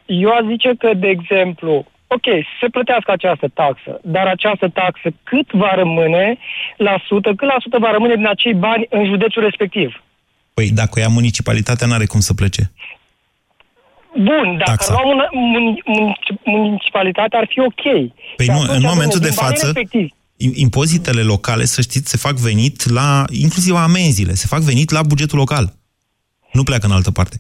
eu 0.06 0.30
aș 0.38 0.44
zice 0.54 0.70
că, 0.82 0.90
de 1.04 1.10
exemplu, 1.18 1.74
ok, 2.08 2.28
se 2.60 2.68
plătească 2.76 3.12
această 3.12 3.48
taxă, 3.62 3.92
dar 4.16 4.26
această 4.28 4.68
taxă 4.82 5.08
cât 5.24 5.48
va 5.52 5.72
rămâne 5.76 6.38
la 6.78 6.96
sută, 7.08 7.30
cât 7.40 7.48
la 7.54 7.60
sută 7.60 7.78
va 7.86 7.92
rămâne 7.92 8.16
din 8.16 8.28
acei 8.28 8.54
bani 8.54 8.86
în 8.90 9.06
județul 9.06 9.42
respectiv? 9.44 9.90
Păi, 10.56 10.70
dacă 10.70 10.92
o 10.96 11.00
ia 11.00 11.08
municipalitatea, 11.08 11.88
n-are 11.88 12.06
cum 12.06 12.20
să 12.20 12.34
plece. 12.34 12.72
Bun, 14.16 14.58
dacă 14.58 14.72
Taxa. 14.72 14.94
luăm 14.94 15.08
una, 15.16 15.28
mun, 15.32 15.82
mun, 15.86 16.14
municipalitatea 16.46 17.40
ar 17.40 17.48
fi 17.50 17.60
ok. 17.60 17.84
Păi 18.36 18.46
Și 18.46 18.52
nu, 18.52 18.60
atunci, 18.62 18.76
în 18.78 18.82
momentul 18.94 19.20
domnule, 19.20 19.20
de 19.20 19.30
din 19.30 19.36
banii 19.40 19.56
față, 19.58 19.66
respectivi, 19.66 20.14
im- 20.38 20.56
impozitele 20.56 21.22
locale, 21.22 21.66
să 21.66 21.82
știți, 21.82 22.10
se 22.10 22.18
fac 22.18 22.36
venit 22.36 22.90
la, 22.90 23.24
inclusiv 23.30 23.76
amenziile, 23.76 24.34
se 24.34 24.48
fac 24.48 24.60
venit 24.60 24.90
la 24.92 25.04
bugetul 25.04 25.38
local. 25.38 25.74
Nu 26.52 26.64
pleacă 26.64 26.86
în 26.86 26.92
altă 26.92 27.12
parte. 27.12 27.38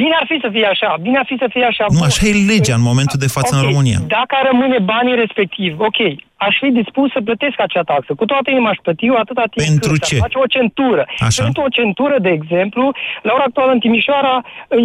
Bine 0.00 0.14
ar 0.20 0.26
fi 0.30 0.36
să 0.44 0.48
fie 0.54 0.66
așa, 0.74 0.90
bine 1.06 1.18
ar 1.22 1.26
fi 1.30 1.36
să 1.42 1.46
fie 1.54 1.64
așa. 1.72 1.84
Nu, 1.88 1.98
Bun. 1.98 2.06
așa 2.08 2.22
e 2.26 2.32
legea 2.52 2.74
în 2.80 2.86
momentul 2.90 3.18
de 3.24 3.30
față 3.36 3.52
Ok, 3.54 3.58
în 3.60 3.68
România. 3.68 3.98
Dacă 4.18 4.32
ar 4.40 4.44
rămâne 4.50 4.78
banii 4.94 5.16
respectiv, 5.24 5.72
ok, 5.88 6.00
aș 6.46 6.54
fi 6.62 6.68
dispus 6.80 7.08
să 7.16 7.20
plătesc 7.28 7.56
acea 7.66 7.84
taxă. 7.92 8.10
Cu 8.20 8.24
toată 8.32 8.46
inima 8.54 8.68
aș 8.74 8.78
plăti 8.86 9.04
eu 9.10 9.16
atâta 9.24 9.44
timp 9.52 9.66
Pentru 9.68 9.92
cât 9.92 10.02
ce? 10.08 10.14
aș 10.14 10.20
face 10.26 10.38
o 10.44 10.48
centură. 10.56 11.02
Așa. 11.28 11.40
Pentru 11.44 11.60
o 11.66 11.70
centură, 11.78 12.16
de 12.26 12.32
exemplu, 12.38 12.84
la 13.26 13.30
ora 13.36 13.44
actuală 13.50 13.70
în 13.76 13.80
Timișoara, 13.84 14.34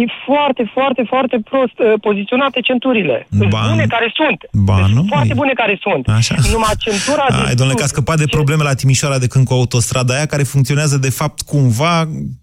e 0.02 0.06
foarte, 0.28 0.62
foarte, 0.76 1.02
foarte 1.12 1.36
prost 1.50 1.76
uh, 1.78 1.86
poziționate 2.06 2.58
centurile. 2.68 3.16
Sunt 3.38 3.50
Ba 3.56 3.62
bune 3.70 3.84
nu. 3.86 3.92
care 3.94 4.08
sunt. 4.20 4.38
Ba 4.68 4.78
Sunt 4.82 4.94
nu. 4.96 5.02
Foarte 5.14 5.34
bune 5.40 5.52
care 5.62 5.74
sunt. 5.86 6.04
Așa. 6.20 6.34
Numai 6.54 6.74
centura 6.86 7.24
de 7.34 7.40
Ai, 7.48 7.54
domnule, 7.58 7.78
că 7.80 7.84
a 7.88 7.92
scăpat 7.94 8.18
de 8.24 8.28
probleme 8.38 8.62
la 8.70 8.74
Timișoara 8.80 9.18
de 9.24 9.28
când 9.32 9.44
cu 9.48 9.52
autostrada 9.60 10.12
aia, 10.16 10.26
care 10.32 10.42
funcționează 10.54 10.96
de 11.06 11.12
fapt 11.20 11.38
cumva 11.52 11.94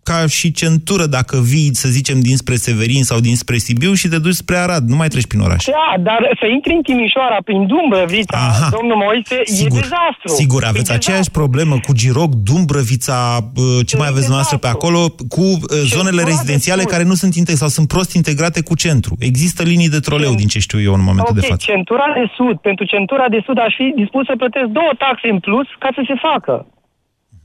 ca 0.09 0.19
și 0.37 0.47
centură 0.61 1.05
dacă 1.17 1.35
vii, 1.51 1.69
să 1.83 1.87
zicem, 1.97 2.17
dinspre 2.29 2.54
dinspre 2.55 2.71
Severin 2.71 3.03
sau 3.03 3.19
dinspre 3.19 3.57
Sibiu 3.57 3.93
și 3.93 4.07
te 4.07 4.17
duci 4.19 4.33
spre 4.43 4.57
Arad, 4.57 4.83
nu 4.87 4.95
mai 4.95 5.07
treci 5.07 5.27
prin 5.27 5.39
oraș. 5.47 5.63
Da, 5.65 5.87
dar 6.07 6.19
să 6.39 6.45
intri 6.55 6.73
în 6.73 6.81
Timișoara 6.81 7.37
prin 7.47 7.67
Dumbrăvița, 7.67 8.37
Aha. 8.37 8.69
domnul 8.77 8.95
Moise, 9.05 9.37
Sigur, 9.43 9.77
e 9.77 9.81
dezastru. 9.81 10.27
Sigur, 10.41 10.63
aveți 10.63 10.91
E 10.91 10.95
aceeași 10.95 11.31
problemă 11.31 11.75
cu 11.85 11.91
Giroc, 11.93 12.31
Dumbrăvița, 12.47 13.19
uh, 13.55 13.85
ce 13.89 13.97
mai 13.97 14.07
aveți 14.11 14.29
noastră 14.29 14.57
pe 14.57 14.67
acolo, 14.67 14.99
cu 15.35 15.41
uh, 15.41 15.59
zonele 15.95 16.21
rezidențiale 16.23 16.83
care 16.83 17.03
nu 17.03 17.13
sunt 17.13 17.33
inte- 17.35 17.55
sau 17.55 17.67
sunt 17.67 17.87
prost 17.87 18.11
integrate 18.13 18.61
cu 18.61 18.75
centru. 18.75 19.13
Există 19.19 19.63
linii 19.63 19.89
de 19.89 19.99
troleu, 19.99 20.33
din 20.35 20.47
ce 20.47 20.59
știu 20.59 20.79
eu 20.81 20.93
în 20.93 21.03
momentul 21.09 21.35
Ok, 21.35 21.41
de 21.41 21.47
față. 21.47 21.63
centura 21.71 22.07
de 22.19 22.25
sud. 22.37 22.55
Pentru 22.69 22.85
centura 22.85 23.25
de 23.29 23.39
sud 23.45 23.57
aș 23.59 23.73
fi 23.79 23.93
dispus 24.01 24.25
să 24.25 24.33
plătesc 24.37 24.65
două 24.79 24.91
taxe 24.97 25.27
în 25.35 25.39
plus 25.39 25.67
ca 25.79 25.89
să 25.95 26.01
se 26.07 26.13
facă. 26.27 26.65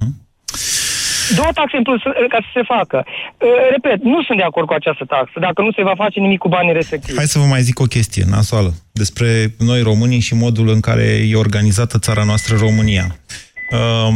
Mhm. 0.01 0.09
Două 1.37 1.51
taxe 1.55 1.77
în 1.77 1.83
plus 1.83 2.03
uh, 2.05 2.13
ca 2.29 2.39
să 2.41 2.51
se 2.55 2.63
facă. 2.63 3.05
Uh, 3.07 3.49
Repet, 3.71 4.03
nu 4.03 4.23
sunt 4.23 4.39
de 4.39 4.45
acord 4.45 4.67
cu 4.67 4.73
această 4.73 5.05
taxă, 5.05 5.37
dacă 5.41 5.63
nu 5.63 5.73
se 5.73 5.83
va 5.83 5.95
face 5.97 6.21
nimic 6.21 6.39
cu 6.39 6.49
banii 6.49 6.73
respectivi. 6.73 7.17
Hai 7.17 7.27
să 7.35 7.39
vă 7.39 7.45
mai 7.45 7.61
zic 7.61 7.81
o 7.81 7.85
chestie 7.85 8.25
nasoală 8.37 8.71
despre 8.93 9.29
noi 9.59 9.81
românii 9.83 10.21
și 10.21 10.35
modul 10.35 10.69
în 10.69 10.81
care 10.81 11.07
e 11.29 11.37
organizată 11.37 11.99
țara 11.99 12.25
noastră 12.25 12.57
România. 12.57 13.07
Um, 13.71 14.15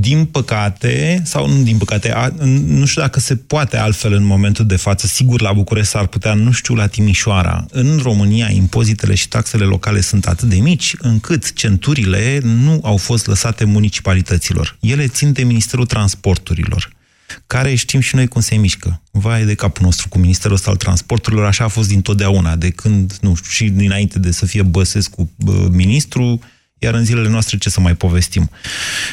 din 0.00 0.24
păcate, 0.24 1.22
sau 1.24 1.48
nu 1.48 1.62
din 1.62 1.78
păcate, 1.78 2.12
a, 2.12 2.32
nu 2.66 2.84
știu 2.84 3.02
dacă 3.02 3.20
se 3.20 3.36
poate 3.36 3.76
altfel 3.76 4.12
în 4.12 4.24
momentul 4.24 4.66
de 4.66 4.76
față, 4.76 5.06
sigur 5.06 5.40
la 5.40 5.52
București 5.52 5.90
s-ar 5.90 6.06
putea, 6.06 6.34
nu 6.34 6.50
știu 6.50 6.74
la 6.74 6.86
Timișoara. 6.86 7.66
În 7.70 7.98
România, 8.02 8.50
impozitele 8.50 9.14
și 9.14 9.28
taxele 9.28 9.64
locale 9.64 10.00
sunt 10.00 10.26
atât 10.26 10.48
de 10.48 10.56
mici, 10.56 10.94
încât 10.98 11.52
centurile 11.52 12.40
nu 12.42 12.80
au 12.82 12.96
fost 12.96 13.26
lăsate 13.26 13.64
municipalităților. 13.64 14.76
Ele 14.80 15.06
țin 15.06 15.32
de 15.32 15.42
Ministerul 15.42 15.86
Transporturilor 15.86 16.98
care 17.46 17.74
știm 17.74 18.00
și 18.00 18.14
noi 18.14 18.28
cum 18.28 18.40
se 18.40 18.56
mișcă. 18.56 19.02
Vai 19.10 19.44
de 19.44 19.54
capul 19.54 19.84
nostru 19.84 20.08
cu 20.08 20.18
Ministerul 20.18 20.56
ăsta 20.56 20.70
al 20.70 20.76
Transporturilor, 20.76 21.44
așa 21.44 21.64
a 21.64 21.68
fost 21.68 21.88
dintotdeauna, 21.88 22.56
de 22.56 22.70
când, 22.70 23.16
nu 23.20 23.34
știu, 23.34 23.50
și 23.50 23.68
dinainte 23.68 24.18
de 24.18 24.30
să 24.30 24.46
fie 24.46 24.62
Băsescu 24.62 25.30
bă, 25.36 25.68
ministru, 25.72 26.40
iar 26.82 26.94
în 26.94 27.04
zilele 27.04 27.28
noastre 27.28 27.56
ce 27.56 27.70
să 27.70 27.80
mai 27.80 27.94
povestim. 27.94 28.50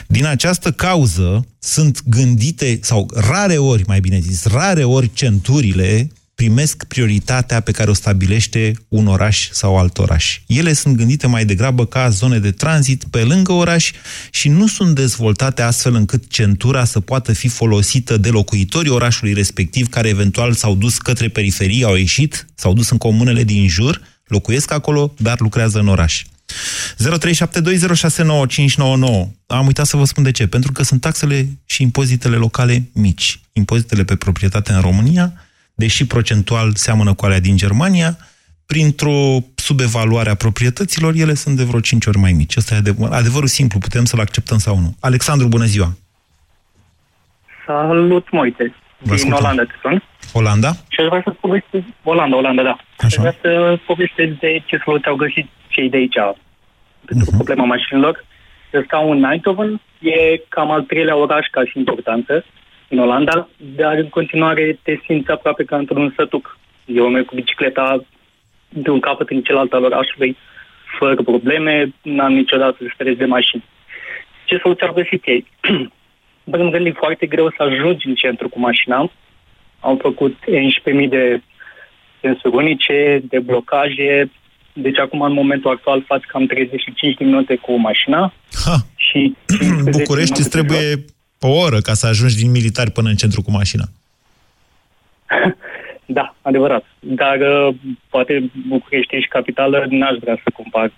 Din 0.08 0.26
această 0.26 0.72
cauză 0.72 1.48
sunt 1.60 2.02
gândite, 2.06 2.80
sau 2.82 3.10
rare 3.14 3.58
ori, 3.58 3.84
mai 3.88 4.00
bine 4.00 4.20
zis, 4.20 4.46
rare 4.46 4.84
ori 4.84 5.12
centurile 5.14 6.10
primesc 6.36 6.84
prioritatea 6.84 7.60
pe 7.60 7.72
care 7.72 7.90
o 7.90 7.94
stabilește 7.94 8.74
un 8.88 9.08
oraș 9.08 9.50
sau 9.52 9.78
alt 9.78 9.98
oraș. 9.98 10.40
Ele 10.48 10.74
sunt 10.74 10.96
gândite 10.96 11.28
mai 11.28 11.46
degrabă 11.46 11.86
ca 11.86 12.10
zone 12.10 12.40
de 12.40 12.52
tranzit 12.52 13.04
pe 13.04 13.24
lângă 13.24 13.52
oraș 13.52 13.92
și 14.32 14.50
nu 14.50 14.68
sunt 14.68 14.96
dezvoltate 14.96 15.62
astfel 15.62 15.96
încât 15.96 16.28
centura 16.30 16.86
să 16.86 17.00
poată 17.00 17.34
fi 17.34 17.48
folosită 17.48 18.18
de 18.18 18.30
locuitorii 18.30 18.92
orașului 18.92 19.34
respectiv, 19.34 19.90
care 19.90 20.08
eventual 20.08 20.54
s-au 20.54 20.76
dus 20.76 20.98
către 20.98 21.28
periferie, 21.28 21.86
au 21.86 21.96
ieșit, 21.96 22.48
s-au 22.56 22.74
dus 22.74 22.90
în 22.90 22.98
comunele 22.98 23.44
din 23.44 23.68
jur, 23.68 24.02
locuiesc 24.28 24.72
acolo, 24.72 25.14
dar 25.18 25.40
lucrează 25.40 25.80
în 25.80 25.88
oraș. 25.88 26.24
0372069599. 26.48 26.54
Am 29.48 29.66
uitat 29.66 29.86
să 29.86 29.98
vă 29.98 30.04
spun 30.04 30.24
de 30.24 30.32
ce. 30.32 30.48
Pentru 30.48 30.72
că 30.72 30.84
sunt 30.84 31.02
taxele 31.02 31.48
și 31.66 31.82
impozitele 31.82 32.36
locale 32.36 32.90
mici. 32.94 33.40
Impozitele 33.54 34.04
pe 34.04 34.16
proprietate 34.16 34.72
în 34.72 34.82
România, 34.82 35.34
deși 35.76 36.08
procentual 36.08 36.76
seamănă 36.76 37.14
cu 37.14 37.26
alea 37.26 37.40
din 37.40 37.58
Germania, 37.58 38.18
printr-o 38.66 39.38
subevaluare 39.56 40.30
a 40.30 40.36
proprietăților, 40.36 41.14
ele 41.14 41.34
sunt 41.34 41.56
de 41.56 41.64
vreo 41.64 41.80
5 41.80 42.06
ori 42.06 42.18
mai 42.18 42.32
mici. 42.32 42.58
Asta 42.58 42.76
e 42.76 42.78
adevăr, 42.78 43.12
adevărul 43.12 43.48
simplu, 43.48 43.80
putem 43.80 44.06
să-l 44.06 44.20
acceptăm 44.20 44.58
sau 44.58 44.80
nu. 44.80 44.96
Alexandru, 45.00 45.48
bună 45.48 45.66
ziua! 45.66 45.98
Salut, 47.66 48.32
Moite. 48.32 48.76
Din 48.98 49.14
ascultăm. 49.14 49.40
Olanda 49.40 49.64
te 49.64 49.76
sun. 49.82 50.04
Olanda? 50.34 50.72
Și 50.90 51.00
aș 51.00 51.08
vrea 51.08 51.22
să 51.24 51.32
povestesc... 51.32 51.86
Olanda, 52.04 52.36
Olanda, 52.36 52.64
da. 52.64 52.78
Aș 52.98 53.14
vrea 53.14 53.36
să 53.42 53.80
povestesc 53.86 54.32
de 54.40 54.62
ce 54.66 54.82
soluție 54.84 55.10
au 55.12 55.16
găsit 55.16 55.48
cei 55.68 55.90
de 55.90 55.98
aici 55.98 56.20
pentru 57.06 57.32
problema 57.36 57.66
mașinilor. 57.66 58.26
Eu 58.72 58.84
stau 58.84 59.12
în 59.12 59.24
Eindhoven, 59.24 59.82
e 60.00 60.42
cam 60.50 60.72
al 60.72 60.82
treilea 60.82 61.16
oraș 61.16 61.46
ca 61.52 61.62
și 61.66 61.78
importanță 61.78 62.46
în 62.88 63.00
Olanda, 63.00 63.48
dar 63.58 63.98
în 63.98 64.10
continuare 64.10 64.80
te 64.84 65.00
simți 65.06 65.32
aproape 65.32 65.64
ca 65.64 65.78
într-un 65.78 66.14
sătuc. 66.16 66.58
Eu 66.86 67.10
merg 67.10 67.26
cu 67.26 67.36
bicicleta 67.36 68.04
de 68.70 68.90
un 68.90 69.00
capăt 69.00 69.30
în 69.30 69.42
celălalt 69.42 69.74
al 69.74 69.84
orașului, 69.84 70.38
fără 71.00 71.16
probleme, 71.16 71.94
n-am 72.02 72.34
niciodată 72.34 72.78
stres 72.94 73.18
de 73.18 73.26
mașini. 73.26 73.64
Ce 74.46 74.60
soluție 74.62 74.88
au 74.88 74.94
găsit 74.94 75.24
ei? 75.26 75.46
În 76.48 76.54
primul 76.54 76.72
rând, 76.72 76.86
e 76.86 76.92
foarte 76.92 77.26
greu 77.26 77.50
să 77.50 77.64
ajungi 77.64 78.08
în 78.08 78.16
centru 78.16 78.50
cu 78.50 78.60
mașina. 78.60 79.12
Au 79.80 80.00
făcut 80.02 80.36
11.000 81.02 81.10
de 81.10 81.42
sensuri 82.22 82.56
unice, 82.56 83.22
de 83.30 83.40
blocaje. 83.40 84.32
Deci 84.74 85.00
acum, 85.00 85.22
în 85.22 85.34
momentul 85.34 85.72
actual, 85.72 86.04
faci 86.08 86.24
cam 86.24 86.46
35 86.46 87.16
de 87.18 87.24
minute 87.24 87.56
cu 87.56 87.76
mașina. 87.76 88.34
Ha. 88.66 88.76
Și 88.96 89.36
București 89.98 90.40
îți 90.40 90.50
trebuie 90.50 91.06
o 91.40 91.50
oră 91.50 91.80
ca 91.80 91.94
să 91.94 92.08
ajungi 92.08 92.36
din 92.36 92.52
militari 92.52 92.92
până 92.92 93.10
în 93.10 93.16
centru 93.16 93.42
cu 93.42 93.52
mașina. 93.52 93.84
Da, 96.10 96.36
adevărat. 96.42 96.86
Dar 97.00 97.38
uh, 97.40 97.76
poate 98.10 98.52
București 98.68 99.16
și 99.16 99.28
capitală, 99.28 99.86
n-aș 99.90 100.18
vrea 100.20 100.40
să 100.44 100.50
compar, 100.54 100.92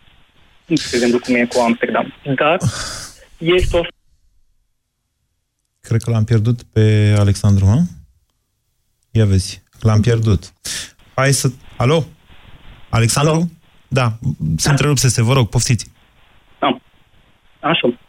de 0.65 0.73
exemplu, 0.93 1.19
cum 1.19 1.35
e 1.35 1.45
cu 1.45 1.59
Amsterdam. 1.59 2.13
Dar 2.35 2.57
este 3.57 3.77
o 3.77 3.81
Cred 5.89 6.01
că 6.01 6.11
l-am 6.11 6.23
pierdut 6.23 6.63
pe 6.73 7.15
Alexandru, 7.17 7.65
mă? 7.65 7.81
Ia 9.11 9.25
vezi, 9.25 9.63
l-am 9.81 10.01
pierdut. 10.01 10.53
Hai 11.15 11.31
să... 11.31 11.47
Alo? 11.77 12.03
Alexandru? 12.89 13.33
Alo? 13.33 13.43
Da, 13.87 14.07
să 14.57 14.69
întrerupsese, 14.69 15.21
vă 15.23 15.33
rog, 15.33 15.49
poftiți. 15.49 15.91
Așa. 17.59 17.99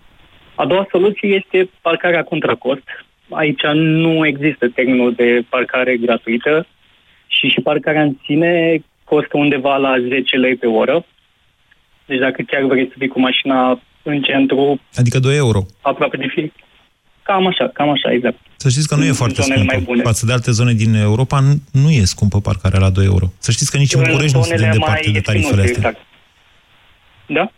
A 0.54 0.66
doua 0.66 0.86
soluție 0.90 1.28
este 1.28 1.70
parcarea 1.80 2.24
contra 2.24 2.54
cost. 2.54 2.82
Aici 3.30 3.62
nu 3.74 4.26
există 4.26 4.68
termenul 4.68 5.14
de 5.14 5.44
parcare 5.48 5.96
gratuită 5.96 6.66
și 7.26 7.48
și 7.48 7.60
parcarea 7.60 8.02
în 8.02 8.16
sine 8.24 8.82
costă 9.04 9.36
undeva 9.36 9.76
la 9.76 9.94
10 10.08 10.36
lei 10.36 10.56
pe 10.56 10.66
oră. 10.66 11.06
Deci 12.06 12.18
dacă 12.18 12.42
chiar 12.46 12.62
vrei 12.62 12.86
să 12.88 12.94
fii 12.98 13.08
cu 13.08 13.20
mașina 13.20 13.80
în 14.02 14.22
centru, 14.22 14.80
Adică 14.94 15.18
2 15.18 15.36
euro. 15.36 15.66
aproape 15.80 16.16
de 16.16 16.26
fi. 16.34 16.52
Cam 17.30 17.46
așa, 17.46 17.70
cam 17.72 17.88
așa, 17.90 18.12
exact. 18.12 18.36
Să 18.56 18.68
știți 18.68 18.88
că 18.88 18.94
nu 18.94 19.04
e 19.04 19.08
În 19.08 19.14
foarte 19.14 19.42
zonele 19.42 19.62
mai 19.64 19.74
scumpă. 19.74 19.90
bune. 19.90 20.02
Față 20.02 20.26
de 20.26 20.32
alte 20.32 20.50
zone 20.50 20.72
din 20.72 20.94
Europa, 20.94 21.40
nu- 21.40 21.62
nu 21.82 21.90
e 21.90 22.04
scumpă 22.04 22.40
parcarea 22.40 22.78
la 22.78 22.90
2 22.90 23.04
euro. 23.04 23.32
Să 23.38 23.50
știți 23.50 23.70
că 23.70 23.76
nici 23.76 23.94
în 23.94 24.00
În 24.00 24.06
București 24.06 24.36
nu 24.36 24.42
suntem 24.42 24.58
zonele 24.58 24.78
departe 24.78 25.02
mai 25.04 25.12
de 25.12 25.20
tarifele 25.20 25.60
ieftine, 25.62 25.86
astea. 25.86 25.90
exact. 25.90 26.06
Da? 27.26 27.50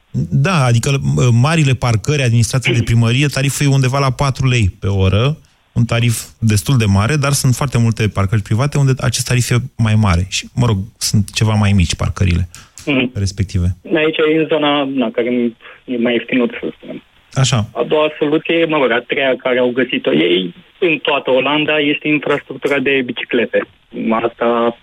Da, 0.50 0.64
adică 0.64 0.98
mă, 1.02 1.30
marile 1.32 1.72
parcări 1.72 2.22
administrate 2.22 2.72
de 2.72 2.82
primărie, 2.82 3.26
tariful 3.26 3.66
e 3.66 3.68
undeva 3.68 3.98
la 3.98 4.10
4 4.10 4.48
lei 4.48 4.76
pe 4.78 4.86
oră, 4.86 5.36
un 5.72 5.84
tarif 5.84 6.22
destul 6.38 6.76
de 6.76 6.84
mare, 6.84 7.16
dar 7.16 7.32
sunt 7.32 7.54
foarte 7.54 7.78
multe 7.78 8.08
parcări 8.08 8.42
private 8.42 8.78
unde 8.78 8.92
acest 8.98 9.26
tarif 9.26 9.50
e 9.50 9.56
mai 9.76 9.94
mare. 9.94 10.26
Și, 10.28 10.48
mă 10.54 10.66
rog, 10.66 10.78
sunt 10.98 11.30
ceva 11.32 11.54
mai 11.54 11.72
mici 11.72 11.94
parcările 11.94 12.48
Mhm. 12.86 13.10
respective. 13.14 13.76
Aici 13.96 14.16
e 14.34 14.38
în 14.40 14.46
zona 14.48 14.84
na, 14.84 15.10
care 15.10 15.28
e 15.84 15.96
mai 15.98 16.12
ieftinut, 16.12 16.50
să 16.60 16.72
spunem. 16.76 17.02
Așa. 17.32 17.68
A 17.72 17.82
doua 17.82 18.08
soluție, 18.18 18.64
mă 18.64 18.76
rog, 18.76 18.90
a 18.90 19.04
treia 19.06 19.36
care 19.36 19.58
au 19.58 19.70
găsit-o 19.70 20.12
ei 20.12 20.54
în 20.78 20.98
toată 21.02 21.30
Olanda 21.30 21.78
este 21.78 22.08
infrastructura 22.08 22.78
de 22.78 23.02
biciclete. 23.04 23.66
Asta, 24.10 24.76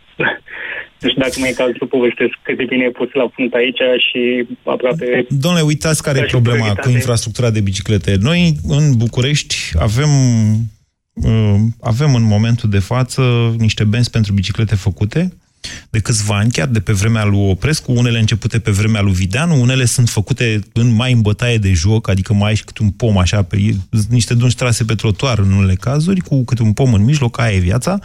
nu 1.00 1.10
știu 1.10 1.22
dacă 1.22 1.36
mai 1.40 1.50
e 1.50 1.54
cazul 1.54 1.76
să 1.80 1.86
povestesc 1.86 2.34
cât 2.42 2.58
de 2.58 2.64
bine 2.64 2.84
e 2.84 2.92
pus 2.92 3.10
la 3.14 3.28
punct 3.36 3.54
aici 3.54 3.82
și 4.10 4.48
aproape... 4.64 5.26
Domnule, 5.30 5.64
uitați 5.64 6.04
care 6.04 6.18
e 6.18 6.22
Ca 6.22 6.28
și 6.28 6.34
problema 6.34 6.60
prioritate. 6.60 6.88
cu 6.88 6.94
infrastructura 6.94 7.50
de 7.50 7.62
biciclete. 7.62 8.16
Noi, 8.22 8.54
în 8.68 8.98
București, 8.98 9.56
avem, 9.80 10.10
uh, 11.14 11.60
avem 11.82 12.16
în 12.16 12.24
momentul 12.24 12.70
de 12.70 12.80
față 12.80 13.22
niște 13.58 13.84
benzi 13.84 14.10
pentru 14.10 14.34
biciclete 14.34 14.76
făcute 14.76 15.30
de 15.90 16.00
câțiva 16.00 16.38
ani, 16.38 16.52
chiar 16.52 16.68
de 16.68 16.80
pe 16.80 16.94
vremea 16.94 17.24
lui 17.24 17.50
Oprescu, 17.50 17.92
unele 17.92 18.20
începute 18.20 18.60
pe 18.60 18.72
vremea 18.72 19.02
lui 19.02 19.14
Videanu, 19.14 19.62
unele 19.62 19.86
sunt 19.86 20.10
făcute 20.10 20.60
în 20.74 20.96
mai 20.96 21.12
în 21.12 21.22
bătaie 21.22 21.58
de 21.58 21.74
joc, 21.74 22.10
adică 22.10 22.34
mai 22.34 22.50
ai 22.50 22.56
și 22.56 22.64
câte 22.64 22.84
un 22.84 22.90
pom 22.90 23.18
așa, 23.18 23.42
pe, 23.42 23.76
niște 24.10 24.34
dungi 24.34 24.56
trase 24.56 24.84
pe 24.84 24.96
trotuar 24.96 25.40
în 25.40 25.52
unele 25.52 25.76
cazuri, 25.76 26.20
cu 26.20 26.44
câte 26.44 26.62
un 26.62 26.74
pom 26.74 26.94
în 26.94 27.04
mijloc, 27.04 27.40
aia 27.40 27.56
e 27.56 27.60
viața, 27.60 28.00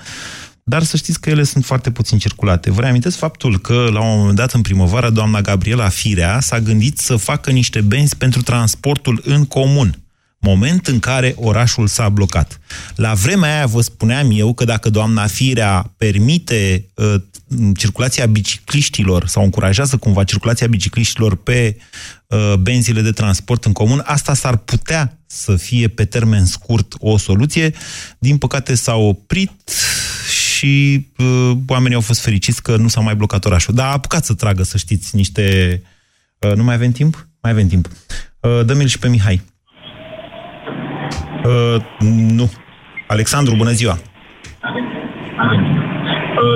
dar 0.63 0.83
să 0.83 0.97
știți 0.97 1.21
că 1.21 1.31
ele 1.31 1.43
sunt 1.43 1.65
foarte 1.65 1.91
puțin 1.91 2.19
circulate. 2.19 2.71
Vă 2.71 2.81
reamintesc 2.81 3.17
faptul 3.17 3.59
că, 3.59 3.89
la 3.93 4.01
un 4.01 4.19
moment 4.19 4.37
dat, 4.37 4.53
în 4.53 4.63
primăvară, 4.63 5.11
doamna 5.11 5.41
Gabriela 5.41 5.89
Firea 5.89 6.41
s-a 6.41 6.61
gândit 6.61 6.99
să 6.99 7.17
facă 7.17 7.51
niște 7.51 7.81
benzi 7.81 8.17
pentru 8.17 8.43
transportul 8.43 9.23
în 9.25 9.45
comun, 9.45 10.04
moment 10.45 10.87
în 10.87 10.99
care 10.99 11.35
orașul 11.37 11.87
s-a 11.87 12.09
blocat. 12.09 12.61
La 12.95 13.15
vremea 13.15 13.55
aia 13.55 13.67
vă 13.67 13.81
spuneam 13.81 14.31
eu 14.33 14.55
că 14.55 14.65
dacă 14.65 14.91
doamna 14.91 15.27
Firea 15.27 15.93
permite 15.97 16.89
uh, 16.95 17.15
circulația 17.77 18.27
bicicliștilor 18.27 19.27
sau 19.27 19.43
încurajează 19.43 19.97
cumva 19.97 20.25
circulația 20.25 20.67
bicicliștilor 20.67 21.37
pe 21.37 21.77
uh, 22.27 22.55
benzile 22.61 23.01
de 23.01 23.11
transport 23.11 23.65
în 23.65 23.73
comun, 23.73 24.03
asta 24.05 24.35
s-ar 24.35 24.57
putea 24.57 25.19
să 25.27 25.57
fie 25.57 25.89
pe 25.89 26.05
termen 26.05 26.45
scurt 26.45 26.95
o 26.99 27.19
soluție. 27.19 27.75
Din 28.19 28.39
păcate 28.39 28.75
s-a 28.75 28.95
oprit 28.95 29.51
și 30.29 30.55
și 30.65 31.07
uh, 31.17 31.57
oamenii 31.67 31.95
au 31.95 32.01
fost 32.01 32.21
fericiți 32.21 32.63
că 32.63 32.77
nu 32.77 32.89
s-a 32.89 33.01
mai 33.01 33.17
blocat 33.17 33.45
orașul. 33.45 33.75
Dar 33.75 33.87
a 33.87 33.93
apucat 33.93 34.25
să 34.25 34.35
tragă, 34.35 34.63
să 34.63 34.77
știți, 34.77 35.17
niște... 35.17 35.83
Uh, 36.39 36.53
nu 36.55 36.63
mai 36.63 36.75
avem 36.75 36.93
timp? 36.93 37.29
Mai 37.43 37.53
avem 37.53 37.69
timp. 37.69 37.89
Uh, 38.41 38.65
Dă-mi-l 38.65 38.87
și 38.87 38.99
pe 38.99 39.09
Mihai. 39.09 39.43
Uh, 41.45 41.77
nu. 42.09 42.51
Alexandru, 43.07 43.55
bună 43.57 43.71
ziua! 43.71 43.93
Uh, 43.93 43.99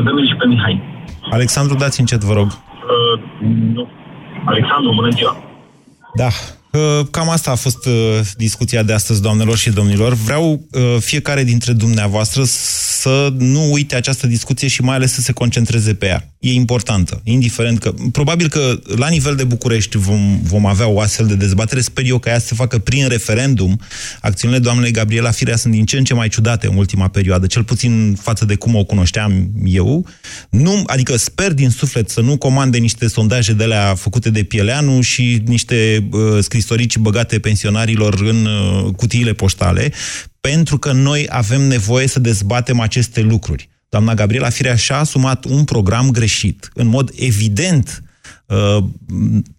Dă-mi 0.04 0.28
și 0.28 0.34
pe 0.38 0.46
Mihai. 0.46 0.82
Alexandru, 1.30 1.76
dați 1.76 2.00
încet, 2.00 2.20
vă 2.20 2.32
rog. 2.32 2.46
Uh, 2.46 3.20
nu. 3.72 3.88
Alexandru, 4.44 4.92
bună 4.94 5.08
ziua! 5.10 5.36
Da, 6.14 6.28
uh, 6.72 7.06
Cam 7.10 7.28
asta 7.28 7.50
a 7.50 7.54
fost 7.54 7.86
uh, 7.86 8.20
discuția 8.36 8.82
de 8.82 8.92
astăzi, 8.92 9.22
doamnelor 9.22 9.56
și 9.56 9.70
domnilor. 9.70 10.12
Vreau 10.12 10.52
uh, 10.52 10.96
fiecare 10.98 11.44
dintre 11.44 11.72
dumneavoastră 11.72 12.42
să 12.44 13.32
nu 13.38 13.72
uite 13.72 13.96
această 13.96 14.26
discuție 14.26 14.68
și 14.68 14.82
mai 14.82 14.94
ales 14.94 15.12
să 15.12 15.20
se 15.20 15.32
concentreze 15.32 15.94
pe 15.94 16.06
ea. 16.06 16.22
E 16.38 16.52
importantă, 16.52 17.20
indiferent 17.24 17.78
că... 17.78 17.94
Probabil 18.12 18.48
că 18.48 18.80
la 18.96 19.08
nivel 19.08 19.36
de 19.36 19.44
București 19.44 19.98
vom, 19.98 20.40
vom 20.42 20.66
avea 20.66 20.86
o 20.86 21.00
astfel 21.00 21.26
de 21.26 21.34
dezbatere. 21.34 21.80
Sper 21.80 22.04
eu 22.06 22.18
că 22.18 22.28
ea 22.28 22.38
să 22.38 22.46
se 22.46 22.54
facă 22.54 22.78
prin 22.78 23.08
referendum. 23.08 23.80
Acțiunile 24.20 24.58
doamnei 24.60 24.90
Gabriela 24.90 25.30
Firea 25.30 25.56
sunt 25.56 25.72
din 25.72 25.84
ce 25.84 25.96
în 25.98 26.04
ce 26.04 26.14
mai 26.14 26.28
ciudate 26.28 26.66
în 26.66 26.76
ultima 26.76 27.08
perioadă, 27.08 27.46
cel 27.46 27.64
puțin 27.64 28.16
față 28.20 28.44
de 28.44 28.54
cum 28.54 28.74
o 28.74 28.84
cunoșteam 28.84 29.50
eu. 29.64 30.06
Nu, 30.50 30.82
adică 30.86 31.16
sper 31.16 31.52
din 31.52 31.70
suflet 31.70 32.10
să 32.10 32.20
nu 32.20 32.36
comande 32.36 32.78
niște 32.78 33.08
sondaje 33.08 33.52
de 33.52 33.64
alea 33.64 33.94
făcute 33.94 34.30
de 34.30 34.42
Pieleanu 34.42 35.00
și 35.00 35.42
niște 35.46 36.08
uh, 36.10 36.20
scrisorici 36.40 36.96
băgate 36.96 37.38
pensionarilor 37.38 38.20
în 38.20 38.46
uh, 38.46 38.94
cutiile 38.96 39.32
poștale, 39.32 39.92
pentru 40.40 40.78
că 40.78 40.92
noi 40.92 41.26
avem 41.28 41.60
nevoie 41.60 42.06
să 42.06 42.18
dezbatem 42.18 42.80
aceste 42.80 43.20
lucruri. 43.20 43.68
Doamna 43.88 44.14
Gabriela 44.14 44.48
Firea 44.48 44.76
și-a 44.76 44.98
asumat 44.98 45.44
un 45.44 45.64
program 45.64 46.10
greșit. 46.10 46.70
În 46.74 46.86
mod 46.86 47.10
evident, 47.16 48.02
uh, 48.46 48.84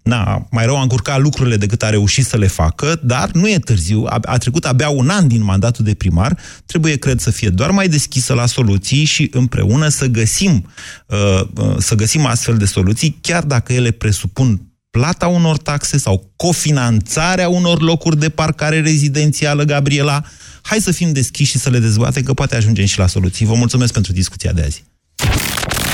na, 0.03 0.47
mai 0.51 0.65
rău 0.65 0.77
a 0.77 0.81
încurcat 0.81 1.19
lucrurile 1.19 1.57
decât 1.57 1.83
a 1.83 1.89
reușit 1.89 2.25
să 2.25 2.37
le 2.37 2.47
facă, 2.47 2.99
dar 3.03 3.31
nu 3.31 3.49
e 3.49 3.59
târziu, 3.59 4.03
a, 4.05 4.19
a 4.21 4.37
trecut 4.37 4.65
abia 4.65 4.89
un 4.89 5.09
an 5.09 5.27
din 5.27 5.43
mandatul 5.43 5.85
de 5.85 5.93
primar, 5.93 6.37
trebuie, 6.65 6.97
cred, 6.97 7.19
să 7.19 7.31
fie 7.31 7.49
doar 7.49 7.71
mai 7.71 7.87
deschisă 7.87 8.33
la 8.33 8.45
soluții 8.45 9.03
și 9.03 9.29
împreună 9.33 9.87
să 9.87 10.05
găsim, 10.05 10.69
uh, 11.05 11.41
uh, 11.55 11.75
să 11.77 11.95
găsim 11.95 12.25
astfel 12.25 12.57
de 12.57 12.65
soluții, 12.65 13.17
chiar 13.21 13.43
dacă 13.43 13.73
ele 13.73 13.91
presupun 13.91 14.61
plata 14.89 15.27
unor 15.27 15.57
taxe 15.57 15.97
sau 15.97 16.31
cofinanțarea 16.35 17.49
unor 17.49 17.81
locuri 17.81 18.17
de 18.17 18.29
parcare 18.29 18.81
rezidențială, 18.81 19.63
Gabriela, 19.63 20.23
hai 20.69 20.79
să 20.79 20.91
fim 20.91 21.11
deschiși 21.11 21.51
și 21.51 21.57
să 21.57 21.69
le 21.69 21.79
dezbatem, 21.79 22.23
că 22.23 22.33
poate 22.33 22.55
ajungem 22.55 22.85
și 22.85 22.99
la 22.99 23.07
soluții. 23.07 23.45
Vă 23.45 23.53
mulțumesc 23.53 23.93
pentru 23.93 24.11
discuția 24.11 24.51
de 24.51 24.61
azi. 24.61 24.83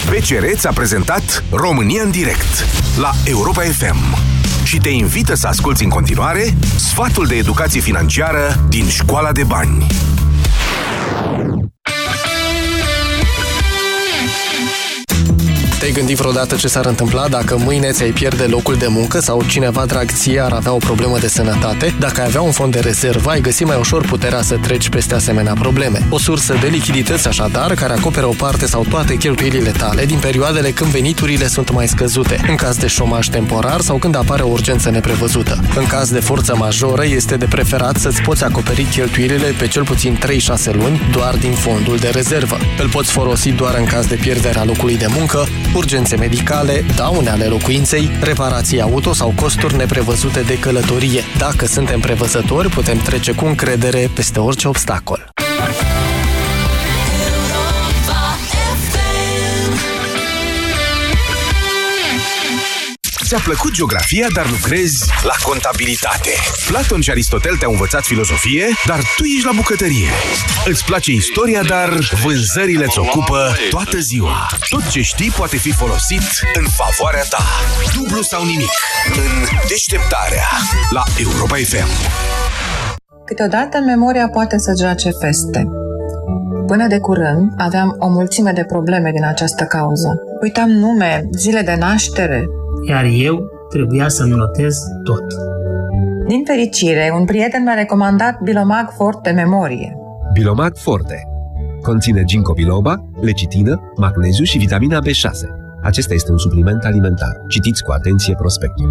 BCR 0.09 0.67
a 0.67 0.73
prezentat 0.73 1.43
România 1.51 2.03
în 2.03 2.11
direct 2.11 2.65
la 2.97 3.11
Europa 3.25 3.61
FM 3.61 4.17
și 4.63 4.77
te 4.77 4.89
invită 4.89 5.35
să 5.35 5.47
asculti 5.47 5.83
în 5.83 5.89
continuare 5.89 6.57
sfatul 6.75 7.27
de 7.27 7.35
educație 7.35 7.81
financiară 7.81 8.65
din 8.69 8.87
Școala 8.87 9.31
de 9.31 9.43
Bani. 9.43 9.85
Te-ai 15.85 15.97
gândit 15.97 16.17
vreodată 16.17 16.55
ce 16.55 16.67
s-ar 16.67 16.85
întâmpla 16.85 17.27
dacă 17.27 17.57
mâine 17.57 17.91
ți-ai 17.91 18.11
pierde 18.11 18.43
locul 18.43 18.75
de 18.75 18.87
muncă 18.87 19.19
sau 19.19 19.43
cineva 19.43 19.85
drag 19.85 20.11
ție 20.11 20.39
ar 20.39 20.51
avea 20.51 20.73
o 20.73 20.77
problemă 20.77 21.17
de 21.19 21.27
sănătate? 21.27 21.95
Dacă 21.99 22.21
ai 22.21 22.27
avea 22.27 22.41
un 22.41 22.51
fond 22.51 22.71
de 22.71 22.79
rezervă, 22.79 23.29
ai 23.29 23.41
găsi 23.41 23.63
mai 23.63 23.77
ușor 23.79 24.05
puterea 24.05 24.41
să 24.41 24.57
treci 24.57 24.89
peste 24.89 25.15
asemenea 25.15 25.53
probleme. 25.53 26.07
O 26.09 26.17
sursă 26.17 26.57
de 26.61 26.67
lichidități 26.67 27.27
așadar, 27.27 27.73
care 27.73 27.93
acoperă 27.93 28.25
o 28.25 28.33
parte 28.37 28.65
sau 28.65 28.85
toate 28.89 29.15
cheltuielile 29.15 29.71
tale 29.71 30.05
din 30.05 30.19
perioadele 30.19 30.71
când 30.71 30.91
veniturile 30.91 31.47
sunt 31.47 31.71
mai 31.71 31.87
scăzute, 31.87 32.45
în 32.47 32.55
caz 32.55 32.77
de 32.77 32.87
șomaj 32.87 33.27
temporar 33.27 33.81
sau 33.81 33.97
când 33.97 34.15
apare 34.15 34.43
o 34.43 34.49
urgență 34.49 34.89
neprevăzută. 34.89 35.59
În 35.75 35.85
caz 35.85 36.09
de 36.11 36.19
forță 36.19 36.55
majoră, 36.55 37.05
este 37.05 37.37
de 37.37 37.45
preferat 37.45 37.97
să-ți 37.97 38.21
poți 38.21 38.43
acoperi 38.43 38.83
cheltuielile 38.83 39.53
pe 39.57 39.67
cel 39.67 39.83
puțin 39.83 40.19
3-6 40.25 40.71
luni 40.71 41.01
doar 41.11 41.35
din 41.35 41.53
fondul 41.53 41.97
de 41.97 42.09
rezervă. 42.09 42.57
Îl 42.79 42.89
poți 42.89 43.11
folosi 43.11 43.51
doar 43.51 43.75
în 43.77 43.85
caz 43.85 44.05
de 44.05 44.15
pierderea 44.15 44.63
locului 44.63 44.97
de 44.97 45.07
muncă, 45.17 45.47
urgențe 45.77 46.15
medicale, 46.15 46.85
daune 46.95 47.29
ale 47.29 47.45
locuinței, 47.45 48.09
reparații 48.21 48.81
auto 48.81 49.13
sau 49.13 49.33
costuri 49.35 49.75
neprevăzute 49.75 50.41
de 50.41 50.59
călătorie. 50.59 51.21
Dacă 51.37 51.65
suntem 51.65 51.99
prevăzători, 51.99 52.69
putem 52.69 52.97
trece 52.97 53.31
cu 53.31 53.45
încredere 53.45 54.09
peste 54.15 54.39
orice 54.39 54.67
obstacol. 54.67 55.29
Ți-a 63.27 63.39
plăcut 63.43 63.71
geografia, 63.71 64.27
dar 64.33 64.49
lucrezi 64.49 65.05
la 65.23 65.33
contabilitate. 65.43 66.29
Platon 66.67 67.01
și 67.01 67.09
Aristotel 67.09 67.55
te-au 67.57 67.71
învățat 67.71 68.03
filozofie, 68.03 68.65
dar 68.85 68.99
tu 69.15 69.23
ești 69.23 69.45
la 69.45 69.51
bucătărie. 69.55 70.09
Îți 70.65 70.85
place 70.85 71.11
istoria, 71.11 71.63
dar 71.63 71.89
vânzările 72.23 72.85
îți 72.85 72.99
ocupă 72.99 73.55
toată 73.69 73.97
ziua. 73.97 74.47
Tot 74.69 74.87
ce 74.87 75.01
știi 75.01 75.31
poate 75.37 75.57
fi 75.57 75.71
folosit 75.71 76.25
în 76.53 76.65
favoarea 76.79 77.23
ta. 77.29 77.43
Dublu 77.95 78.21
sau 78.21 78.45
nimic. 78.45 78.73
În 79.15 79.31
deșteptarea 79.67 80.47
la 80.89 81.03
Europa 81.19 81.55
FM. 81.55 81.89
Câteodată 83.25 83.79
memoria 83.79 84.29
poate 84.29 84.57
să 84.57 84.73
joace 84.81 85.09
feste. 85.21 85.67
Până 86.67 86.87
de 86.87 86.99
curând 86.99 87.51
aveam 87.57 87.95
o 87.99 88.07
mulțime 88.07 88.51
de 88.51 88.63
probleme 88.63 89.11
din 89.11 89.25
această 89.25 89.63
cauză. 89.63 90.09
Uitam 90.41 90.69
nume, 90.69 91.23
zile 91.31 91.61
de 91.61 91.75
naștere, 91.79 92.45
iar 92.87 93.05
eu 93.17 93.49
trebuia 93.69 94.07
să-mi 94.07 94.33
notez 94.33 94.77
tot. 95.03 95.23
Din 96.27 96.43
fericire, 96.45 97.11
un 97.19 97.25
prieten 97.25 97.63
mi-a 97.63 97.73
recomandat 97.73 98.41
Bilomag 98.43 98.89
Forte 98.95 99.31
Memorie. 99.31 99.95
Bilomag 100.33 100.77
Forte 100.77 101.29
conține 101.85 102.23
ginkgo 102.23 102.53
biloba, 102.53 102.95
lecitină, 103.21 103.91
magneziu 103.95 104.43
și 104.43 104.57
vitamina 104.57 104.99
B6. 104.99 105.39
Acesta 105.83 106.13
este 106.13 106.31
un 106.31 106.37
supliment 106.37 106.83
alimentar. 106.83 107.33
Citiți 107.47 107.83
cu 107.83 107.91
atenție 107.91 108.35
prospectul. 108.35 108.87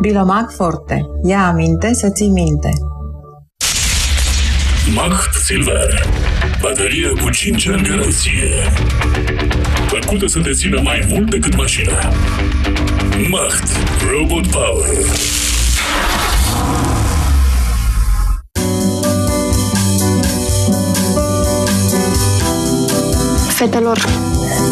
Bilomag 0.00 0.50
Forte. 0.50 1.06
Ia 1.22 1.46
aminte 1.46 1.94
să 1.94 2.08
ții 2.08 2.28
minte. 2.28 2.70
Macht 4.94 5.32
Silver. 5.34 6.06
Baterie 6.60 7.08
cu 7.08 7.30
5 7.30 7.68
ani 7.68 7.82
garanție. 7.82 8.50
Făcută 9.86 10.26
să 10.26 10.40
te 10.40 10.50
țină 10.50 10.80
mai 10.80 11.06
mult 11.08 11.30
decât 11.30 11.56
mașina. 11.56 11.98
Macht 13.16 13.62
Robot 14.10 14.50
Power. 14.50 14.84
Fetelor, 23.50 23.96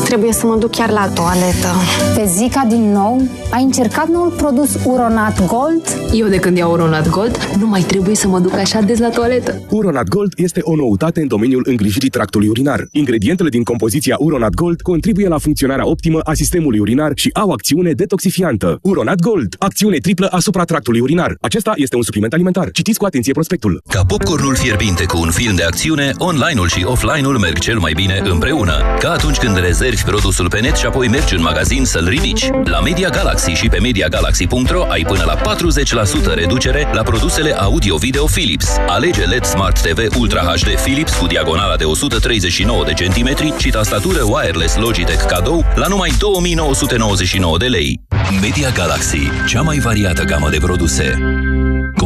trebuie 0.05 0.33
să 0.33 0.47
mă 0.47 0.57
duc 0.57 0.71
chiar 0.71 0.91
la 0.91 1.09
toaletă. 1.15 1.69
Pe 2.17 2.25
Zica 2.27 2.67
din 2.69 2.93
nou? 2.93 3.23
Ai 3.51 3.63
încercat 3.63 4.09
noul 4.09 4.31
produs 4.31 4.79
Uronat 4.85 5.47
Gold? 5.47 5.83
Eu 6.13 6.29
de 6.29 6.37
când 6.37 6.57
iau 6.57 6.73
Uronat 6.73 7.09
Gold, 7.09 7.39
nu 7.59 7.67
mai 7.67 7.81
trebuie 7.81 8.15
să 8.15 8.29
mă 8.29 8.39
duc 8.39 8.53
așa 8.53 8.81
des 8.81 8.99
la 8.99 9.09
toaletă. 9.09 9.61
Uronat 9.71 10.09
Gold 10.09 10.33
este 10.37 10.61
o 10.63 10.75
noutate 10.75 11.21
în 11.21 11.27
domeniul 11.27 11.63
îngrijirii 11.67 12.09
tractului 12.09 12.49
urinar. 12.49 12.87
Ingredientele 12.91 13.49
din 13.49 13.63
compoziția 13.63 14.17
Uronat 14.19 14.55
Gold 14.55 14.81
contribuie 14.81 15.29
la 15.29 15.39
funcționarea 15.39 15.89
optimă 15.89 16.19
a 16.19 16.33
sistemului 16.35 16.79
urinar 16.79 17.13
și 17.15 17.31
au 17.33 17.51
acțiune 17.51 17.93
detoxifiantă. 17.93 18.79
Uronat 18.83 19.21
Gold, 19.21 19.55
acțiune 19.59 19.97
triplă 19.97 20.27
asupra 20.31 20.65
tractului 20.65 21.01
urinar. 21.01 21.37
Acesta 21.41 21.73
este 21.77 21.97
un 21.97 22.03
supliment 22.03 22.33
alimentar. 22.33 22.71
Citiți 22.71 22.99
cu 22.99 23.05
atenție 23.05 23.33
prospectul. 23.33 23.83
Ca 23.89 24.03
popcornul 24.09 24.55
fierbinte 24.55 25.05
cu 25.05 25.19
un 25.19 25.31
film 25.31 25.55
de 25.55 25.63
acțiune, 25.63 26.13
online-ul 26.19 26.69
și 26.69 26.85
offline-ul 26.85 27.39
merg 27.39 27.59
cel 27.59 27.79
mai 27.79 27.93
bine 27.93 28.23
împreună. 28.25 28.73
Ca 28.99 29.11
atunci 29.11 29.37
când 29.37 29.57
rezervi 29.57 29.82
produsul 29.91 30.49
pe 30.49 30.61
net 30.61 30.77
și 30.77 30.87
apoi 30.87 31.09
mergi 31.09 31.35
în 31.35 31.43
magazin 31.43 31.85
să-l 31.85 32.09
ridici. 32.09 32.49
La 32.65 32.81
Media 32.81 33.09
Galaxy 33.09 33.51
și 33.51 33.69
pe 33.69 33.79
MediaGalaxy.ro 33.79 34.85
ai 34.89 35.03
până 35.03 35.23
la 35.27 35.55
40% 36.33 36.35
reducere 36.35 36.89
la 36.93 37.03
produsele 37.03 37.53
audio-video 37.53 38.25
Philips. 38.25 38.67
Alege 38.87 39.25
LED 39.25 39.45
Smart 39.45 39.81
TV 39.81 40.17
Ultra 40.19 40.41
HD 40.41 40.81
Philips 40.83 41.15
cu 41.15 41.27
diagonala 41.27 41.77
de 41.77 41.85
139 41.85 42.85
de 42.85 42.93
centimetri 42.93 43.53
și 43.59 43.71
tastatură 43.71 44.23
wireless 44.23 44.77
Logitech 44.77 45.27
cadou 45.27 45.65
la 45.75 45.87
numai 45.87 46.13
2999 46.19 47.59
de 47.59 47.67
lei. 47.67 48.01
Media 48.41 48.71
Galaxy, 48.71 49.31
cea 49.47 49.63
mai 49.63 49.79
variată 49.79 50.23
gamă 50.25 50.49
de 50.51 50.59
produse. 50.61 51.19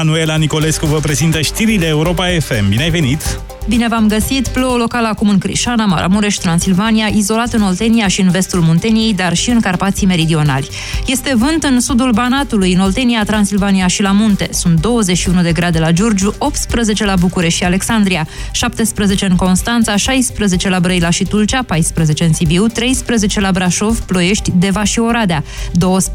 Manuela 0.00 0.36
Nicolescu 0.36 0.86
vă 0.86 0.98
prezintă 0.98 1.40
știrile 1.40 1.86
Europa 1.86 2.26
FM. 2.40 2.68
Bine 2.68 2.82
ai 2.82 2.90
venit! 2.90 3.40
Bine 3.68 3.88
v-am 3.88 4.08
găsit! 4.08 4.48
Plouă 4.48 4.76
local 4.76 5.04
acum 5.04 5.28
în 5.28 5.38
Crișana, 5.38 5.84
Maramureș, 5.84 6.34
Transilvania, 6.34 7.06
izolat 7.06 7.52
în 7.52 7.62
Oltenia 7.62 8.08
și 8.08 8.20
în 8.20 8.30
vestul 8.30 8.60
Munteniei, 8.60 9.14
dar 9.14 9.34
și 9.34 9.50
în 9.50 9.60
Carpații 9.60 10.06
Meridionali. 10.06 10.68
Este 11.06 11.34
vânt 11.36 11.62
în 11.62 11.80
sudul 11.80 12.10
Banatului, 12.10 12.72
în 12.72 12.80
Oltenia, 12.80 13.24
Transilvania 13.24 13.86
și 13.86 14.02
la 14.02 14.10
munte. 14.10 14.48
Sunt 14.52 14.80
21 14.80 15.42
de 15.42 15.52
grade 15.52 15.78
la 15.78 15.90
Giurgiu, 15.90 16.34
18 16.38 17.04
la 17.04 17.14
București 17.16 17.58
și 17.58 17.64
Alexandria, 17.64 18.26
17 18.50 19.26
în 19.26 19.36
Constanța, 19.36 19.96
16 19.96 20.68
la 20.68 20.80
Brăila 20.80 21.10
și 21.10 21.24
Tulcea, 21.24 21.62
14 21.62 22.24
în 22.24 22.32
Sibiu, 22.32 22.66
13 22.66 23.40
la 23.40 23.52
Brașov, 23.52 23.98
Ploiești, 24.00 24.52
Deva 24.54 24.84
și 24.84 24.98
Oradea, 24.98 25.44
12 25.72 26.00